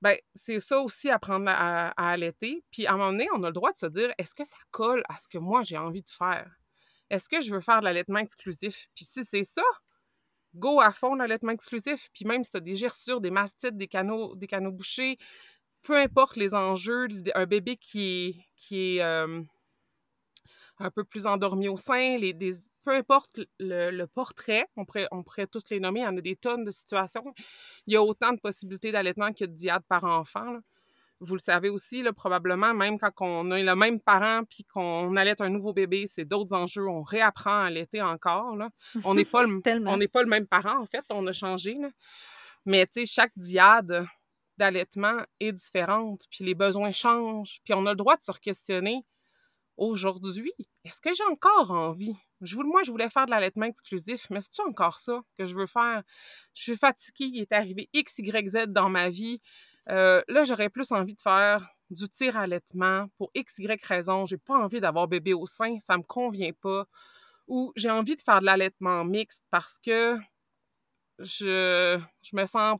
Ben, 0.00 0.16
c'est 0.34 0.60
ça 0.60 0.80
aussi 0.80 1.10
apprendre 1.10 1.48
à, 1.48 1.88
à, 1.90 2.10
allaiter. 2.10 2.64
Puis 2.70 2.86
à 2.86 2.94
un 2.94 2.96
moment 2.96 3.12
donné, 3.12 3.26
on 3.34 3.42
a 3.42 3.48
le 3.48 3.52
droit 3.52 3.72
de 3.72 3.78
se 3.78 3.86
dire 3.86 4.12
est-ce 4.18 4.34
que 4.34 4.44
ça 4.44 4.56
colle 4.70 5.02
à 5.08 5.18
ce 5.18 5.28
que 5.28 5.38
moi 5.38 5.62
j'ai 5.62 5.76
envie 5.76 6.02
de 6.02 6.10
faire? 6.10 6.50
Est-ce 7.10 7.28
que 7.28 7.40
je 7.40 7.52
veux 7.52 7.60
faire 7.60 7.80
de 7.80 7.84
l'allaitement 7.84 8.18
exclusif? 8.18 8.88
Puis 8.94 9.04
si 9.04 9.24
c'est 9.24 9.42
ça, 9.42 9.62
go 10.54 10.80
à 10.80 10.92
fond 10.92 11.14
l'allaitement 11.14 11.52
exclusif. 11.52 12.08
Puis 12.12 12.24
même 12.24 12.44
si 12.44 12.50
tu 12.50 12.56
as 12.58 12.60
des 12.60 12.76
gerçures, 12.76 13.20
des 13.20 13.30
mastites, 13.30 13.76
des 13.76 13.88
canaux, 13.88 14.34
des 14.36 14.46
canaux 14.46 14.72
bouchés, 14.72 15.18
peu 15.82 15.96
importe 15.96 16.36
les 16.36 16.54
enjeux, 16.54 17.08
un 17.34 17.46
bébé 17.46 17.76
qui 17.76 18.28
est, 18.28 18.46
qui 18.56 18.98
est 18.98 19.02
un 20.80 20.90
peu 20.90 21.04
plus 21.04 21.26
endormi 21.26 21.68
au 21.68 21.76
sein, 21.76 22.16
les, 22.18 22.32
des, 22.32 22.54
peu 22.84 22.92
importe 22.92 23.40
le, 23.58 24.04
portrait, 24.06 24.66
on 24.76 24.84
pourrait, 24.84 25.08
on 25.10 25.22
pourrait 25.22 25.46
tous 25.46 25.70
les 25.70 25.80
nommer, 25.80 26.00
il 26.00 26.04
y 26.04 26.06
en 26.06 26.16
a 26.16 26.20
des 26.20 26.36
tonnes 26.36 26.64
de 26.64 26.70
situations. 26.70 27.34
Il 27.86 27.94
y 27.94 27.96
a 27.96 28.02
autant 28.02 28.32
de 28.32 28.38
possibilités 28.38 28.92
d'allaitement 28.92 29.32
que 29.32 29.44
de 29.44 29.52
diade 29.52 29.82
par 29.88 30.04
enfant. 30.04 30.58
Vous 31.20 31.34
le 31.34 31.40
savez 31.40 31.68
aussi, 31.68 32.02
là, 32.02 32.12
probablement, 32.12 32.74
même 32.74 32.96
quand 32.96 33.10
on 33.20 33.50
a 33.50 33.60
le 33.60 33.74
même 33.74 34.00
parent 34.00 34.42
puis 34.48 34.64
qu'on 34.64 35.16
allait 35.16 35.40
un 35.42 35.48
nouveau 35.48 35.72
bébé, 35.72 36.04
c'est 36.06 36.24
d'autres 36.24 36.54
enjeux. 36.54 36.86
On 36.88 37.02
réapprend 37.02 37.62
à 37.62 37.64
allaiter 37.64 38.00
encore. 38.00 38.54
Là. 38.54 38.70
On 39.02 39.14
n'est 39.14 39.24
pas, 39.24 39.42
le, 39.44 39.48
on 39.86 39.98
pas 40.06 40.22
le 40.22 40.28
même 40.28 40.46
parent, 40.46 40.80
en 40.80 40.86
fait. 40.86 41.04
On 41.10 41.26
a 41.26 41.32
changé. 41.32 41.74
Là. 41.74 41.88
Mais, 42.66 42.86
tu 42.86 43.00
sais, 43.00 43.06
chaque 43.06 43.32
diade 43.36 44.06
d'allaitement 44.58 45.16
est 45.40 45.52
différente, 45.52 46.22
puis 46.30 46.44
les 46.44 46.54
besoins 46.54 46.92
changent, 46.92 47.60
puis 47.64 47.74
on 47.74 47.86
a 47.86 47.90
le 47.90 47.96
droit 47.96 48.16
de 48.16 48.22
se 48.22 48.32
questionner 48.40 49.04
aujourd'hui, 49.78 50.52
est-ce 50.84 51.00
que 51.00 51.14
j'ai 51.14 51.24
encore 51.24 51.70
envie? 51.70 52.14
Je, 52.40 52.56
moi, 52.56 52.82
je 52.82 52.90
voulais 52.90 53.08
faire 53.08 53.26
de 53.26 53.30
l'allaitement 53.30 53.66
exclusif, 53.66 54.26
mais 54.30 54.40
c'est-tu 54.40 54.60
encore 54.62 54.98
ça 54.98 55.22
que 55.38 55.46
je 55.46 55.54
veux 55.54 55.66
faire? 55.66 56.02
Je 56.54 56.62
suis 56.62 56.76
fatiguée, 56.76 57.30
il 57.32 57.40
est 57.40 57.52
arrivé 57.52 57.88
X, 57.92 58.18
Y, 58.18 58.48
Z 58.48 58.66
dans 58.68 58.88
ma 58.88 59.08
vie. 59.08 59.40
Euh, 59.90 60.22
là, 60.28 60.44
j'aurais 60.44 60.68
plus 60.68 60.92
envie 60.92 61.14
de 61.14 61.20
faire 61.20 61.66
du 61.90 62.08
tir 62.08 62.36
allaitement 62.36 63.06
pour 63.16 63.30
X, 63.34 63.58
Y 63.58 63.82
raison. 63.84 64.26
J'ai 64.26 64.36
pas 64.36 64.58
envie 64.58 64.80
d'avoir 64.80 65.08
bébé 65.08 65.32
au 65.32 65.46
sein, 65.46 65.78
ça 65.78 65.96
me 65.96 66.02
convient 66.02 66.52
pas. 66.60 66.86
Ou 67.46 67.72
j'ai 67.76 67.90
envie 67.90 68.16
de 68.16 68.20
faire 68.20 68.40
de 68.40 68.46
l'allaitement 68.46 69.04
mixte 69.04 69.42
parce 69.50 69.78
que 69.78 70.16
je, 71.18 71.98
je 72.22 72.36
me 72.36 72.44
sens 72.44 72.78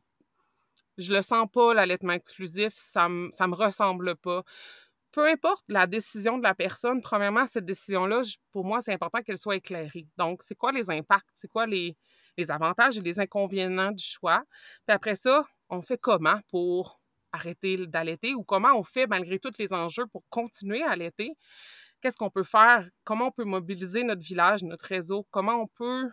je 0.98 1.12
le 1.12 1.22
sens 1.22 1.46
pas, 1.52 1.74
l'allaitement 1.74 2.12
exclusif, 2.12 2.72
ça 2.74 3.08
me, 3.08 3.30
ça 3.32 3.46
me 3.46 3.54
ressemble 3.54 4.16
pas 4.16 4.42
peu 5.12 5.26
importe 5.26 5.64
la 5.68 5.86
décision 5.86 6.38
de 6.38 6.42
la 6.42 6.54
personne, 6.54 7.00
premièrement, 7.02 7.46
cette 7.46 7.64
décision-là, 7.64 8.22
pour 8.52 8.64
moi, 8.64 8.82
c'est 8.82 8.92
important 8.92 9.22
qu'elle 9.22 9.38
soit 9.38 9.56
éclairée. 9.56 10.06
Donc, 10.16 10.42
c'est 10.42 10.54
quoi 10.54 10.72
les 10.72 10.90
impacts? 10.90 11.30
C'est 11.34 11.48
quoi 11.48 11.66
les, 11.66 11.96
avantages 12.48 12.98
et 12.98 13.00
les 13.00 13.18
inconvénients 13.18 13.92
du 13.92 14.04
choix? 14.04 14.42
Puis 14.86 14.94
après 14.94 15.16
ça, 15.16 15.44
on 15.70 15.82
fait 15.82 15.98
comment 15.98 16.38
pour 16.50 17.00
arrêter 17.32 17.86
d'allaiter 17.86 18.34
ou 18.34 18.42
comment 18.44 18.74
on 18.74 18.84
fait 18.84 19.06
malgré 19.06 19.38
tous 19.38 19.52
les 19.58 19.72
enjeux 19.72 20.06
pour 20.06 20.22
continuer 20.28 20.82
à 20.82 20.90
allaiter? 20.90 21.32
Qu'est-ce 22.00 22.16
qu'on 22.16 22.30
peut 22.30 22.44
faire? 22.44 22.88
Comment 23.04 23.28
on 23.28 23.32
peut 23.32 23.44
mobiliser 23.44 24.04
notre 24.04 24.22
village, 24.22 24.62
notre 24.62 24.84
réseau? 24.84 25.26
Comment 25.30 25.62
on 25.62 25.66
peut 25.66 26.08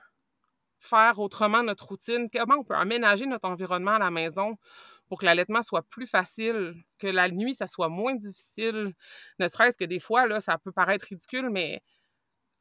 faire 0.80 1.20
autrement 1.20 1.64
notre 1.64 1.86
routine? 1.88 2.28
Comment 2.32 2.56
on 2.60 2.64
peut 2.64 2.76
aménager 2.76 3.26
notre 3.28 3.48
environnement 3.48 3.92
à 3.92 4.00
la 4.00 4.12
maison 4.12 4.58
pour 5.08 5.20
que 5.20 5.26
l'allaitement 5.26 5.62
soit 5.62 5.84
plus 5.84 6.08
facile, 6.08 6.76
que 6.98 7.08
la 7.08 7.30
nuit, 7.30 7.56
ça 7.56 7.68
soit 7.68 7.90
moins 7.90 8.16
difficile. 8.16 8.94
Ne 9.40 9.48
serait-ce 9.48 9.78
que 9.78 9.86
des 9.86 10.00
fois, 10.00 10.26
là, 10.28 10.42
ça 10.42 10.58
peut 10.58 10.72
paraître 10.72 11.06
ridicule, 11.10 11.50
mais 11.50 11.82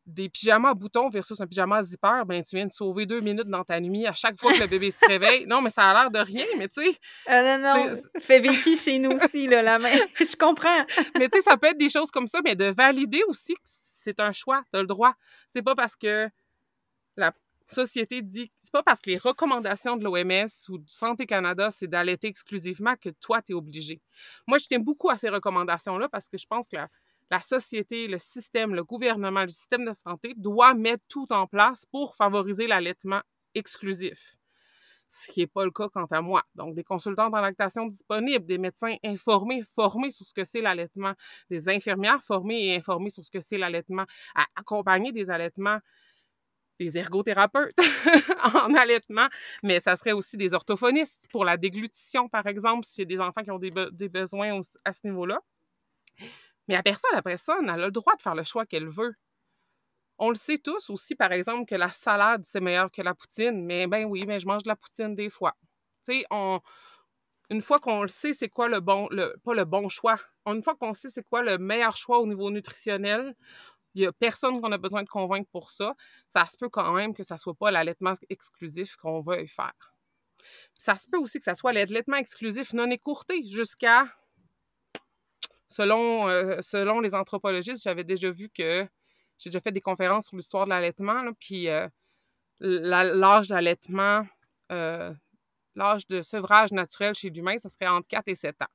des 0.07 0.28
pyjamas 0.28 0.70
à 0.70 0.74
boutons 0.74 1.09
versus 1.09 1.40
un 1.40 1.47
pyjama 1.47 1.78
à 1.78 1.82
zipper, 1.82 2.22
ben 2.26 2.42
tu 2.45 2.57
viens 2.57 2.66
de 2.66 2.70
sauver 2.70 3.07
deux 3.07 3.20
minutes 3.20 3.49
dans 3.49 3.64
ta 3.64 3.80
nuit 3.80 4.07
à 4.07 4.12
chaque 4.12 4.38
fois 4.38 4.53
que 4.53 4.61
le 4.61 4.66
bébé 4.66 4.90
se 4.90 5.07
réveille. 5.07 5.47
Non, 5.47 5.62
mais 5.62 5.70
ça 5.70 5.90
a 5.90 5.95
l'air 5.95 6.11
de 6.11 6.18
rien, 6.18 6.45
mais 6.59 6.68
tu 6.68 6.82
sais. 6.82 6.95
Ah 7.26 7.59
non, 7.59 7.86
non, 7.86 7.97
fait 8.20 8.40
vécu 8.40 8.76
chez 8.76 8.99
nous 8.99 9.12
aussi, 9.12 9.47
là, 9.47 9.62
la 9.62 9.78
main. 9.78 9.88
Je 10.18 10.36
comprends. 10.36 10.84
mais 11.18 11.28
tu 11.28 11.38
sais, 11.38 11.45
ça 11.45 11.57
peut 11.57 11.68
être 11.68 11.78
des 11.78 11.88
choses 11.88 12.11
comme 12.11 12.26
ça, 12.26 12.40
mais 12.45 12.55
de 12.55 12.66
valider 12.66 13.22
aussi 13.28 13.55
que 13.55 13.61
c'est 13.64 14.20
un 14.20 14.32
choix, 14.32 14.62
tu 14.72 14.78
as 14.78 14.82
le 14.82 14.86
droit. 14.86 15.14
C'est 15.49 15.62
pas 15.62 15.74
parce 15.74 15.97
que 15.97 16.28
la 17.16 17.32
société 17.64 18.22
dit, 18.22 18.50
c'est 18.60 18.72
pas 18.72 18.82
parce 18.82 19.00
que 19.00 19.10
les 19.10 19.18
recommandations 19.18 19.96
de 19.96 20.04
l'OMS 20.04 20.48
ou 20.68 20.78
du 20.78 20.92
Santé 20.92 21.26
Canada, 21.26 21.70
c'est 21.70 21.86
d'allaiter 21.86 22.28
exclusivement 22.28 22.94
que 22.96 23.10
toi, 23.10 23.42
tu 23.42 23.52
es 23.52 23.54
obligé. 23.54 24.00
Moi, 24.46 24.58
je 24.58 24.66
tiens 24.66 24.78
beaucoup 24.78 25.10
à 25.10 25.16
ces 25.16 25.28
recommandations-là 25.28 26.08
parce 26.08 26.28
que 26.28 26.38
je 26.38 26.46
pense 26.46 26.68
que 26.68 26.76
la, 26.76 26.88
la 27.30 27.40
société, 27.40 28.06
le 28.06 28.18
système, 28.18 28.74
le 28.74 28.84
gouvernement, 28.84 29.42
le 29.42 29.48
système 29.48 29.84
de 29.84 29.92
santé 29.92 30.34
doit 30.36 30.74
mettre 30.74 31.04
tout 31.08 31.32
en 31.32 31.46
place 31.46 31.86
pour 31.90 32.14
favoriser 32.16 32.66
l'allaitement 32.66 33.20
exclusif. 33.54 34.36
Ce 35.06 35.30
qui 35.30 35.40
n'est 35.40 35.46
pas 35.46 35.64
le 35.64 35.70
cas 35.70 35.88
quant 35.88 36.06
à 36.06 36.22
moi. 36.22 36.42
Donc, 36.54 36.74
des 36.74 36.82
consultantes 36.82 37.34
en 37.34 37.40
lactation 37.40 37.86
disponibles, 37.86 38.46
des 38.46 38.58
médecins 38.58 38.96
informés, 39.04 39.62
formés 39.62 40.10
sur 40.10 40.26
ce 40.26 40.34
que 40.34 40.44
c'est 40.44 40.60
l'allaitement, 40.60 41.12
des 41.50 41.68
infirmières 41.68 42.22
formées 42.22 42.66
et 42.66 42.76
informées 42.76 43.10
sur 43.10 43.24
ce 43.24 43.30
que 43.30 43.40
c'est 43.40 43.58
l'allaitement, 43.58 44.06
à 44.34 44.44
accompagner 44.56 45.12
des 45.12 45.30
allaitements 45.30 45.78
des 46.78 46.96
ergothérapeutes 46.98 47.78
en 48.54 48.74
allaitement, 48.74 49.28
mais 49.62 49.80
ça 49.80 49.96
serait 49.96 50.12
aussi 50.12 50.36
des 50.36 50.54
orthophonistes 50.54 51.28
pour 51.30 51.44
la 51.44 51.56
déglutition, 51.56 52.28
par 52.28 52.46
exemple, 52.46 52.84
s'il 52.84 53.02
y 53.02 53.14
a 53.14 53.16
des 53.16 53.20
enfants 53.20 53.42
qui 53.42 53.50
ont 53.50 53.58
des, 53.58 54.08
besoins 54.08 54.60
à 54.84 54.92
ce 54.92 55.00
niveau-là. 55.04 55.40
Mais 56.68 56.74
la 56.74 56.82
personne, 56.82 57.10
la 57.12 57.22
personne, 57.22 57.68
elle 57.68 57.82
a 57.82 57.86
le 57.86 57.90
droit 57.90 58.14
de 58.16 58.22
faire 58.22 58.34
le 58.34 58.44
choix 58.44 58.66
qu'elle 58.66 58.88
veut. 58.88 59.14
On 60.18 60.28
le 60.28 60.36
sait 60.36 60.58
tous 60.58 60.90
aussi, 60.90 61.14
par 61.14 61.32
exemple, 61.32 61.66
que 61.66 61.74
la 61.74 61.90
salade, 61.90 62.42
c'est 62.44 62.60
meilleur 62.60 62.90
que 62.90 63.02
la 63.02 63.14
poutine. 63.14 63.64
Mais 63.64 63.86
ben 63.86 64.04
oui, 64.04 64.24
mais 64.26 64.38
je 64.40 64.46
mange 64.46 64.62
de 64.62 64.68
la 64.68 64.76
poutine 64.76 65.14
des 65.14 65.28
fois. 65.28 65.56
Une 67.50 67.60
fois 67.60 67.78
qu'on 67.78 68.02
le 68.02 68.08
sait, 68.08 68.32
c'est 68.32 68.48
quoi 68.48 68.68
le 68.68 68.80
bon, 68.80 69.08
le... 69.10 69.34
pas 69.44 69.54
le 69.54 69.64
bon 69.64 69.88
choix. 69.88 70.16
Une 70.46 70.62
fois 70.62 70.74
qu'on 70.76 70.94
sait 70.94 71.10
c'est 71.10 71.22
quoi 71.22 71.42
le 71.42 71.58
meilleur 71.58 71.96
choix 71.96 72.18
au 72.18 72.26
niveau 72.26 72.50
nutritionnel, 72.50 73.34
il 73.95 74.03
n'y 74.03 74.07
a 74.07 74.12
personne 74.12 74.61
qu'on 74.61 74.72
a 74.72 74.78
besoin 74.78 75.03
de 75.03 75.09
convaincre 75.09 75.49
pour 75.51 75.70
ça. 75.70 75.95
Ça 76.28 76.45
se 76.45 76.57
peut 76.57 76.68
quand 76.68 76.92
même 76.92 77.14
que 77.14 77.22
ça 77.22 77.34
ne 77.34 77.38
soit 77.38 77.55
pas 77.55 77.70
l'allaitement 77.70 78.12
exclusif 78.28 78.97
qu'on 78.97 79.22
veuille 79.22 79.49
faire. 79.49 79.95
Ça 80.76 80.97
se 80.97 81.09
peut 81.09 81.18
aussi 81.18 81.38
que 81.38 81.45
ça 81.45 81.55
soit 81.55 81.72
l'allaitement 81.72 82.16
exclusif 82.16 82.72
non 82.72 82.90
écourté 82.90 83.45
jusqu'à, 83.45 84.07
selon, 85.68 86.28
euh, 86.28 86.61
selon 86.61 87.01
les 87.01 87.14
anthropologistes, 87.14 87.82
j'avais 87.84 88.05
déjà 88.05 88.30
vu 88.30 88.51
que 88.51 88.86
j'ai 89.38 89.51
déjà 89.51 89.61
fait 89.61 89.72
des 89.72 89.80
conférences 89.80 90.26
sur 90.26 90.36
l'histoire 90.36 90.64
de 90.64 90.70
l'allaitement, 90.70 91.32
puis 91.38 91.68
euh, 91.68 91.88
l'âge 92.61 93.49
d'allaitement, 93.49 94.26
euh, 94.72 95.12
l'âge 95.74 96.07
de 96.09 96.22
sevrage 96.22 96.72
naturel 96.72 97.14
chez 97.14 97.30
l'humain, 97.30 97.59
ça 97.59 97.68
serait 97.68 97.88
entre 97.88 98.09
4 98.09 98.28
et 98.28 98.34
7 98.34 98.62
ans. 98.62 98.72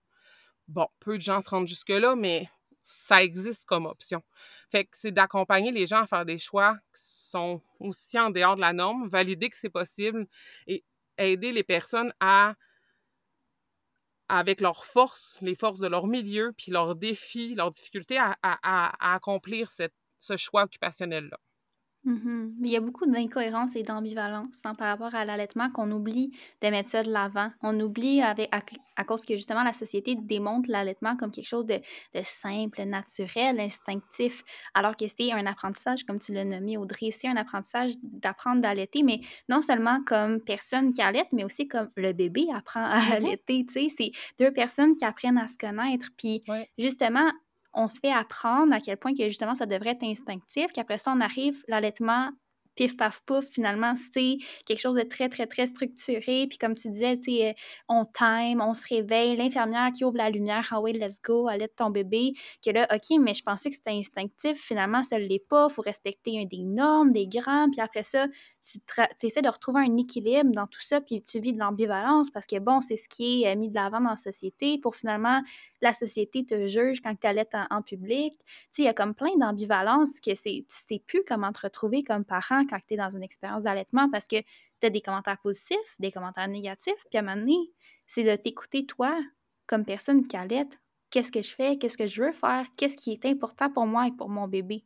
Bon, 0.67 0.87
peu 0.99 1.17
de 1.17 1.21
gens 1.21 1.41
se 1.41 1.49
rendent 1.49 1.67
jusque-là, 1.67 2.15
mais 2.15 2.47
ça 2.91 3.23
existe 3.23 3.65
comme 3.65 3.85
option. 3.85 4.23
Fait 4.71 4.85
que 4.85 4.91
c'est 4.93 5.11
d'accompagner 5.11 5.71
les 5.71 5.85
gens 5.87 6.01
à 6.03 6.07
faire 6.07 6.25
des 6.25 6.39
choix 6.39 6.75
qui 6.93 7.01
sont 7.03 7.61
aussi 7.79 8.19
en 8.19 8.29
dehors 8.31 8.55
de 8.55 8.61
la 8.61 8.73
norme, 8.73 9.07
valider 9.07 9.49
que 9.49 9.57
c'est 9.57 9.69
possible 9.69 10.27
et 10.67 10.83
aider 11.17 11.51
les 11.51 11.63
personnes 11.63 12.11
à 12.19 12.55
avec 14.31 14.61
leurs 14.61 14.85
forces, 14.85 15.39
les 15.41 15.55
forces 15.55 15.79
de 15.79 15.87
leur 15.87 16.05
milieu, 16.07 16.53
puis 16.55 16.71
leurs 16.71 16.95
défis, 16.95 17.55
leurs 17.55 17.71
difficultés 17.71 18.17
à, 18.19 18.37
à 18.43 19.13
accomplir 19.15 19.69
cette 19.71 19.93
ce 20.19 20.37
choix 20.37 20.63
occupationnel-là. 20.63 21.39
Mm-hmm. 22.05 22.53
Il 22.63 22.69
y 22.69 22.77
a 22.77 22.79
beaucoup 22.79 23.05
d'incohérences 23.05 23.75
et 23.75 23.83
d'ambivalence 23.83 24.61
hein, 24.63 24.73
par 24.73 24.87
rapport 24.87 25.13
à 25.15 25.25
l'allaitement 25.25 25.69
qu'on 25.69 25.91
oublie 25.91 26.31
de 26.61 26.69
mettre 26.69 26.89
ça 26.89 27.03
de 27.03 27.11
l'avant. 27.11 27.51
On 27.61 27.77
oublie 27.79 28.21
avec, 28.21 28.49
à, 28.95 29.03
cause 29.03 29.25
que 29.25 29.35
justement 29.35 29.63
la 29.63 29.73
société 29.73 30.15
démontre 30.15 30.69
l'allaitement 30.71 31.17
comme 31.17 31.29
quelque 31.31 31.47
chose 31.47 31.65
de, 31.65 31.81
simple, 32.23 32.83
naturel, 32.83 33.59
instinctif, 33.59 34.43
alors 34.73 34.95
que 34.95 35.05
c'est 35.07 35.33
un 35.33 35.45
apprentissage, 35.45 36.05
comme 36.05 36.19
tu 36.19 36.33
l'as 36.33 36.45
nommé 36.45 36.77
Audrey, 36.77 37.11
c'est 37.11 37.27
un 37.27 37.35
apprentissage 37.35 37.93
d'apprendre 38.01 38.61
d'allaiter, 38.61 39.03
mais 39.03 39.19
non 39.49 39.61
seulement 39.61 39.99
comme 40.05 40.39
personne 40.39 40.91
qui 40.91 41.01
allaite, 41.01 41.27
mais 41.33 41.43
aussi 41.43 41.67
comme 41.67 41.89
le 41.95 42.13
bébé 42.13 42.47
apprend 42.55 42.85
à 42.85 42.99
mm-hmm. 42.99 43.13
allaiter. 43.13 43.65
C'est 43.67 44.11
deux 44.39 44.53
personnes 44.53 44.95
qui 44.95 45.03
apprennent 45.03 45.37
à 45.37 45.49
se 45.49 45.57
connaître. 45.57 46.07
Puis 46.17 46.41
justement, 46.77 47.29
on 47.73 47.87
se 47.87 47.99
fait 47.99 48.11
apprendre 48.11 48.73
à 48.73 48.79
quel 48.79 48.97
point 48.97 49.13
que 49.13 49.23
justement 49.25 49.55
ça 49.55 49.65
devrait 49.65 49.91
être 49.91 50.03
instinctif, 50.03 50.71
qu'après 50.73 50.97
ça, 50.97 51.13
on 51.15 51.21
arrive, 51.21 51.63
l'allaitement 51.67 52.31
pif, 52.79 52.95
paf, 52.95 53.19
pouf, 53.25 53.45
finalement, 53.45 53.93
c'est 53.97 54.37
quelque 54.65 54.79
chose 54.79 54.95
de 54.95 55.01
très, 55.01 55.27
très, 55.27 55.47
très 55.47 55.65
structuré. 55.65 56.47
Puis 56.47 56.57
comme 56.57 56.73
tu 56.75 56.89
disais, 56.89 57.17
tu 57.17 57.35
sais, 57.35 57.49
euh, 57.49 57.53
on 57.89 58.05
time, 58.05 58.61
on 58.61 58.73
se 58.73 58.87
réveille, 58.87 59.35
l'infirmière 59.35 59.89
qui 59.91 60.05
ouvre 60.05 60.15
la 60.15 60.29
lumière, 60.29 60.65
ah 60.71 60.79
oui, 60.79 60.93
let's 60.93 61.21
go, 61.21 61.49
allait 61.49 61.67
ton 61.67 61.89
bébé, 61.89 62.31
que 62.65 62.71
là, 62.71 62.87
OK, 62.93 63.19
mais 63.19 63.33
je 63.33 63.43
pensais 63.43 63.69
que 63.69 63.75
c'était 63.75 63.91
instinctif, 63.91 64.57
finalement, 64.57 65.03
ça 65.03 65.19
ne 65.19 65.25
l'est 65.25 65.45
pas, 65.45 65.67
il 65.69 65.73
faut 65.73 65.81
respecter 65.81 66.45
des 66.45 66.63
normes, 66.63 67.11
des 67.11 67.27
grammes, 67.27 67.71
puis 67.71 67.81
après 67.81 68.03
ça, 68.03 68.27
tu, 68.61 68.79
essaies 69.23 69.41
de 69.41 69.49
retrouver 69.49 69.81
un 69.81 69.97
équilibre 69.97 70.51
dans 70.51 70.67
tout 70.67 70.81
ça, 70.81 71.01
puis 71.01 71.21
tu 71.21 71.39
vis 71.39 71.53
de 71.53 71.59
l'ambivalence 71.59 72.29
parce 72.29 72.45
que, 72.45 72.59
bon, 72.59 72.81
c'est 72.81 72.97
ce 72.97 73.07
qui 73.07 73.43
est 73.43 73.53
euh, 73.53 73.55
mis 73.57 73.69
de 73.69 73.75
l'avant 73.75 74.01
dans 74.01 74.11
la 74.11 74.17
société. 74.17 74.77
Pour 74.79 74.95
finalement, 74.95 75.41
la 75.81 75.93
société 75.93 76.45
te 76.45 76.67
juge 76.67 77.01
quand 77.01 77.15
tu 77.19 77.27
allaites 77.27 77.55
en, 77.55 77.65
en 77.69 77.81
public. 77.81 78.35
Tu 78.73 78.81
il 78.81 78.85
y 78.85 78.87
a 78.87 78.93
comme 78.93 79.15
plein 79.15 79.35
d'ambivalence 79.37 80.19
que 80.19 80.35
c'est, 80.35 80.65
tu 80.69 80.75
sais 80.75 81.01
plus 81.05 81.21
comment 81.27 81.51
te 81.51 81.61
retrouver 81.61 82.03
comme 82.03 82.25
parent 82.25 82.65
quand 82.69 82.79
tu 82.87 82.93
es 82.93 82.97
dans 82.97 83.09
une 83.09 83.23
expérience 83.23 83.63
d'allaitement 83.63 84.09
parce 84.09 84.27
que 84.27 84.41
tu 84.41 84.87
as 84.87 84.89
des 84.89 85.01
commentaires 85.01 85.39
positifs, 85.39 85.95
des 85.99 86.11
commentaires 86.11 86.47
négatifs, 86.47 87.03
puis 87.09 87.17
à 87.17 87.19
un 87.19 87.23
moment 87.23 87.37
donné, 87.37 87.57
c'est 88.07 88.23
de 88.23 88.35
t'écouter 88.35 88.85
toi 88.85 89.19
comme 89.67 89.85
personne 89.85 90.25
qui 90.25 90.37
allaite. 90.37 90.79
Qu'est-ce 91.11 91.31
que 91.31 91.41
je 91.41 91.53
fais? 91.53 91.77
Qu'est-ce 91.77 91.97
que 91.97 92.05
je 92.05 92.23
veux 92.23 92.31
faire? 92.33 92.65
Qu'est-ce 92.77 92.97
qui 92.97 93.11
est 93.11 93.25
important 93.25 93.71
pour 93.71 93.85
moi 93.85 94.07
et 94.07 94.11
pour 94.11 94.29
mon 94.29 94.47
bébé? 94.47 94.85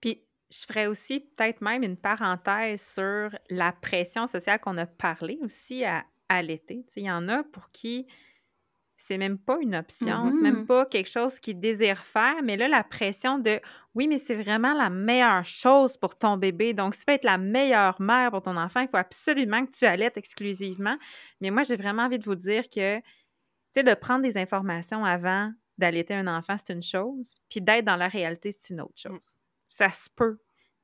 Puis, 0.00 0.24
je 0.50 0.64
ferais 0.66 0.86
aussi 0.86 1.20
peut-être 1.20 1.60
même 1.60 1.82
une 1.82 1.96
parenthèse 1.96 2.82
sur 2.82 3.30
la 3.50 3.72
pression 3.72 4.26
sociale 4.26 4.60
qu'on 4.60 4.78
a 4.78 4.86
parlé 4.86 5.38
aussi 5.42 5.84
à 5.84 6.04
allaiter. 6.28 6.84
Il 6.96 7.04
y 7.04 7.10
en 7.10 7.28
a 7.28 7.44
pour 7.44 7.70
qui 7.70 8.06
c'est 9.00 9.16
même 9.16 9.38
pas 9.38 9.56
une 9.62 9.74
option, 9.74 10.30
c'est 10.30 10.42
même 10.42 10.62
mm-hmm. 10.62 10.66
pas 10.66 10.84
quelque 10.84 11.08
chose 11.08 11.40
qu'ils 11.40 11.58
désirent 11.58 12.04
faire, 12.04 12.42
mais 12.44 12.58
là, 12.58 12.68
la 12.68 12.84
pression 12.84 13.38
de 13.38 13.58
oui, 13.94 14.06
mais 14.06 14.18
c'est 14.18 14.34
vraiment 14.34 14.74
la 14.74 14.90
meilleure 14.90 15.42
chose 15.42 15.96
pour 15.96 16.18
ton 16.18 16.36
bébé. 16.36 16.74
Donc, 16.74 16.94
si 16.94 17.00
tu 17.00 17.06
veux 17.08 17.14
être 17.14 17.24
la 17.24 17.38
meilleure 17.38 17.98
mère 18.00 18.30
pour 18.30 18.42
ton 18.42 18.58
enfant, 18.58 18.80
il 18.80 18.88
faut 18.88 18.98
absolument 18.98 19.64
que 19.64 19.70
tu 19.70 19.86
allaites 19.86 20.18
exclusivement. 20.18 20.98
Mais 21.40 21.50
moi, 21.50 21.62
j'ai 21.62 21.76
vraiment 21.76 22.02
envie 22.02 22.18
de 22.18 22.24
vous 22.24 22.34
dire 22.34 22.64
que, 22.64 22.98
tu 22.98 23.04
sais, 23.72 23.82
de 23.82 23.94
prendre 23.94 24.22
des 24.22 24.36
informations 24.36 25.02
avant 25.02 25.50
d'allaiter 25.78 26.14
un 26.14 26.26
enfant, 26.26 26.56
c'est 26.58 26.74
une 26.74 26.82
chose, 26.82 27.40
puis 27.48 27.62
d'être 27.62 27.86
dans 27.86 27.96
la 27.96 28.08
réalité, 28.08 28.52
c'est 28.52 28.74
une 28.74 28.82
autre 28.82 28.92
mm. 29.06 29.12
chose. 29.12 29.36
Ça 29.66 29.90
se 29.90 30.10
peut 30.14 30.38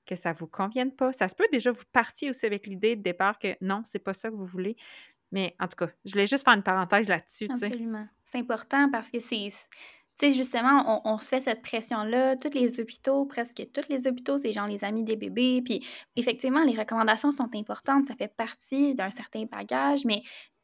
que 0.07 0.17
ça 0.17 0.33
vous 0.33 0.47
convienne 0.47 0.93
pas. 0.93 1.12
Ça 1.12 1.29
se 1.29 1.35
peut 1.35 1.49
déjà 1.53 1.71
vous 1.71 1.85
partiez 1.93 2.31
aussi 2.31 2.47
avec 2.47 2.67
l'idée 2.67 2.97
de 2.97 3.03
départ 3.03 3.39
que 3.39 3.57
non, 3.61 3.83
c'est 3.85 3.99
pas 3.99 4.14
ça 4.14 4.31
que 4.31 4.35
vous 4.35 4.47
voulez. 4.47 4.77
Mais 5.37 5.55
en 5.61 5.68
tout 5.68 5.76
cas, 5.76 5.93
je 6.07 6.12
voulais 6.12 6.26
juste 6.26 6.47
faire 6.47 6.55
une 6.55 6.62
parenthèse 6.62 7.11
là-dessus. 7.11 7.45
Absolument. 7.51 8.07
C'est 8.24 8.39
important 8.39 8.89
parce 8.91 9.11
que 9.11 9.20
c'est. 9.20 9.49
Tu 10.18 10.30
sais, 10.30 10.32
justement, 10.32 11.03
on, 11.05 11.18
se 11.18 11.28
fait 11.28 11.43
cette 11.43 11.61
pression-là. 11.61 12.37
Tous 12.37 12.55
les 12.55 12.80
hôpitaux, 12.80 13.26
presque 13.26 13.62
tous 13.70 13.87
les 13.91 14.07
hôpitaux, 14.07 14.39
c'est 14.39 14.55
genre 14.55 14.66
les 14.66 14.82
amis 14.82 15.05
des 15.05 15.16
bébés. 15.16 15.61
Puis, 15.62 15.87
effectivement, 16.16 16.64
les 16.64 16.74
recommandations 16.74 17.32
sont 17.32 17.51
importantes. 17.55 18.07
Ça 18.07 18.14
fait 18.14 18.34
partie 18.34 18.95
d'un 18.95 19.11
certain 19.11 19.45
bagage, 19.45 20.07
mais 20.07 20.22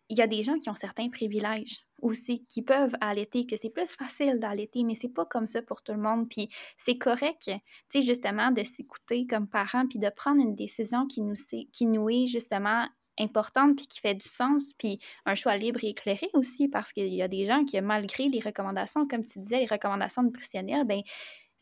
il 0.08 0.16
y 0.16 0.22
a 0.22 0.26
des 0.26 0.42
gens 0.42 0.58
qui 0.58 0.70
ont 0.70 0.74
certains 0.74 1.10
privilèges 1.10 1.84
aussi, 2.00 2.46
qui 2.46 2.62
peuvent 2.62 2.94
allaiter, 3.02 3.44
que 3.44 3.56
c'est 3.56 3.68
plus 3.68 3.92
facile 3.92 4.40
d'allaiter, 4.40 4.84
mais 4.84 4.94
c'est 4.94 5.12
pas 5.12 5.26
comme 5.26 5.44
ça 5.44 5.60
pour 5.60 5.82
tout 5.82 5.92
le 5.92 6.00
monde. 6.00 6.30
Puis 6.30 6.48
c'est 6.78 6.96
correct, 6.96 7.42
tu 7.44 7.52
sais, 7.90 8.00
justement, 8.00 8.52
de 8.52 8.62
s'écouter 8.62 9.26
comme 9.26 9.48
parent, 9.48 9.86
puis 9.86 9.98
de 9.98 10.08
prendre 10.08 10.40
une 10.40 10.54
décision 10.54 11.06
qui 11.06 11.20
nous, 11.20 11.34
qui 11.74 11.84
nous 11.84 12.08
est 12.08 12.26
justement 12.26 12.88
importante 13.18 13.76
puis 13.76 13.86
qui 13.86 14.00
fait 14.00 14.14
du 14.14 14.28
sens, 14.28 14.72
puis 14.78 14.98
un 15.26 15.34
choix 15.34 15.56
libre 15.56 15.80
et 15.82 15.88
éclairé 15.88 16.28
aussi, 16.34 16.68
parce 16.68 16.92
qu'il 16.92 17.12
y 17.12 17.22
a 17.22 17.28
des 17.28 17.46
gens 17.46 17.64
qui, 17.64 17.80
malgré 17.80 18.28
les 18.28 18.40
recommandations, 18.40 19.06
comme 19.06 19.24
tu 19.24 19.38
disais, 19.40 19.60
les 19.60 19.66
recommandations 19.66 20.22
nutritionnelles, 20.22 20.84
ben 20.84 21.02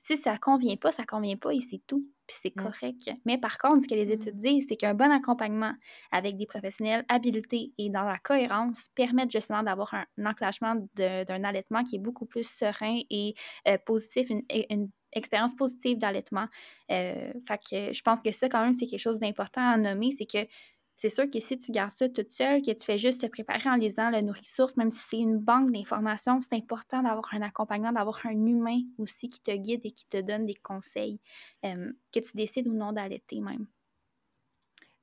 si 0.03 0.17
ça 0.17 0.39
convient 0.39 0.77
pas, 0.77 0.91
ça 0.93 1.05
convient 1.05 1.37
pas 1.37 1.53
et 1.53 1.61
c'est 1.61 1.83
tout, 1.87 2.07
puis 2.27 2.37
c'est 2.41 2.57
mmh. 2.57 2.63
correct. 2.63 3.11
Mais 3.27 3.37
par 3.37 3.59
contre, 3.59 3.83
ce 3.83 3.89
que 3.89 3.95
les 3.95 4.07
mmh. 4.07 4.13
études 4.13 4.41
disent, 4.41 4.67
c'est 4.69 4.77
qu'un 4.77 4.95
bon 4.95 5.11
accompagnement 5.13 5.75
avec 6.11 6.39
des 6.39 6.47
professionnels 6.47 7.05
habilités 7.09 7.73
et 7.77 7.91
dans 7.91 8.05
la 8.05 8.17
cohérence 8.17 8.89
permettent 8.95 9.31
justement 9.31 9.63
d'avoir 9.63 9.93
un, 9.93 10.07
enclenchement 10.25 10.75
d'un 10.95 11.45
allaitement 11.45 11.85
qui 11.85 11.97
est 11.97 12.01
beaucoup 12.01 12.25
plus 12.25 12.49
serein 12.49 13.01
et 13.11 13.35
euh, 13.69 13.77
positif, 13.85 14.31
une, 14.31 14.43
une 14.71 14.89
expérience 15.13 15.55
positive 15.55 15.99
d'allaitement. 15.99 16.47
Euh, 16.91 17.33
fait 17.47 17.59
que 17.59 17.93
je 17.93 18.03
pense 18.03 18.21
que 18.21 18.33
ça, 18.33 18.49
quand 18.49 18.63
même, 18.63 18.73
c'est 18.73 18.87
quelque 18.87 19.01
chose 19.01 19.19
d'important 19.19 19.69
à 19.69 19.77
nommer, 19.77 20.13
c'est 20.13 20.27
que 20.27 20.49
c'est 21.01 21.09
sûr 21.09 21.31
que 21.31 21.41
si 21.41 21.57
tu 21.59 21.73
gardes 21.73 21.95
ça 21.95 22.11
toute 22.11 22.31
seule, 22.31 22.61
que 22.61 22.73
tu 22.73 22.85
fais 22.85 22.99
juste 22.99 23.23
te 23.23 23.27
préparer 23.27 23.71
en 23.71 23.77
lisant 23.77 24.11
le 24.11 24.21
nourriture, 24.21 24.67
même 24.77 24.91
si 24.91 25.01
c'est 25.11 25.17
une 25.17 25.39
banque 25.39 25.73
d'informations, 25.73 26.43
c'est 26.43 26.55
important 26.55 27.03
d'avoir 27.03 27.27
un 27.33 27.41
accompagnement, 27.41 27.91
d'avoir 27.91 28.21
un 28.27 28.33
humain 28.33 28.83
aussi 28.99 29.31
qui 29.31 29.41
te 29.41 29.51
guide 29.51 29.81
et 29.85 29.93
qui 29.93 30.07
te 30.07 30.19
donne 30.19 30.45
des 30.45 30.57
conseils, 30.57 31.19
euh, 31.65 31.91
que 32.13 32.21
tu 32.21 32.37
décides 32.37 32.69
ou 32.69 32.75
non 32.75 32.93
d'allaiter 32.93 33.41
même. 33.41 33.67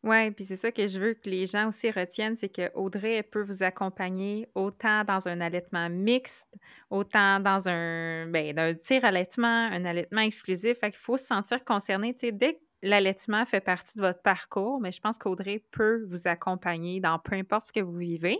Oui, 0.03 0.29
puis 0.29 0.45
c'est 0.45 0.55
ça 0.55 0.71
que 0.71 0.85
je 0.85 0.99
veux 0.99 1.15
que 1.15 1.31
les 1.31 1.47
gens 1.47 1.69
aussi 1.69 1.89
retiennent, 1.89 2.37
c'est 2.37 2.49
que 2.49 2.71
Audrey 2.75 3.23
peut 3.23 3.41
vous 3.41 3.63
accompagner 3.63 4.47
autant 4.53 5.03
dans 5.03 5.27
un 5.27 5.41
allaitement 5.41 5.89
mixte, 5.89 6.47
autant 6.91 7.39
dans 7.39 7.67
un, 7.67 8.27
ben, 8.27 8.77
tir 8.77 9.03
allaitement, 9.03 9.47
un 9.47 9.83
allaitement 9.83 10.21
exclusif. 10.21 10.77
Fait 10.77 10.91
qu'il 10.91 10.99
faut 10.99 11.17
se 11.17 11.25
sentir 11.25 11.65
concerné. 11.65 12.13
Dès 12.13 12.59
l'allaitement 12.83 13.45
fait 13.45 13.61
partie 13.61 13.97
de 13.97 14.01
votre 14.01 14.21
parcours, 14.21 14.79
mais 14.79 14.91
je 14.91 15.01
pense 15.01 15.17
qu'Audrey 15.17 15.63
peut 15.71 16.05
vous 16.09 16.27
accompagner 16.27 16.99
dans 16.99 17.19
peu 17.19 17.35
importe 17.35 17.67
ce 17.67 17.73
que 17.73 17.79
vous 17.79 17.97
vivez. 17.97 18.39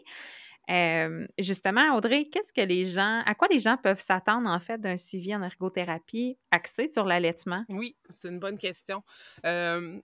justement, 1.38 1.96
Audrey, 1.96 2.30
qu'est-ce 2.32 2.54
que 2.54 2.66
les 2.66 2.86
gens, 2.86 3.22
à 3.26 3.36
quoi 3.36 3.48
les 3.50 3.60
gens 3.60 3.78
peuvent 3.78 4.02
s'attendre 4.02 4.50
en 4.50 4.60
fait 4.60 4.80
d'un 4.80 4.98
suivi 4.98 5.36
en 5.36 5.42
ergothérapie 5.42 6.38
axé 6.52 6.88
sur 6.88 7.06
l'allaitement? 7.06 7.66
Oui, 7.70 7.98
c'est 8.10 8.30
une 8.30 8.40
bonne 8.40 8.58
question. 8.58 9.04
Euh, 9.46 10.00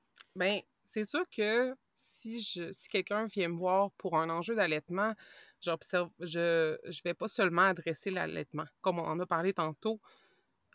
c'est 0.85 1.05
sûr 1.05 1.23
que 1.29 1.75
si 1.95 2.41
si 2.41 2.89
quelqu'un 2.89 3.25
vient 3.25 3.49
me 3.49 3.57
voir 3.57 3.91
pour 3.93 4.17
un 4.17 4.29
enjeu 4.29 4.55
d'allaitement, 4.55 5.13
j'observe, 5.61 6.09
je 6.19 6.73
ne 6.85 7.03
vais 7.03 7.13
pas 7.13 7.27
seulement 7.27 7.63
adresser 7.63 8.11
l'allaitement. 8.11 8.65
Comme 8.81 8.99
on 8.99 9.05
en 9.05 9.19
a 9.19 9.25
parlé 9.25 9.53
tantôt, 9.53 10.01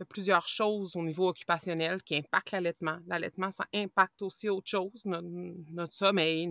plusieurs 0.05 0.49
choses 0.49 0.97
au 0.97 1.03
niveau 1.03 1.29
occupationnel 1.29 2.03
qui 2.03 2.17
impactent 2.17 2.53
l'allaitement. 2.53 2.99
L'allaitement, 3.07 3.51
ça 3.51 3.67
impacte 3.75 4.23
aussi 4.23 4.49
autre 4.49 4.69
chose, 4.69 5.05
notre, 5.05 5.93
sommeil, 5.93 6.49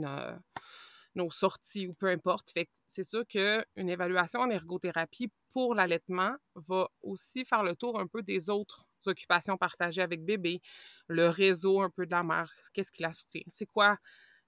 nos, 1.15 1.29
sorties 1.29 1.87
ou 1.87 1.93
peu 1.93 2.07
importe. 2.07 2.53
C'est 2.85 3.03
sûr 3.03 3.25
qu'une 3.27 3.89
évaluation 3.89 4.41
en 4.41 4.49
ergothérapie 4.49 5.31
pour 5.49 5.75
l'allaitement 5.75 6.35
va 6.55 6.89
aussi 7.01 7.45
faire 7.45 7.63
le 7.63 7.75
tour 7.75 7.99
un 7.99 8.07
peu 8.07 8.21
des 8.21 8.49
autres 8.49 8.85
occupations 9.05 9.57
partagées 9.57 10.01
avec 10.01 10.23
bébé, 10.25 10.61
le 11.07 11.29
réseau 11.29 11.81
un 11.81 11.89
peu 11.89 12.05
de 12.05 12.11
la 12.11 12.23
mère, 12.23 12.51
qu'est-ce 12.73 12.91
qui 12.91 13.03
la 13.03 13.13
soutient, 13.13 13.41
c'est 13.47 13.65
quoi 13.65 13.97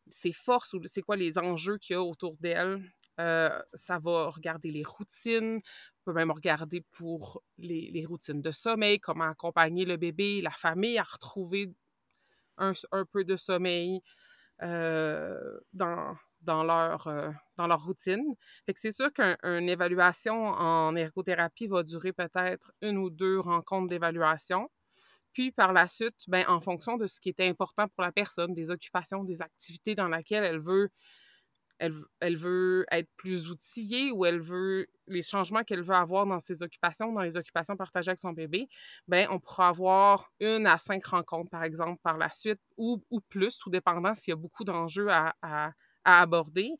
ses 0.09 0.31
forces 0.31 0.73
ou 0.73 0.81
c'est 0.85 1.01
quoi 1.01 1.15
les 1.15 1.37
enjeux 1.37 1.77
qu'il 1.77 1.93
y 1.93 1.97
a 1.97 2.03
autour 2.03 2.35
d'elle. 2.37 2.83
Euh, 3.19 3.61
ça 3.73 3.99
va 3.99 4.29
regarder 4.29 4.71
les 4.71 4.83
routines, 4.83 5.61
peut 6.09 6.15
même 6.15 6.31
regarder 6.31 6.81
pour 6.91 7.43
les, 7.59 8.03
routines 8.07 8.41
de 8.41 8.49
sommeil, 8.49 8.99
comment 8.99 9.29
accompagner 9.29 9.85
le 9.85 9.95
bébé, 9.95 10.41
la 10.41 10.49
famille 10.49 10.97
à 10.97 11.03
retrouver 11.03 11.71
un, 12.57 12.71
peu 13.11 13.23
de 13.23 13.35
sommeil 13.35 14.01
euh, 14.63 15.59
dans, 15.73 16.15
dans, 16.41 16.63
leur, 16.63 17.05
euh, 17.07 17.29
dans 17.57 17.67
leur 17.67 17.83
routine. 17.83 18.23
C'est 18.75 18.91
sûr 18.91 19.13
qu'une 19.13 19.69
évaluation 19.69 20.45
en 20.45 20.95
ergothérapie 20.95 21.67
va 21.67 21.83
durer 21.83 22.11
peut-être 22.11 22.71
une 22.81 22.97
ou 22.97 23.11
deux 23.11 23.39
rencontres 23.39 23.89
d'évaluation. 23.89 24.67
Puis 25.31 25.51
par 25.51 25.73
la 25.73 25.87
suite, 25.87 26.23
ben, 26.27 26.43
en 26.47 26.59
fonction 26.59 26.97
de 26.97 27.05
ce 27.05 27.19
qui 27.19 27.29
est 27.29 27.41
important 27.41 27.87
pour 27.87 28.01
la 28.01 28.11
personne, 28.11 28.55
des 28.55 28.71
occupations, 28.71 29.23
des 29.23 29.43
activités 29.43 29.93
dans 29.93 30.07
lesquelles 30.07 30.43
elle 30.43 30.59
veut, 30.59 30.89
elle 31.77 32.35
veut 32.35 32.85
être 32.91 33.09
plus 33.15 33.47
outillée 33.49 34.11
ou 34.11 34.25
elle 34.25 34.41
veut 34.41 34.87
les 35.09 35.21
changements 35.21 35.63
qu'elle 35.63 35.81
veut 35.83 35.95
avoir 35.95 36.25
dans 36.25 36.39
ses 36.39 36.63
occupations, 36.63 37.11
dans 37.11 37.21
les 37.21 37.37
occupations 37.37 37.75
partagées 37.75 38.09
avec 38.09 38.19
son 38.19 38.31
bébé, 38.31 38.67
ben 39.07 39.27
on 39.29 39.39
pourra 39.39 39.69
avoir 39.69 40.31
une 40.39 40.67
à 40.67 40.77
cinq 40.77 41.05
rencontres, 41.05 41.49
par 41.49 41.63
exemple, 41.63 41.99
par 42.01 42.17
la 42.17 42.29
suite, 42.29 42.59
ou, 42.77 43.03
ou 43.09 43.19
plus, 43.21 43.57
tout 43.57 43.69
dépendant 43.69 44.13
s'il 44.13 44.31
y 44.31 44.33
a 44.33 44.37
beaucoup 44.37 44.63
d'enjeux 44.63 45.09
à, 45.09 45.33
à, 45.41 45.73
aborder, 46.03 46.71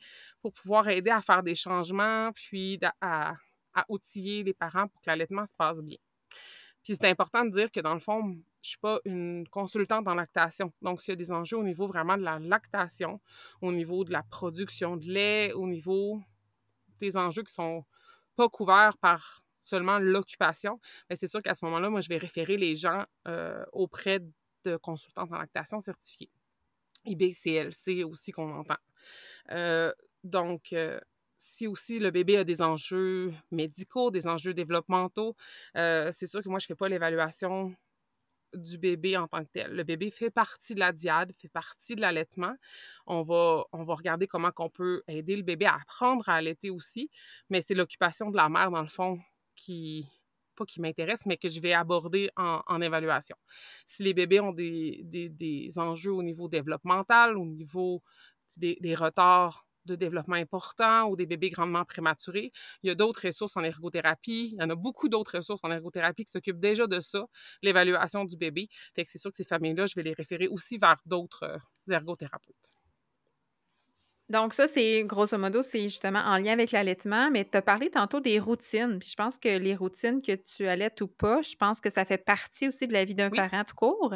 pour 0.41 0.53
pouvoir 0.53 0.87
aider 0.87 1.11
à 1.11 1.21
faire 1.21 1.43
des 1.43 1.55
changements, 1.55 2.31
puis 2.33 2.79
à, 3.01 3.35
à 3.73 3.85
outiller 3.89 4.43
les 4.43 4.53
parents 4.53 4.87
pour 4.87 5.01
que 5.01 5.09
l'allaitement 5.09 5.45
se 5.45 5.53
passe 5.53 5.81
bien. 5.81 5.97
Puis 6.83 6.95
c'est 6.99 7.09
important 7.09 7.45
de 7.45 7.51
dire 7.51 7.71
que 7.71 7.79
dans 7.79 7.93
le 7.93 7.99
fond, 7.99 8.21
je 8.23 8.35
ne 8.35 8.41
suis 8.61 8.77
pas 8.77 8.99
une 9.05 9.47
consultante 9.49 10.07
en 10.07 10.15
lactation. 10.15 10.73
Donc, 10.81 11.01
s'il 11.01 11.11
y 11.11 11.13
a 11.13 11.15
des 11.15 11.31
enjeux 11.31 11.57
au 11.57 11.63
niveau 11.63 11.87
vraiment 11.87 12.17
de 12.17 12.23
la 12.23 12.39
lactation, 12.39 13.21
au 13.61 13.71
niveau 13.71 14.03
de 14.03 14.11
la 14.11 14.23
production 14.23 14.97
de 14.97 15.05
lait, 15.05 15.53
au 15.53 15.67
niveau 15.67 16.21
des 16.99 17.15
enjeux 17.15 17.43
qui 17.43 17.53
sont 17.53 17.85
pas 18.39 18.47
couverts 18.47 18.97
par 18.99 19.43
seulement 19.59 19.99
l'occupation, 19.99 20.79
c'est 21.13 21.27
sûr 21.27 21.41
qu'à 21.41 21.53
ce 21.53 21.65
moment-là, 21.65 21.89
moi, 21.89 21.99
je 21.99 22.07
vais 22.07 22.17
référer 22.17 22.55
les 22.55 22.73
gens 22.77 23.03
euh, 23.27 23.65
auprès 23.73 24.21
de 24.63 24.77
consultantes 24.77 25.29
en 25.33 25.37
lactation 25.37 25.79
certifiées. 25.81 26.31
IBCLC 27.03 28.05
aussi 28.05 28.31
qu'on 28.31 28.49
entend. 28.53 28.77
Euh, 29.51 29.91
donc, 30.23 30.71
euh, 30.71 31.01
si 31.35 31.67
aussi 31.67 31.99
le 31.99 32.11
bébé 32.11 32.37
a 32.37 32.45
des 32.45 32.61
enjeux 32.61 33.33
médicaux, 33.51 34.09
des 34.09 34.25
enjeux 34.25 34.53
développementaux, 34.53 35.35
c'est 35.75 36.25
sûr 36.25 36.41
que 36.41 36.47
moi, 36.47 36.59
je 36.59 36.63
ne 36.63 36.67
fais 36.67 36.75
pas 36.75 36.87
l'évaluation 36.87 37.75
du 38.53 38.77
bébé 38.77 39.17
en 39.17 39.27
tant 39.27 39.43
que 39.43 39.49
tel. 39.51 39.71
Le 39.73 39.83
bébé 39.83 40.09
fait 40.09 40.29
partie 40.29 40.75
de 40.75 40.79
la 40.79 40.91
diade, 40.91 41.31
fait 41.35 41.49
partie 41.49 41.95
de 41.95 42.01
l'allaitement. 42.01 42.55
On 43.05 43.21
va, 43.21 43.63
on 43.71 43.83
va 43.83 43.95
regarder 43.95 44.27
comment 44.27 44.51
on 44.57 44.69
peut 44.69 45.03
aider 45.07 45.35
le 45.35 45.43
bébé 45.43 45.65
à 45.65 45.75
apprendre 45.75 46.27
à 46.29 46.35
allaiter 46.35 46.69
aussi, 46.69 47.09
mais 47.49 47.61
c'est 47.61 47.75
l'occupation 47.75 48.31
de 48.31 48.37
la 48.37 48.49
mère, 48.49 48.71
dans 48.71 48.81
le 48.81 48.87
fond, 48.87 49.19
qui, 49.55 50.07
pas 50.55 50.65
qui 50.65 50.81
m'intéresse, 50.81 51.25
mais 51.25 51.37
que 51.37 51.49
je 51.49 51.61
vais 51.61 51.73
aborder 51.73 52.29
en, 52.35 52.81
évaluation. 52.81 53.35
Si 53.85 54.03
les 54.03 54.13
bébés 54.13 54.39
ont 54.39 54.51
des, 54.51 55.01
des, 55.03 55.79
enjeux 55.79 56.11
au 56.11 56.23
niveau 56.23 56.47
développemental, 56.47 57.37
au 57.37 57.45
niveau 57.45 58.01
des, 58.57 58.77
des 58.81 58.95
retards 58.95 59.68
de 59.89 59.95
développement 59.95 60.35
important 60.35 61.09
ou 61.09 61.15
des 61.15 61.25
bébés 61.25 61.49
grandement 61.49 61.85
prématurés. 61.85 62.51
Il 62.83 62.87
y 62.87 62.91
a 62.91 62.95
d'autres 62.95 63.27
ressources 63.27 63.57
en 63.57 63.63
ergothérapie. 63.63 64.51
Il 64.53 64.61
y 64.61 64.63
en 64.63 64.69
a 64.69 64.75
beaucoup 64.75 65.09
d'autres 65.09 65.37
ressources 65.37 65.61
en 65.63 65.71
ergothérapie 65.71 66.25
qui 66.25 66.31
s'occupent 66.31 66.59
déjà 66.59 66.87
de 66.87 66.99
ça, 66.99 67.25
l'évaluation 67.61 68.25
du 68.25 68.37
bébé. 68.37 68.67
Fait 68.95 69.03
que 69.03 69.11
c'est 69.11 69.17
sûr 69.17 69.31
que 69.31 69.37
ces 69.37 69.45
familles-là, 69.45 69.85
je 69.85 69.95
vais 69.95 70.03
les 70.03 70.13
référer 70.13 70.47
aussi 70.47 70.77
vers 70.77 70.97
d'autres 71.05 71.43
euh, 71.43 71.93
ergothérapeutes. 71.93 72.73
Donc, 74.29 74.53
ça, 74.53 74.67
c'est 74.67 75.03
grosso 75.05 75.37
modo, 75.39 75.63
c'est 75.63 75.83
justement 75.83 76.19
en 76.19 76.37
lien 76.37 76.53
avec 76.53 76.71
l'allaitement, 76.71 77.31
mais 77.31 77.45
tu 77.45 77.57
as 77.57 77.63
parlé 77.63 77.89
tantôt 77.89 78.19
des 78.19 78.39
routines. 78.39 78.99
Puis 78.99 79.09
je 79.09 79.15
pense 79.15 79.39
que 79.39 79.57
les 79.57 79.75
routines 79.75 80.21
que 80.21 80.33
tu 80.33 80.67
allaites 80.67 81.01
ou 81.01 81.07
pas, 81.07 81.41
je 81.41 81.55
pense 81.55 81.81
que 81.81 81.89
ça 81.89 82.05
fait 82.05 82.23
partie 82.23 82.67
aussi 82.67 82.87
de 82.87 82.93
la 82.93 83.05
vie 83.05 83.15
d'un 83.15 83.31
parent 83.31 83.63
tout 83.63 83.73
court. 83.73 84.13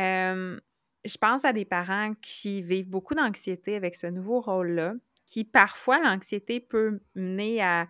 Euh, 0.00 0.60
je 1.04 1.16
pense 1.16 1.44
à 1.44 1.52
des 1.52 1.64
parents 1.64 2.12
qui 2.22 2.62
vivent 2.62 2.88
beaucoup 2.88 3.14
d'anxiété 3.16 3.74
avec 3.74 3.96
ce 3.96 4.06
nouveau 4.06 4.40
rôle-là, 4.40 4.94
qui 5.28 5.44
parfois 5.44 6.00
l'anxiété 6.00 6.58
peut 6.58 7.00
mener 7.14 7.62
à, 7.62 7.86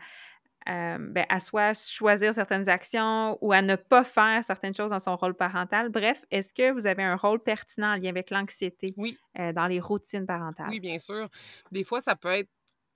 ben, 0.66 1.24
à 1.28 1.39
soit 1.41 1.72
choisir 1.72 2.34
certaines 2.34 2.68
actions 2.68 3.39
ou 3.41 3.53
à 3.53 3.62
ne 3.62 3.76
pas 3.76 4.03
faire 4.03 4.45
certaines 4.45 4.74
choses 4.74 4.91
dans 4.91 4.99
son 4.99 5.16
rôle 5.16 5.34
parental. 5.34 5.89
Bref, 5.89 6.24
est-ce 6.32 6.53
que 6.53 6.72
vous 6.72 6.86
avez 6.86 7.05
un 7.05 7.14
rôle 7.14 7.41
pertinent 7.41 7.93
en 7.93 7.97
lien 7.97 8.11
avec 8.11 8.30
l'anxiété 8.30 8.93
oui. 8.97 9.16
Euh, 9.39 9.53
dans 9.53 9.68
les 9.68 9.78
routines 9.78 10.26
parentales? 10.26 10.68
Oui, 10.68 10.80
bien 10.80 10.99
sûr. 10.99 11.28
Des 11.70 11.84
fois, 11.84 12.01
ça 12.01 12.16
peut 12.16 12.32
être, 12.32 12.51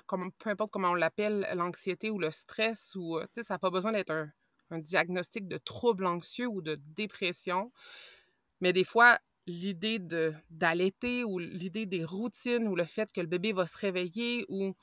comme, 0.06 0.32
peu 0.32 0.50
importe 0.50 0.72
comment 0.72 0.90
on 0.90 0.94
l'appelle, 0.94 1.46
l'anxiété 1.54 2.10
ou 2.10 2.18
le 2.18 2.32
stress, 2.32 2.96
ou 2.96 3.18
euh, 3.18 3.26
ça 3.34 3.54
n'a 3.54 3.58
pas 3.58 3.70
besoin 3.70 3.92
d'être 3.92 4.10
un, 4.10 4.28
un 4.70 4.80
diagnostic 4.80 5.46
de 5.46 5.56
trouble 5.56 6.04
anxieux 6.04 6.48
ou 6.48 6.62
de 6.62 6.74
dépression. 6.74 7.72
Mais 8.60 8.72
des 8.72 8.84
fois, 8.84 9.18
l'idée 9.46 9.98
de 9.98 10.32
d'allaiter 10.50 11.24
ou 11.24 11.38
l'idée 11.38 11.86
des 11.86 12.04
routines 12.04 12.68
ou 12.68 12.76
le 12.76 12.84
fait 12.84 13.12
que 13.12 13.20
le 13.20 13.26
bébé 13.26 13.52
va 13.52 13.66
se 13.66 13.78
réveiller 13.78 14.44
ou 14.48 14.74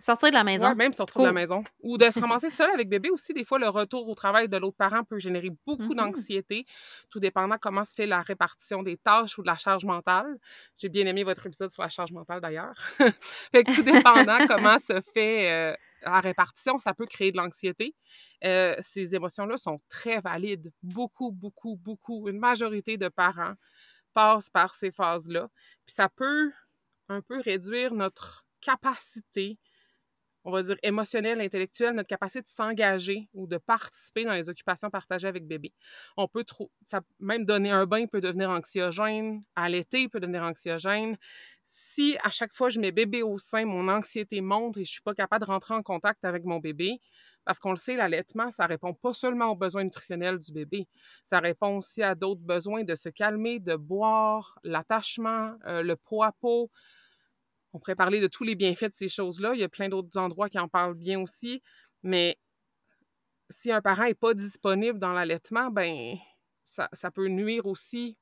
Sortir 0.00 0.30
de 0.30 0.34
la 0.34 0.44
maison. 0.44 0.74
même 0.74 0.92
sortir 0.92 1.20
de 1.20 1.26
la 1.26 1.32
maison. 1.32 1.62
Ou 1.82 1.98
de 1.98 2.10
se 2.10 2.18
ramasser 2.18 2.48
seul 2.48 2.70
avec 2.70 2.88
bébé 2.88 3.10
aussi. 3.10 3.34
Des 3.34 3.44
fois, 3.44 3.58
le 3.58 3.68
retour 3.68 4.08
au 4.08 4.14
travail 4.14 4.48
de 4.48 4.56
l'autre 4.56 4.76
parent 4.78 5.04
peut 5.04 5.18
générer 5.18 5.50
beaucoup 5.66 5.92
mm-hmm. 5.92 5.96
d'anxiété, 5.96 6.64
tout 7.10 7.20
dépendant 7.20 7.56
comment 7.60 7.84
se 7.84 7.94
fait 7.94 8.06
la 8.06 8.22
répartition 8.22 8.82
des 8.82 8.96
tâches 8.96 9.38
ou 9.38 9.42
de 9.42 9.46
la 9.46 9.56
charge 9.56 9.84
mentale. 9.84 10.38
J'ai 10.78 10.88
bien 10.88 11.06
aimé 11.06 11.22
votre 11.22 11.46
épisode 11.46 11.70
sur 11.70 11.82
la 11.82 11.90
charge 11.90 12.12
mentale 12.12 12.40
d'ailleurs. 12.40 12.74
fait 13.20 13.64
que 13.64 13.74
tout 13.74 13.82
dépendant 13.82 14.38
comment 14.48 14.78
se 14.78 15.00
fait 15.02 15.50
euh, 15.52 15.74
la 16.04 16.20
répartition, 16.20 16.78
ça 16.78 16.94
peut 16.94 17.06
créer 17.06 17.32
de 17.32 17.36
l'anxiété. 17.36 17.94
Euh, 18.44 18.74
ces 18.80 19.14
émotions-là 19.14 19.56
sont 19.58 19.78
très 19.88 20.20
valides. 20.20 20.72
Beaucoup, 20.82 21.32
beaucoup, 21.32 21.76
beaucoup. 21.76 22.28
Une 22.28 22.38
majorité 22.38 22.96
de 22.96 23.08
parents 23.08 23.54
passent 24.12 24.50
par 24.50 24.74
ces 24.74 24.92
phases-là. 24.92 25.48
Puis 25.86 25.94
ça 25.94 26.08
peut 26.08 26.52
un 27.08 27.20
peu 27.20 27.40
réduire 27.40 27.94
notre 27.94 28.46
capacité, 28.60 29.58
on 30.44 30.52
va 30.52 30.62
dire 30.62 30.76
émotionnelle, 30.82 31.40
intellectuelle, 31.40 31.94
notre 31.94 32.08
capacité 32.08 32.42
de 32.42 32.48
s'engager 32.48 33.28
ou 33.32 33.46
de 33.46 33.56
participer 33.56 34.24
dans 34.24 34.32
les 34.32 34.48
occupations 34.48 34.90
partagées 34.90 35.28
avec 35.28 35.46
bébé. 35.46 35.72
On 36.16 36.28
peut 36.28 36.44
trop, 36.44 36.70
ça 36.84 37.00
même 37.18 37.44
donner 37.44 37.70
un 37.70 37.86
bain 37.86 38.06
peut 38.06 38.20
devenir 38.20 38.50
anxiogène, 38.50 39.40
allaiter 39.56 40.08
peut 40.08 40.20
devenir 40.20 40.42
anxiogène 40.42 41.16
si 41.64 42.16
à 42.22 42.30
chaque 42.30 42.54
fois 42.54 42.68
je 42.68 42.78
mets 42.78 42.92
bébé 42.92 43.22
au 43.22 43.38
sein, 43.38 43.64
mon 43.64 43.88
anxiété 43.88 44.42
monte 44.42 44.76
et 44.76 44.84
je 44.84 44.90
suis 44.90 45.00
pas 45.00 45.14
capable 45.14 45.46
de 45.46 45.50
rentrer 45.50 45.74
en 45.74 45.82
contact 45.82 46.24
avec 46.24 46.44
mon 46.44 46.58
bébé, 46.58 47.00
parce 47.44 47.58
qu'on 47.58 47.70
le 47.70 47.76
sait, 47.76 47.96
l'allaitement, 47.96 48.50
ça 48.50 48.66
répond 48.66 48.94
pas 48.94 49.14
seulement 49.14 49.46
aux 49.46 49.56
besoins 49.56 49.82
nutritionnels 49.82 50.38
du 50.38 50.52
bébé, 50.52 50.86
ça 51.24 51.40
répond 51.40 51.78
aussi 51.78 52.02
à 52.02 52.14
d'autres 52.14 52.42
besoins 52.42 52.84
de 52.84 52.94
se 52.94 53.08
calmer, 53.08 53.60
de 53.60 53.76
boire, 53.76 54.58
l'attachement, 54.62 55.54
euh, 55.66 55.82
le 55.82 55.96
poids-peau. 55.96 56.70
On 57.74 57.80
pourrait 57.80 57.96
parler 57.96 58.20
de 58.20 58.28
tous 58.28 58.44
les 58.44 58.54
bienfaits 58.54 58.90
de 58.90 58.94
ces 58.94 59.08
choses-là. 59.08 59.54
Il 59.54 59.60
y 59.60 59.64
a 59.64 59.68
plein 59.68 59.88
d'autres 59.88 60.16
endroits 60.16 60.48
qui 60.48 60.60
en 60.60 60.68
parlent 60.68 60.94
bien 60.94 61.20
aussi, 61.20 61.60
mais 62.04 62.38
si 63.50 63.72
un 63.72 63.80
parent 63.80 64.04
n'est 64.04 64.14
pas 64.14 64.32
disponible 64.32 65.00
dans 65.00 65.12
l'allaitement, 65.12 65.70
ben 65.70 66.16
ça, 66.62 66.88
ça 66.92 67.10
peut 67.10 67.26
nuire 67.26 67.66
aussi 67.66 68.16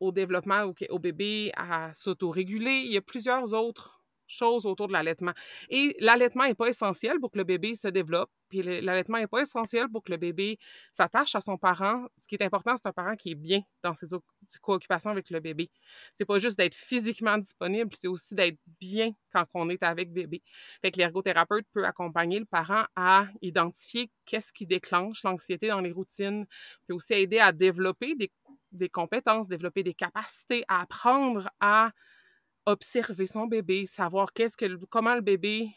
au 0.00 0.12
développement 0.12 0.72
au, 0.88 0.98
bébé, 0.98 1.52
à 1.56 1.92
s'autoréguler. 1.92 2.82
Il 2.86 2.92
y 2.92 2.96
a 2.96 3.02
plusieurs 3.02 3.52
autres 3.52 3.97
choses 4.28 4.66
autour 4.66 4.86
de 4.86 4.92
l'allaitement. 4.92 5.32
Et 5.70 5.96
l'allaitement 6.00 6.46
n'est 6.46 6.54
pas 6.54 6.68
essentiel 6.68 7.18
pour 7.18 7.30
que 7.30 7.38
le 7.38 7.44
bébé 7.44 7.74
se 7.74 7.88
développe, 7.88 8.30
puis 8.48 8.62
l'allaitement 8.62 9.18
n'est 9.18 9.26
pas 9.26 9.42
essentiel 9.42 9.88
pour 9.88 10.02
que 10.02 10.12
le 10.12 10.18
bébé 10.18 10.58
s'attache 10.92 11.34
à 11.34 11.40
son 11.40 11.56
parent. 11.56 12.06
Ce 12.16 12.26
qui 12.28 12.34
est 12.34 12.42
important, 12.42 12.74
c'est 12.76 12.86
un 12.86 12.92
parent 12.92 13.16
qui 13.16 13.32
est 13.32 13.34
bien 13.34 13.60
dans 13.82 13.94
ses 13.94 14.06
préoccupations 14.60 15.10
avec 15.10 15.30
le 15.30 15.40
bébé. 15.40 15.70
C'est 16.12 16.24
pas 16.24 16.38
juste 16.38 16.58
d'être 16.58 16.74
physiquement 16.74 17.38
disponible, 17.38 17.90
c'est 17.94 18.08
aussi 18.08 18.34
d'être 18.34 18.58
bien 18.80 19.10
quand 19.32 19.44
on 19.54 19.68
est 19.70 19.82
avec 19.82 20.12
bébé. 20.12 20.42
Fait 20.82 20.90
que 20.90 20.98
l'ergothérapeute 20.98 21.66
peut 21.72 21.84
accompagner 21.84 22.38
le 22.38 22.46
parent 22.46 22.84
à 22.96 23.26
identifier 23.42 24.10
qu'est-ce 24.24 24.52
qui 24.52 24.66
déclenche 24.66 25.22
l'anxiété 25.24 25.68
dans 25.68 25.80
les 25.80 25.92
routines, 25.92 26.46
puis 26.86 26.94
aussi 26.94 27.14
aider 27.14 27.38
à 27.38 27.52
développer 27.52 28.14
des, 28.14 28.30
des 28.72 28.88
compétences, 28.88 29.48
développer 29.48 29.82
des 29.82 29.94
capacités, 29.94 30.64
à 30.68 30.82
apprendre 30.82 31.48
à 31.60 31.90
observer 32.68 33.26
son 33.26 33.46
bébé, 33.46 33.86
savoir 33.86 34.32
qu'est-ce 34.32 34.56
que, 34.56 34.66
comment 34.86 35.14
le 35.14 35.22
bébé 35.22 35.70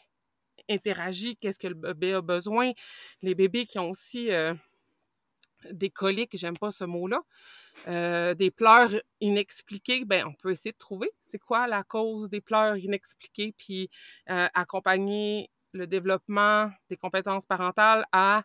interagit, 0.68 1.36
qu'est-ce 1.36 1.58
que 1.58 1.68
le 1.68 1.74
bébé 1.74 2.12
a 2.12 2.20
besoin. 2.20 2.72
Les 3.22 3.34
bébés 3.34 3.66
qui 3.66 3.78
ont 3.78 3.90
aussi 3.90 4.30
euh, 4.30 4.54
des 5.70 5.90
coliques, 5.90 6.36
j'aime 6.36 6.56
pas 6.56 6.70
ce 6.70 6.84
mot-là, 6.84 7.22
euh, 7.88 8.34
des 8.34 8.50
pleurs 8.50 8.92
inexpliquées, 9.20 10.04
ben 10.04 10.26
on 10.26 10.34
peut 10.34 10.50
essayer 10.50 10.72
de 10.72 10.78
trouver 10.78 11.10
c'est 11.20 11.38
quoi 11.38 11.66
la 11.66 11.82
cause 11.82 12.28
des 12.28 12.40
pleurs 12.40 12.76
inexpliquées, 12.76 13.52
puis 13.56 13.88
euh, 14.30 14.48
accompagner 14.54 15.50
le 15.72 15.86
développement 15.86 16.70
des 16.90 16.96
compétences 16.96 17.46
parentales 17.46 18.04
à, 18.12 18.42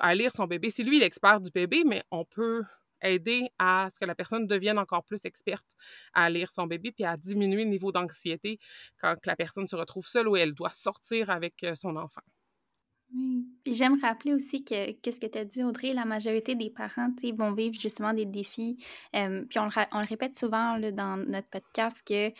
à 0.00 0.14
lire 0.14 0.32
son 0.32 0.46
bébé. 0.46 0.68
C'est 0.68 0.82
lui 0.84 0.98
l'expert 0.98 1.40
du 1.40 1.50
bébé, 1.50 1.82
mais 1.86 2.02
on 2.10 2.24
peut 2.24 2.62
aider 3.02 3.48
à 3.58 3.88
ce 3.90 3.98
que 3.98 4.04
la 4.04 4.14
personne 4.14 4.46
devienne 4.46 4.78
encore 4.78 5.04
plus 5.04 5.24
experte 5.24 5.72
à 6.14 6.30
lire 6.30 6.50
son 6.50 6.66
bébé 6.66 6.92
puis 6.92 7.04
à 7.04 7.16
diminuer 7.16 7.64
le 7.64 7.70
niveau 7.70 7.92
d'anxiété 7.92 8.58
quand 9.00 9.14
la 9.26 9.36
personne 9.36 9.66
se 9.66 9.76
retrouve 9.76 10.06
seule 10.06 10.28
ou 10.28 10.36
elle 10.36 10.54
doit 10.54 10.70
sortir 10.70 11.30
avec 11.30 11.62
euh, 11.64 11.74
son 11.74 11.96
enfant. 11.96 12.22
Oui. 13.14 13.46
J'aime 13.66 13.98
rappeler 14.00 14.34
aussi 14.34 14.64
que, 14.64 14.92
qu'est-ce 15.00 15.20
que 15.20 15.26
tu 15.26 15.38
as 15.38 15.44
dit, 15.44 15.62
Audrey, 15.62 15.92
la 15.92 16.04
majorité 16.04 16.54
des 16.54 16.70
parents 16.70 17.10
vont 17.36 17.52
vivre 17.52 17.74
justement 17.80 18.12
des 18.12 18.26
défis. 18.26 18.76
puis 19.12 19.58
on 19.58 19.66
le, 19.66 20.06
répète 20.06 20.36
souvent 20.36 20.78
dans 20.78 21.16
notre 21.16 21.48
podcast 21.48 22.02
que 22.06 22.32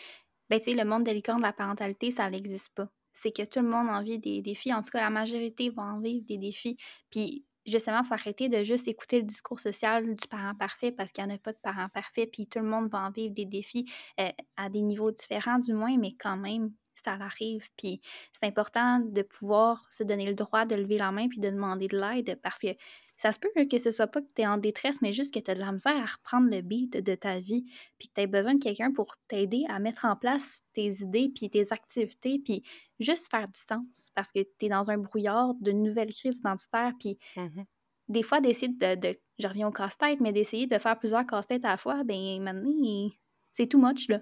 ben, 0.49 0.61
le 0.67 0.85
monde 0.85 1.05
de 1.05 1.13
de 1.13 1.43
la 1.43 1.53
parentalité, 1.53 2.11
ça 2.11 2.31
n'existe 2.31 2.73
pas. 2.75 2.89
C'est 3.13 3.33
que 3.33 3.45
tout 3.45 3.61
le 3.61 3.69
monde 3.69 3.89
en 3.89 4.03
vit 4.03 4.19
des 4.19 4.43
défis. 4.43 4.73
En 4.73 4.83
tout 4.83 4.91
cas, 4.91 5.01
la 5.01 5.11
majorité 5.11 5.71
va 5.71 5.83
en 5.85 6.01
vivre 6.01 6.25
des 6.27 6.39
défis. 6.39 6.77
Puis 7.11 7.45
justement, 7.67 8.01
il 8.03 8.07
faut 8.07 8.15
arrêter 8.15 8.49
de 8.49 8.63
juste 8.65 8.89
écouter 8.89 9.19
le 9.19 9.25
discours 9.27 9.61
social 9.61 10.15
du 10.15 10.29
parent 10.29 10.55
parfait 10.55 10.93
parce 10.93 11.13
qu'il 11.13 11.25
n'y 11.25 11.33
en 11.33 11.35
a 11.35 11.39
pas 11.39 11.53
de 11.53 11.59
parent 11.63 11.89
parfait, 11.89 12.27
puis 12.27 12.47
tout 12.47 12.61
le 12.61 12.67
monde 12.67 12.89
va 12.91 13.01
en 13.01 13.11
vivre 13.11 13.35
des 13.35 13.45
défis 13.47 13.91
euh, 14.21 14.29
à 14.57 14.69
des 14.69 14.83
niveaux 14.83 15.11
différents 15.11 15.59
du 15.59 15.73
moins, 15.75 15.97
mais 15.99 16.15
quand 16.19 16.37
même, 16.37 16.73
ça 17.07 17.13
arrive. 17.13 17.69
Puis 17.77 18.01
c'est 18.33 18.47
important 18.47 19.01
de 19.01 19.23
pouvoir 19.23 19.87
se 19.91 20.03
donner 20.03 20.27
le 20.27 20.35
droit 20.35 20.65
de 20.65 20.75
lever 20.75 20.99
la 20.99 21.13
main 21.13 21.29
puis 21.29 21.41
de 21.41 21.51
demander 21.51 21.89
de 21.89 21.99
l'aide 21.99 22.39
parce 22.43 22.59
que 22.59 22.69
ça 23.17 23.33
se 23.33 23.39
peut 23.39 23.49
que 23.65 23.79
ce 23.79 23.91
soit 23.91 24.07
pas 24.09 24.21
que 24.21 24.29
tu 24.35 24.43
es 24.43 24.47
en 24.47 24.59
détresse, 24.59 25.01
mais 25.01 25.13
juste 25.13 25.33
que 25.33 25.41
tu 25.41 25.51
as 25.51 25.55
de 25.55 25.61
la 25.61 25.73
misère 25.73 25.97
à 25.97 26.05
reprendre 26.05 26.51
le 26.51 26.61
beat 26.61 26.99
de 26.99 27.15
ta 27.15 27.41
vie, 27.41 27.65
puis 27.99 28.09
que 28.09 28.13
tu 28.15 28.21
as 28.21 28.27
besoin 28.27 28.55
de 28.55 28.63
quelqu'un 28.63 28.93
pour 28.93 29.17
t'aider 29.29 29.65
à 29.71 29.79
mettre 29.79 30.05
en 30.05 30.17
place 30.17 30.61
tes 30.75 30.91
idées, 31.01 31.31
puis 31.35 31.49
tes 31.49 31.73
activités, 31.73 32.39
puis 32.39 32.63
juste 33.01 33.31
faire 33.31 33.49
du 33.49 33.59
sens, 33.59 34.11
parce 34.15 34.33
que 34.33 34.41
tu 34.41 34.67
es 34.67 34.69
dans 34.69 34.91
un 34.91 34.99
brouillard 34.99 35.55
de 35.61 35.73
nouvelles 35.73 36.13
crises 36.13 36.37
identitaires, 36.37 36.93
puis 37.01 37.19
mmh 37.37 37.63
des 38.09 38.23
fois, 38.23 38.41
d'essayer 38.41 38.73
de, 38.73 39.19
je 39.39 39.49
reviens 39.49 39.69
au 39.69 39.73
casse-tête, 39.73 40.21
mais 40.21 40.33
d'essayer 40.33 40.67
de 40.67 40.79
faire 40.79 40.99
plusieurs 40.99 41.27
casse-têtes 41.27 41.65
à 41.65 41.71
la 41.71 41.77
fois, 41.77 42.05
ben 42.05 42.41
maintenant, 42.41 43.11
c'est 43.53 43.67
too 43.67 43.79
much, 43.79 44.09
là. 44.09 44.21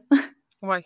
oui. 0.62 0.78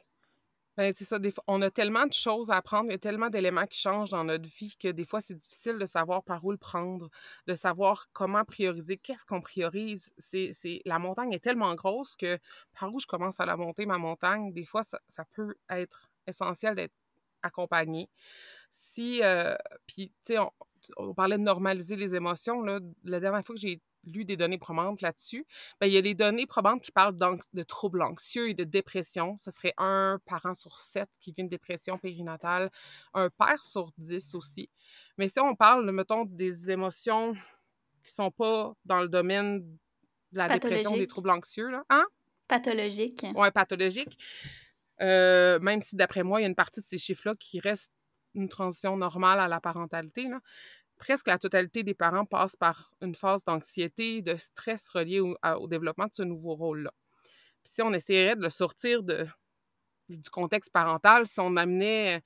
Ben, 0.78 0.92
c'est 0.94 1.04
ça, 1.04 1.18
des 1.18 1.32
fois, 1.32 1.42
on 1.48 1.60
a 1.60 1.72
tellement 1.72 2.06
de 2.06 2.12
choses 2.12 2.50
à 2.50 2.54
apprendre, 2.54 2.84
il 2.84 2.92
y 2.92 2.94
a 2.94 2.98
tellement 2.98 3.30
d'éléments 3.30 3.66
qui 3.66 3.80
changent 3.80 4.10
dans 4.10 4.22
notre 4.22 4.48
vie 4.48 4.76
que 4.78 4.86
des 4.86 5.04
fois, 5.04 5.20
c'est 5.20 5.34
difficile 5.34 5.76
de 5.76 5.84
savoir 5.86 6.22
par 6.22 6.44
où 6.44 6.52
le 6.52 6.56
prendre, 6.56 7.10
de 7.48 7.54
savoir 7.56 8.06
comment 8.12 8.44
prioriser, 8.44 8.96
qu'est-ce 8.96 9.24
qu'on 9.24 9.40
priorise. 9.40 10.12
C'est, 10.18 10.52
la 10.84 11.00
montagne 11.00 11.32
est 11.32 11.42
tellement 11.42 11.74
grosse 11.74 12.14
que 12.14 12.38
par 12.78 12.94
où 12.94 13.00
je 13.00 13.08
commence 13.08 13.40
à 13.40 13.44
la 13.44 13.56
monter, 13.56 13.86
ma 13.86 13.98
montagne, 13.98 14.52
des 14.52 14.64
fois, 14.64 14.84
ça, 14.84 15.24
peut 15.34 15.56
être 15.68 16.08
essentiel 16.28 16.76
d'être 16.76 16.94
accompagné. 17.42 18.08
Si, 18.70 19.20
euh, 19.24 19.56
puis, 19.88 20.12
tu 20.24 20.34
sais, 20.34 20.38
on, 20.38 20.52
on, 20.96 21.12
parlait 21.12 21.38
de 21.38 21.42
normaliser 21.42 21.96
les 21.96 22.14
émotions, 22.14 22.62
là, 22.62 22.78
la 23.02 23.18
dernière 23.18 23.44
fois 23.44 23.56
que 23.56 23.60
j'ai 23.60 23.80
lu 24.08 24.24
des 24.24 24.36
données 24.36 24.58
probantes 24.58 25.00
là-dessus. 25.00 25.46
Ben, 25.80 25.86
il 25.86 25.92
y 25.92 25.96
a 25.96 26.00
les 26.00 26.14
données 26.14 26.46
probantes 26.46 26.82
qui 26.82 26.92
parlent 26.92 27.16
de 27.16 27.62
troubles 27.62 28.02
anxieux 28.02 28.48
et 28.48 28.54
de 28.54 28.64
dépression. 28.64 29.36
Ce 29.38 29.50
serait 29.50 29.74
un 29.78 30.18
parent 30.26 30.54
sur 30.54 30.78
sept 30.78 31.08
qui 31.20 31.32
vit 31.32 31.42
une 31.42 31.48
dépression 31.48 31.98
périnatale, 31.98 32.70
un 33.14 33.30
père 33.30 33.62
sur 33.62 33.86
dix 33.98 34.34
aussi. 34.34 34.70
Mais 35.16 35.28
si 35.28 35.40
on 35.40 35.54
parle, 35.54 35.90
mettons, 35.90 36.24
des 36.24 36.70
émotions 36.70 37.34
qui 38.02 38.12
sont 38.12 38.30
pas 38.30 38.74
dans 38.84 39.00
le 39.00 39.08
domaine 39.08 39.60
de 40.32 40.38
la 40.38 40.48
dépression, 40.48 40.96
des 40.96 41.06
troubles 41.06 41.30
anxieux, 41.30 41.68
là. 41.68 41.84
Hein? 41.90 42.04
Pathologique. 42.48 43.26
Oui, 43.34 43.50
pathologique. 43.50 44.18
Euh, 45.00 45.58
même 45.60 45.80
si, 45.80 45.96
d'après 45.96 46.22
moi, 46.22 46.40
il 46.40 46.42
y 46.42 46.46
a 46.46 46.48
une 46.48 46.54
partie 46.54 46.80
de 46.80 46.86
ces 46.86 46.98
chiffres-là 46.98 47.34
qui 47.38 47.60
reste 47.60 47.90
une 48.34 48.48
transition 48.48 48.96
normale 48.96 49.40
à 49.40 49.48
la 49.48 49.60
parentalité. 49.60 50.24
Là 50.24 50.40
presque 50.98 51.28
la 51.28 51.38
totalité 51.38 51.82
des 51.82 51.94
parents 51.94 52.24
passent 52.24 52.56
par 52.56 52.92
une 53.00 53.14
phase 53.14 53.44
d'anxiété, 53.44 54.22
de 54.22 54.34
stress 54.36 54.88
relié 54.90 55.20
au, 55.20 55.68
développement 55.68 56.06
de 56.06 56.14
ce 56.14 56.22
nouveau 56.22 56.54
rôle-là. 56.54 56.92
si 57.62 57.82
on 57.82 57.92
essaierait 57.92 58.36
de 58.36 58.42
le 58.42 58.50
sortir 58.50 59.02
du 59.02 60.30
contexte 60.30 60.72
parental, 60.72 61.26
si 61.26 61.40
on 61.40 61.56
amenait 61.56 62.22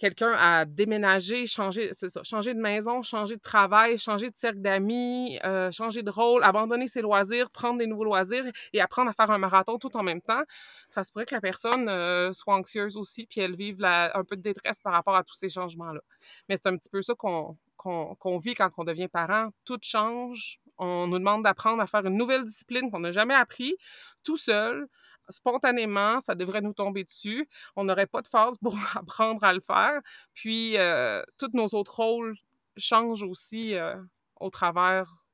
quelqu'un 0.00 0.32
à 0.32 0.64
déménager, 0.64 1.46
changer, 1.46 1.90
changer 2.24 2.54
de 2.54 2.60
maison, 2.60 3.02
changer 3.02 3.36
de 3.36 3.40
travail, 3.40 3.98
changer 3.98 4.30
de 4.30 4.36
cercle 4.36 4.60
d'amis, 4.60 5.38
euh, 5.44 5.70
changer 5.70 6.02
de 6.02 6.10
rôle, 6.10 6.42
abandonner 6.42 6.88
ses 6.88 7.02
loisirs, 7.02 7.50
prendre 7.50 7.78
des 7.78 7.86
nouveaux 7.86 8.04
loisirs 8.04 8.44
et 8.72 8.80
apprendre 8.80 9.10
à 9.10 9.12
faire 9.12 9.30
un 9.30 9.36
marathon 9.38 9.78
tout 9.78 9.94
en 9.98 10.02
même 10.02 10.22
temps, 10.22 10.42
ça 10.88 11.04
se 11.04 11.12
pourrait 11.12 11.26
que 11.26 11.34
la 11.34 11.42
personne 11.42 11.86
euh, 11.90 12.32
soit 12.32 12.54
anxieuse 12.54 12.96
aussi, 12.96 13.26
puis 13.26 13.42
elle 13.42 13.54
vive 13.54 13.84
un 13.84 14.24
peu 14.24 14.36
de 14.36 14.42
détresse 14.42 14.80
par 14.80 14.94
rapport 14.94 15.14
à 15.14 15.22
tous 15.22 15.34
ces 15.34 15.50
changements-là. 15.50 16.00
Mais 16.48 16.56
c'est 16.56 16.68
un 16.68 16.76
petit 16.76 16.90
peu 16.90 17.02
ça 17.02 17.14
qu'on 17.14 17.56
qu'on 17.76 18.36
vit 18.38 18.54
quand 18.54 18.70
on 18.76 18.84
devient 18.84 19.08
parent. 19.08 19.50
Tout 19.64 19.78
change. 19.82 20.58
On 20.76 21.06
nous 21.06 21.18
demande 21.18 21.42
d'apprendre 21.44 21.82
à 21.82 21.86
faire 21.86 22.04
une 22.06 22.16
nouvelle 22.16 22.44
discipline 22.44 22.90
qu'on 22.90 23.00
n'a 23.00 23.12
jamais 23.12 23.34
appris 23.34 23.74
tout 24.22 24.36
seul. 24.36 24.86
Spontanément, 25.30 26.20
ça 26.20 26.34
devrait 26.34 26.60
nous 26.60 26.74
tomber 26.74 27.04
dessus. 27.04 27.48
On 27.76 27.84
n'aurait 27.84 28.06
pas 28.06 28.22
de 28.22 28.28
phase 28.28 28.56
pour 28.58 28.74
apprendre 28.96 29.42
à 29.44 29.52
le 29.52 29.60
faire. 29.60 30.00
Puis, 30.34 30.76
euh, 30.78 31.22
tous 31.38 31.50
nos 31.54 31.68
autres 31.68 31.96
rôles 31.96 32.34
changent 32.76 33.22
aussi 33.22 33.74
euh, 33.74 33.96
au 34.40 34.50
travers 34.50 35.24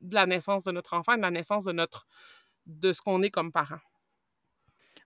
de 0.00 0.14
la 0.14 0.26
naissance 0.26 0.64
de 0.64 0.72
notre 0.72 0.94
enfant, 0.94 1.16
de 1.16 1.22
la 1.22 1.30
naissance 1.30 1.64
de 1.64 1.72
notre 1.72 2.06
de 2.66 2.92
ce 2.92 3.02
qu'on 3.02 3.22
est 3.22 3.30
comme 3.30 3.52
parent. 3.52 3.78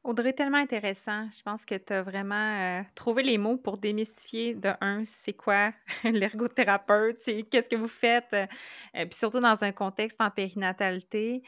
Audrey, 0.04 0.32
tellement 0.32 0.58
intéressant. 0.58 1.28
Je 1.36 1.42
pense 1.42 1.64
que 1.64 1.74
tu 1.74 1.92
as 1.92 2.02
vraiment 2.02 2.80
euh, 2.80 2.82
trouvé 2.94 3.22
les 3.22 3.36
mots 3.36 3.56
pour 3.56 3.78
démystifier 3.78 4.54
de 4.54 4.70
un, 4.80 5.04
c'est 5.04 5.32
quoi 5.32 5.72
l'ergothérapeute, 6.04 7.18
qu'est-ce 7.50 7.68
que 7.68 7.76
vous 7.76 7.88
faites, 7.88 8.32
euh, 8.32 8.46
puis 8.92 9.14
surtout 9.14 9.40
dans 9.40 9.64
un 9.64 9.72
contexte 9.72 10.20
en 10.20 10.30
périnatalité. 10.30 11.42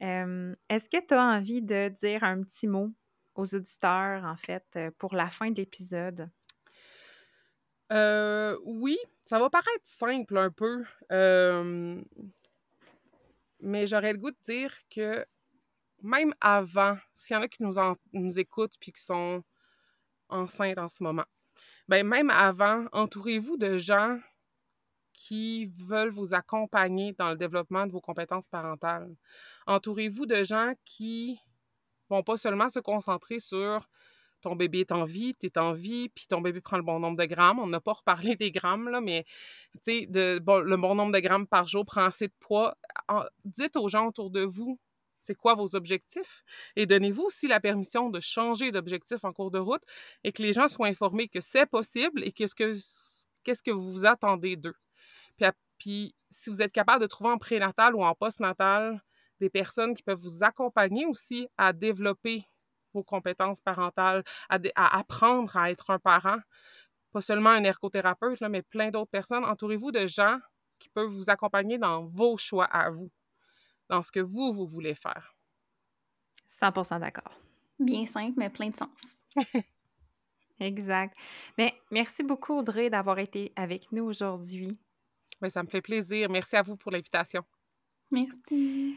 Est-ce 0.00 0.88
que 0.88 1.06
tu 1.06 1.14
as 1.14 1.22
envie 1.22 1.62
de 1.62 1.88
dire 1.88 2.24
un 2.24 2.42
petit 2.42 2.66
mot 2.66 2.90
aux 3.34 3.54
auditeurs, 3.54 4.24
en 4.24 4.36
fait, 4.36 4.64
euh, 4.76 4.90
pour 4.98 5.14
la 5.14 5.30
fin 5.30 5.50
de 5.50 5.56
l'épisode? 5.56 6.30
oui, 8.64 8.96
ça 9.24 9.40
va 9.40 9.50
paraître 9.50 9.84
simple 9.84 10.38
un 10.38 10.50
peu, 10.50 10.84
mais 13.60 13.86
j'aurais 13.86 14.12
le 14.12 14.18
goût 14.18 14.30
de 14.30 14.42
dire 14.44 14.72
que 14.88 15.26
même 16.02 16.34
avant, 16.40 16.96
s'il 17.12 17.36
y 17.36 17.38
en 17.38 17.42
a 17.42 17.48
qui 17.48 17.62
nous, 17.62 17.74
nous 18.12 18.38
écoutent 18.38 18.78
puis 18.80 18.92
qui 18.92 19.02
sont 19.02 19.42
enceintes 20.28 20.78
en 20.78 20.88
ce 20.88 21.02
moment, 21.02 21.24
ben 21.88 22.06
même 22.06 22.30
avant, 22.30 22.86
entourez-vous 22.92 23.56
de 23.56 23.76
gens 23.78 24.18
qui 25.20 25.66
veulent 25.66 26.08
vous 26.08 26.32
accompagner 26.32 27.12
dans 27.12 27.28
le 27.28 27.36
développement 27.36 27.86
de 27.86 27.92
vos 27.92 28.00
compétences 28.00 28.48
parentales. 28.48 29.14
Entourez-vous 29.66 30.24
de 30.24 30.42
gens 30.42 30.72
qui 30.86 31.38
vont 32.08 32.22
pas 32.22 32.38
seulement 32.38 32.70
se 32.70 32.80
concentrer 32.80 33.38
sur 33.38 33.86
ton 34.40 34.56
bébé 34.56 34.80
est 34.80 34.92
en 34.92 35.04
vie, 35.04 35.34
tu 35.38 35.44
es 35.44 35.58
en 35.58 35.74
vie, 35.74 36.08
puis 36.08 36.24
ton 36.26 36.40
bébé 36.40 36.62
prend 36.62 36.78
le 36.78 36.82
bon 36.82 36.98
nombre 36.98 37.18
de 37.18 37.26
grammes. 37.26 37.58
On 37.58 37.66
n'a 37.66 37.80
pas 37.80 37.92
reparlé 37.92 38.34
des 38.36 38.50
grammes, 38.50 38.88
là, 38.88 39.02
mais 39.02 39.26
de, 39.86 40.38
le 40.38 40.76
bon 40.76 40.94
nombre 40.94 41.12
de 41.12 41.20
grammes 41.20 41.46
par 41.46 41.68
jour 41.68 41.84
prend 41.84 42.04
assez 42.04 42.28
de 42.28 42.34
poids. 42.40 42.74
dites 43.44 43.76
aux 43.76 43.88
gens 43.88 44.06
autour 44.06 44.30
de 44.30 44.40
vous 44.40 44.80
c'est 45.18 45.34
quoi 45.34 45.52
vos 45.52 45.76
objectifs? 45.76 46.42
Et 46.76 46.86
donnez-vous 46.86 47.24
aussi 47.24 47.46
la 47.46 47.60
permission 47.60 48.08
de 48.08 48.20
changer 48.20 48.72
d'objectif 48.72 49.22
en 49.26 49.34
cours 49.34 49.50
de 49.50 49.58
route 49.58 49.82
et 50.24 50.32
que 50.32 50.40
les 50.40 50.54
gens 50.54 50.66
soient 50.66 50.86
informés 50.86 51.28
que 51.28 51.42
c'est 51.42 51.66
possible 51.66 52.24
et 52.24 52.32
qu'est-ce 52.32 52.54
que, 52.54 52.74
qu'est-ce 53.44 53.62
que 53.62 53.70
vous 53.70 54.06
attendez 54.06 54.56
d'eux. 54.56 54.76
Puis, 55.40 55.50
puis, 55.78 56.14
si 56.30 56.50
vous 56.50 56.62
êtes 56.62 56.72
capable 56.72 57.00
de 57.00 57.06
trouver 57.06 57.30
en 57.30 57.38
prénatal 57.38 57.94
ou 57.94 58.02
en 58.02 58.14
postnatal 58.14 59.02
des 59.40 59.50
personnes 59.50 59.94
qui 59.94 60.02
peuvent 60.02 60.20
vous 60.20 60.44
accompagner 60.44 61.06
aussi 61.06 61.48
à 61.56 61.72
développer 61.72 62.44
vos 62.92 63.02
compétences 63.02 63.60
parentales, 63.60 64.22
à, 64.48 64.58
à 64.74 64.98
apprendre 64.98 65.56
à 65.56 65.70
être 65.70 65.90
un 65.90 65.98
parent. 65.98 66.38
Pas 67.12 67.20
seulement 67.20 67.50
un 67.50 67.64
ergothérapeute, 67.64 68.40
là, 68.40 68.48
mais 68.48 68.62
plein 68.62 68.90
d'autres 68.90 69.10
personnes. 69.10 69.44
Entourez-vous 69.44 69.90
de 69.90 70.06
gens 70.06 70.38
qui 70.78 70.88
peuvent 70.88 71.10
vous 71.10 71.30
accompagner 71.30 71.78
dans 71.78 72.04
vos 72.04 72.36
choix 72.36 72.66
à 72.66 72.90
vous, 72.90 73.10
dans 73.88 74.02
ce 74.02 74.12
que 74.12 74.20
vous, 74.20 74.52
vous 74.52 74.66
voulez 74.66 74.94
faire. 74.94 75.34
100 76.46 76.98
d'accord. 76.98 77.32
Bien 77.78 78.06
simple, 78.06 78.34
mais 78.36 78.50
plein 78.50 78.70
de 78.70 78.76
sens. 78.76 78.90
exact. 80.60 81.16
Mais 81.58 81.74
merci 81.90 82.22
beaucoup, 82.22 82.58
Audrey, 82.58 82.90
d'avoir 82.90 83.18
été 83.18 83.52
avec 83.56 83.92
nous 83.92 84.04
aujourd'hui. 84.04 84.78
Mais 85.40 85.50
ça 85.50 85.62
me 85.62 85.68
fait 85.68 85.82
plaisir. 85.82 86.28
Merci 86.30 86.56
à 86.56 86.62
vous 86.62 86.76
pour 86.76 86.92
l'invitation. 86.92 87.42
Merci. 88.10 88.96